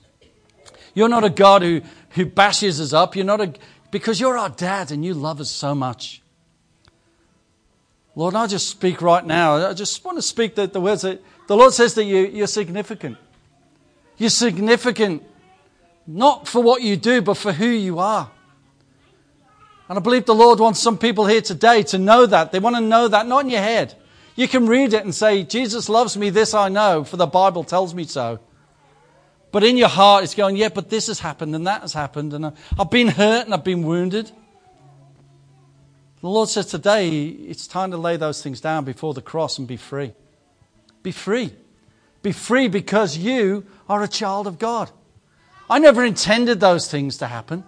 You're 0.94 1.08
not 1.08 1.24
a 1.24 1.30
God 1.30 1.62
who, 1.62 1.82
who 2.10 2.26
bashes 2.26 2.80
us 2.80 2.92
up. 2.92 3.16
You're 3.16 3.24
not 3.24 3.40
a, 3.40 3.52
because 3.90 4.20
you're 4.20 4.38
our 4.38 4.50
dad 4.50 4.92
and 4.92 5.04
you 5.04 5.14
love 5.14 5.40
us 5.40 5.50
so 5.50 5.74
much. 5.74 6.22
Lord, 8.14 8.36
I 8.36 8.46
just 8.46 8.68
speak 8.68 9.02
right 9.02 9.24
now. 9.24 9.56
I 9.56 9.72
just 9.72 10.04
want 10.04 10.18
to 10.18 10.22
speak 10.22 10.54
the, 10.54 10.68
the 10.68 10.80
words 10.80 11.02
that 11.02 11.20
the 11.48 11.56
Lord 11.56 11.72
says 11.72 11.94
that 11.94 12.04
you, 12.04 12.26
you're 12.26 12.46
significant. 12.46 13.16
You're 14.22 14.30
significant 14.30 15.24
not 16.06 16.46
for 16.46 16.62
what 16.62 16.80
you 16.80 16.96
do, 16.96 17.22
but 17.22 17.36
for 17.36 17.52
who 17.52 17.66
you 17.66 17.98
are. 17.98 18.30
And 19.88 19.98
I 19.98 20.00
believe 20.00 20.26
the 20.26 20.32
Lord 20.34 20.60
wants 20.60 20.78
some 20.78 20.96
people 20.96 21.26
here 21.26 21.40
today 21.40 21.82
to 21.82 21.98
know 21.98 22.24
that. 22.26 22.52
They 22.52 22.60
want 22.60 22.76
to 22.76 22.80
know 22.80 23.08
that, 23.08 23.26
not 23.26 23.46
in 23.46 23.50
your 23.50 23.62
head. 23.62 23.96
You 24.36 24.46
can 24.46 24.68
read 24.68 24.92
it 24.92 25.02
and 25.02 25.12
say, 25.12 25.42
Jesus 25.42 25.88
loves 25.88 26.16
me, 26.16 26.30
this 26.30 26.54
I 26.54 26.68
know, 26.68 27.02
for 27.02 27.16
the 27.16 27.26
Bible 27.26 27.64
tells 27.64 27.96
me 27.96 28.04
so. 28.04 28.38
But 29.50 29.64
in 29.64 29.76
your 29.76 29.88
heart, 29.88 30.22
it's 30.22 30.36
going, 30.36 30.56
yeah, 30.56 30.68
but 30.68 30.88
this 30.88 31.08
has 31.08 31.18
happened 31.18 31.56
and 31.56 31.66
that 31.66 31.80
has 31.80 31.92
happened, 31.92 32.32
and 32.32 32.44
uh, 32.44 32.50
I've 32.78 32.92
been 32.92 33.08
hurt 33.08 33.46
and 33.46 33.52
I've 33.52 33.64
been 33.64 33.82
wounded. 33.82 34.30
The 36.20 36.28
Lord 36.28 36.48
says 36.48 36.66
today, 36.66 37.26
it's 37.26 37.66
time 37.66 37.90
to 37.90 37.96
lay 37.96 38.16
those 38.18 38.40
things 38.40 38.60
down 38.60 38.84
before 38.84 39.14
the 39.14 39.20
cross 39.20 39.58
and 39.58 39.66
be 39.66 39.76
free. 39.76 40.12
Be 41.02 41.10
free. 41.10 41.56
Be 42.22 42.32
free 42.32 42.68
because 42.68 43.18
you 43.18 43.66
are 43.88 44.02
a 44.02 44.08
child 44.08 44.46
of 44.46 44.58
God. 44.58 44.90
I 45.68 45.78
never 45.78 46.04
intended 46.04 46.60
those 46.60 46.90
things 46.90 47.18
to 47.18 47.26
happen. 47.26 47.64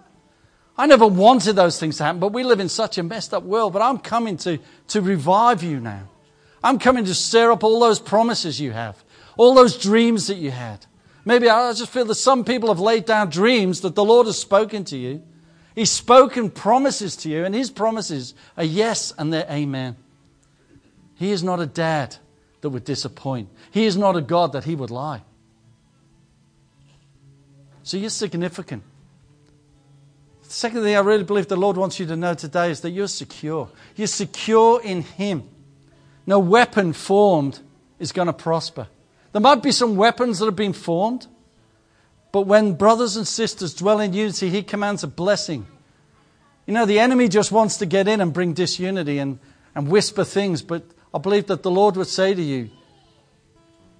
I 0.77 0.87
never 0.87 1.07
wanted 1.07 1.53
those 1.53 1.79
things 1.79 1.97
to 1.97 2.03
happen, 2.03 2.19
but 2.19 2.33
we 2.33 2.43
live 2.43 2.59
in 2.59 2.69
such 2.69 2.97
a 2.97 3.03
messed 3.03 3.33
up 3.33 3.43
world. 3.43 3.73
But 3.73 3.81
I'm 3.81 3.97
coming 3.97 4.37
to, 4.37 4.59
to 4.89 5.01
revive 5.01 5.63
you 5.63 5.79
now. 5.79 6.09
I'm 6.63 6.79
coming 6.79 7.05
to 7.05 7.15
stir 7.15 7.51
up 7.51 7.63
all 7.63 7.79
those 7.79 7.99
promises 7.99 8.59
you 8.59 8.71
have, 8.71 9.03
all 9.37 9.53
those 9.53 9.77
dreams 9.77 10.27
that 10.27 10.37
you 10.37 10.51
had. 10.51 10.85
Maybe 11.23 11.49
I 11.49 11.71
just 11.73 11.91
feel 11.91 12.05
that 12.05 12.15
some 12.15 12.43
people 12.43 12.69
have 12.69 12.79
laid 12.79 13.05
down 13.05 13.29
dreams 13.29 13.81
that 13.81 13.95
the 13.95 14.03
Lord 14.03 14.27
has 14.27 14.37
spoken 14.37 14.83
to 14.85 14.97
you. 14.97 15.23
He's 15.73 15.91
spoken 15.91 16.49
promises 16.49 17.15
to 17.17 17.29
you, 17.29 17.45
and 17.45 17.53
His 17.53 17.69
promises 17.69 18.33
are 18.57 18.63
yes 18.63 19.13
and 19.17 19.31
they're 19.33 19.47
amen. 19.49 19.95
He 21.15 21.31
is 21.31 21.43
not 21.43 21.59
a 21.59 21.65
dad 21.65 22.17
that 22.65 22.71
would 22.71 22.83
disappoint, 22.83 23.47
He 23.69 23.85
is 23.85 23.95
not 23.95 24.15
a 24.15 24.21
God 24.21 24.53
that 24.53 24.63
He 24.63 24.73
would 24.73 24.89
lie. 24.89 25.21
So 27.83 27.95
you're 27.95 28.09
significant. 28.09 28.81
The 30.41 30.51
second 30.51 30.81
thing 30.81 30.95
I 30.95 31.01
really 31.01 31.23
believe 31.23 31.47
the 31.47 31.55
Lord 31.55 31.77
wants 31.77 31.99
you 31.99 32.07
to 32.07 32.15
know 32.15 32.33
today 32.33 32.71
is 32.71 32.81
that 32.81 32.89
you're 32.89 33.07
secure. 33.07 33.69
You're 33.95 34.07
secure 34.07 34.81
in 34.81 35.03
Him. 35.03 35.47
No 36.25 36.39
weapon 36.39 36.93
formed 36.93 37.59
is 37.99 38.11
going 38.11 38.25
to 38.25 38.33
prosper. 38.33 38.87
There 39.31 39.41
might 39.41 39.61
be 39.61 39.71
some 39.71 39.95
weapons 39.95 40.39
that 40.39 40.45
have 40.45 40.55
been 40.55 40.73
formed, 40.73 41.27
but 42.31 42.47
when 42.47 42.73
brothers 42.73 43.15
and 43.15 43.27
sisters 43.27 43.75
dwell 43.75 43.99
in 43.99 44.13
unity, 44.13 44.49
He 44.49 44.63
commands 44.63 45.03
a 45.03 45.07
blessing. 45.07 45.67
You 46.65 46.73
know, 46.73 46.87
the 46.87 46.97
enemy 46.97 47.27
just 47.27 47.51
wants 47.51 47.77
to 47.77 47.85
get 47.85 48.07
in 48.07 48.21
and 48.21 48.33
bring 48.33 48.53
disunity 48.53 49.19
and, 49.19 49.37
and 49.75 49.87
whisper 49.87 50.23
things, 50.23 50.63
but 50.63 50.81
I 51.15 51.17
believe 51.17 51.47
that 51.47 51.63
the 51.63 51.71
Lord 51.71 51.95
would 51.95 52.07
say 52.07 52.33
to 52.33 52.41
you, 52.41 52.69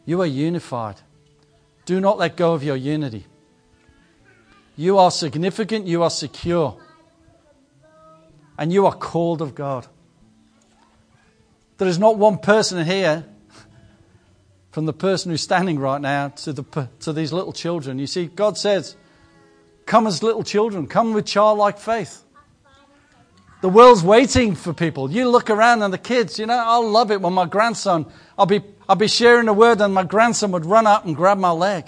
You 0.03 0.21
are 0.21 0.25
unified. 0.25 0.97
Do 1.85 2.01
not 2.01 2.17
let 2.17 2.35
go 2.35 2.53
of 2.53 2.61
your 2.61 2.75
unity. 2.75 3.25
You 4.75 4.97
are 4.97 5.09
significant, 5.09 5.87
you 5.87 6.03
are 6.03 6.09
secure, 6.09 6.77
and 8.57 8.73
you 8.73 8.85
are 8.85 8.93
called 8.93 9.41
of 9.41 9.55
God. 9.55 9.87
There 11.77 11.87
is 11.87 11.97
not 11.97 12.17
one 12.17 12.37
person 12.37 12.85
here, 12.85 13.23
from 14.71 14.85
the 14.85 14.93
person 14.93 15.31
who's 15.31 15.41
standing 15.41 15.79
right 15.79 16.01
now 16.01 16.29
to, 16.29 16.51
the, 16.51 16.89
to 16.99 17.13
these 17.13 17.31
little 17.31 17.53
children. 17.53 17.97
You 17.97 18.07
see, 18.07 18.25
God 18.25 18.57
says, 18.57 18.97
Come 19.85 20.05
as 20.05 20.21
little 20.21 20.43
children, 20.43 20.85
come 20.87 21.13
with 21.13 21.25
childlike 21.25 21.77
faith. 21.77 22.24
The 23.65 23.69
world's 23.69 24.03
waiting 24.03 24.53
for 24.53 24.73
people. 24.73 25.09
You 25.09 25.27
look 25.27 25.49
around 25.49 25.81
and 25.81 25.91
the 25.91 25.97
kids, 25.97 26.37
you 26.37 26.45
know, 26.45 26.53
I 26.53 26.77
love 26.77 27.09
it 27.09 27.19
when 27.19 27.33
my 27.33 27.47
grandson, 27.47 28.05
I'll 28.37 28.45
be, 28.45 28.61
I'll 28.87 28.95
be 28.95 29.07
sharing 29.07 29.47
a 29.47 29.53
word 29.53 29.81
and 29.81 29.91
my 29.91 30.03
grandson 30.03 30.51
would 30.51 30.67
run 30.67 30.85
up 30.85 31.03
and 31.03 31.15
grab 31.15 31.39
my 31.39 31.49
leg. 31.49 31.85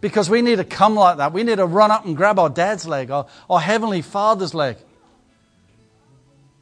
Because 0.00 0.30
we 0.30 0.40
need 0.40 0.56
to 0.56 0.64
come 0.64 0.94
like 0.94 1.18
that. 1.18 1.34
We 1.34 1.42
need 1.42 1.56
to 1.56 1.66
run 1.66 1.90
up 1.90 2.06
and 2.06 2.16
grab 2.16 2.38
our 2.38 2.48
dad's 2.48 2.88
leg, 2.88 3.10
our, 3.10 3.26
our 3.50 3.60
heavenly 3.60 4.00
father's 4.00 4.54
leg. 4.54 4.78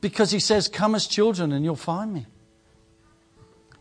Because 0.00 0.32
he 0.32 0.40
says, 0.40 0.66
Come 0.66 0.96
as 0.96 1.06
children 1.06 1.52
and 1.52 1.64
you'll 1.64 1.76
find 1.76 2.12
me. 2.12 2.26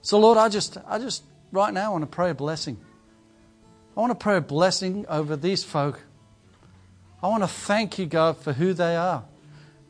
So, 0.03 0.19
Lord, 0.19 0.37
I 0.37 0.49
just, 0.49 0.77
I 0.85 0.99
just 0.99 1.23
right 1.51 1.73
now 1.73 1.87
I 1.87 1.89
want 1.89 2.03
to 2.03 2.15
pray 2.15 2.29
a 2.29 2.35
blessing. 2.35 2.77
I 3.97 3.99
want 3.99 4.11
to 4.11 4.23
pray 4.23 4.37
a 4.37 4.41
blessing 4.41 5.07
over 5.09 5.37
these 5.37 5.63
folk. 5.63 6.03
I 7.23 7.29
want 7.29 7.41
to 7.41 7.47
thank 7.47 7.97
you, 7.97 8.05
God, 8.05 8.37
for 8.37 8.53
who 8.53 8.73
they 8.73 8.95
are. 8.95 9.23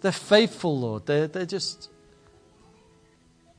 They're 0.06 0.12
faithful, 0.12 0.80
Lord. 0.80 1.08
They're, 1.08 1.26
they're 1.26 1.48
just, 1.48 1.90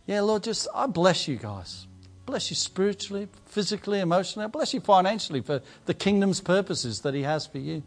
yeah, 0.07 0.21
Lord, 0.21 0.45
just, 0.45 0.69
I 0.73 0.87
bless 0.87 1.27
you 1.27 1.35
guys. 1.35 1.89
Bless 2.25 2.51
you 2.51 2.55
spiritually, 2.55 3.27
physically, 3.47 3.99
emotionally. 3.99 4.45
I 4.45 4.47
bless 4.47 4.73
you 4.73 4.79
financially 4.79 5.41
for 5.41 5.61
the 5.87 5.93
kingdom's 5.93 6.41
purposes 6.41 7.01
that 7.01 7.15
He 7.15 7.25
has 7.25 7.49
for 7.49 7.59
you. 7.59 7.83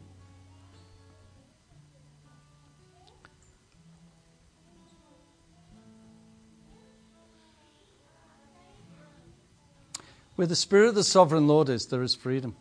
Where 10.35 10.47
the 10.47 10.55
Spirit 10.57 10.89
of 10.89 10.95
the 10.95 11.05
Sovereign 11.05 11.47
Lord 11.47 11.69
is, 11.69 11.85
there 11.85 12.03
is 12.03 12.13
freedom. 12.13 12.57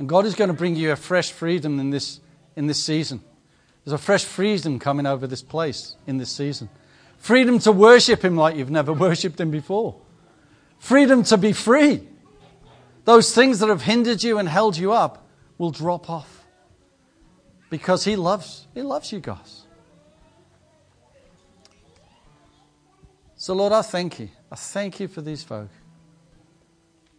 And 0.00 0.08
God 0.08 0.26
is 0.26 0.34
going 0.34 0.48
to 0.48 0.54
bring 0.54 0.74
you 0.74 0.90
a 0.90 0.96
fresh 0.96 1.30
freedom 1.30 1.78
in 1.78 1.90
this, 1.90 2.18
in 2.56 2.66
this 2.66 2.82
season. 2.82 3.22
There's 3.84 4.00
a 4.00 4.02
fresh 4.02 4.24
freedom 4.24 4.78
coming 4.78 5.06
over 5.06 5.26
this 5.26 5.42
place 5.42 5.96
in 6.06 6.16
this 6.16 6.30
season. 6.30 6.70
Freedom 7.18 7.58
to 7.60 7.72
worship 7.72 8.24
Him 8.24 8.36
like 8.36 8.56
you've 8.56 8.70
never 8.70 8.92
worshipped 9.06 9.38
Him 9.38 9.50
before. 9.50 9.96
Freedom 10.78 11.22
to 11.24 11.36
be 11.36 11.52
free. 11.52 12.06
Those 13.04 13.34
things 13.34 13.58
that 13.58 13.68
have 13.68 13.82
hindered 13.82 14.22
you 14.22 14.38
and 14.38 14.48
held 14.48 14.76
you 14.76 14.92
up 14.92 15.26
will 15.58 15.70
drop 15.70 16.08
off. 16.08 16.44
Because 17.68 18.04
He 18.04 18.16
loves, 18.16 18.66
He 18.72 18.80
loves 18.80 19.12
you 19.12 19.20
guys. 19.20 19.62
So, 23.36 23.52
Lord, 23.52 23.74
I 23.74 23.82
thank 23.82 24.20
you. 24.20 24.30
I 24.50 24.56
thank 24.56 25.00
you 25.00 25.08
for 25.08 25.20
these 25.20 25.42
folk. 25.42 25.68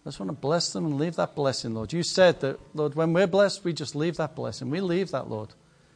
I 0.04 0.10
just 0.10 0.20
want 0.20 0.32
to 0.32 0.38
bless 0.38 0.74
them 0.74 0.86
and 0.86 0.98
leave 0.98 1.16
that 1.18 1.36
blessing, 1.36 1.76
Lord. 1.76 1.94
You 1.94 2.02
said 2.02 2.40
that, 2.42 2.60
Lord, 2.74 2.96
when 2.96 3.14
we're 3.14 3.28
blessed, 3.28 3.64
we 3.64 3.74
just 3.74 3.96
leave 3.96 4.18
that 4.18 4.36
blessing. 4.36 4.72
We 4.72 4.82
leave 4.82 5.12
that, 5.12 5.30
Lord 5.30 5.54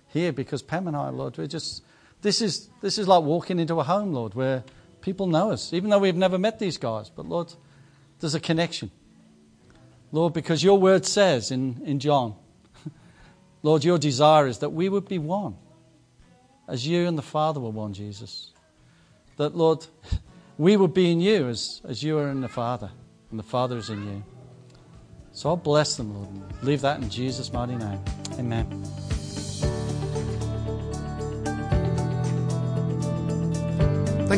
here 0.10 0.32
because 0.32 0.62
Pam 0.62 0.88
and 0.88 0.98
I, 0.98 1.10
Lord, 1.10 1.38
we're 1.38 1.48
just, 1.48 1.84
this 2.22 2.42
is, 2.42 2.70
this 2.82 2.98
is 2.98 3.08
like 3.08 3.24
walking 3.24 3.60
into 3.60 3.80
a 3.80 3.84
home, 3.84 4.14
Lord, 4.14 4.34
where 4.34 4.64
people 5.02 5.28
know 5.28 5.52
us, 5.52 5.74
even 5.74 5.90
though 5.90 6.00
we've 6.00 6.16
never 6.16 6.38
met 6.38 6.60
these 6.60 6.78
guys. 6.78 7.10
But 7.10 7.28
Lord, 7.28 7.54
there's 8.20 8.36
a 8.36 8.40
connection. 8.40 8.92
Lord, 10.12 10.34
because 10.34 10.64
your 10.64 10.80
word 10.80 11.06
says 11.06 11.52
in, 11.52 11.82
in 11.86 12.00
John, 12.00 12.36
Lord, 13.64 13.84
your 13.84 13.98
desire 13.98 14.48
is 14.48 14.60
that 14.60 14.70
we 14.70 14.90
would 14.90 15.08
be 15.08 15.20
one, 15.20 15.56
as 16.68 16.86
you 16.86 17.08
and 17.08 17.18
the 17.18 17.24
Father 17.24 17.60
were 17.60 17.70
one, 17.70 17.94
Jesus. 17.94 18.52
That, 19.38 19.56
Lord, 19.56 19.86
we 20.58 20.76
would 20.76 20.94
be 20.94 21.12
in 21.12 21.22
you 21.22 21.48
as, 21.48 21.82
as 21.88 22.04
you 22.04 22.18
are 22.18 22.30
in 22.30 22.42
the 22.42 22.50
Father, 22.50 22.90
and 23.30 23.40
the 23.40 23.44
Father 23.44 23.78
is 23.78 23.90
in 23.90 24.04
you. 24.06 24.24
So 25.32 25.50
I'll 25.50 25.58
bless 25.58 25.96
them, 25.96 26.14
Lord, 26.16 26.64
leave 26.64 26.82
that 26.82 27.02
in 27.02 27.10
Jesus' 27.10 27.54
mighty 27.54 27.76
name. 27.76 28.04
Amen. 28.38 29.09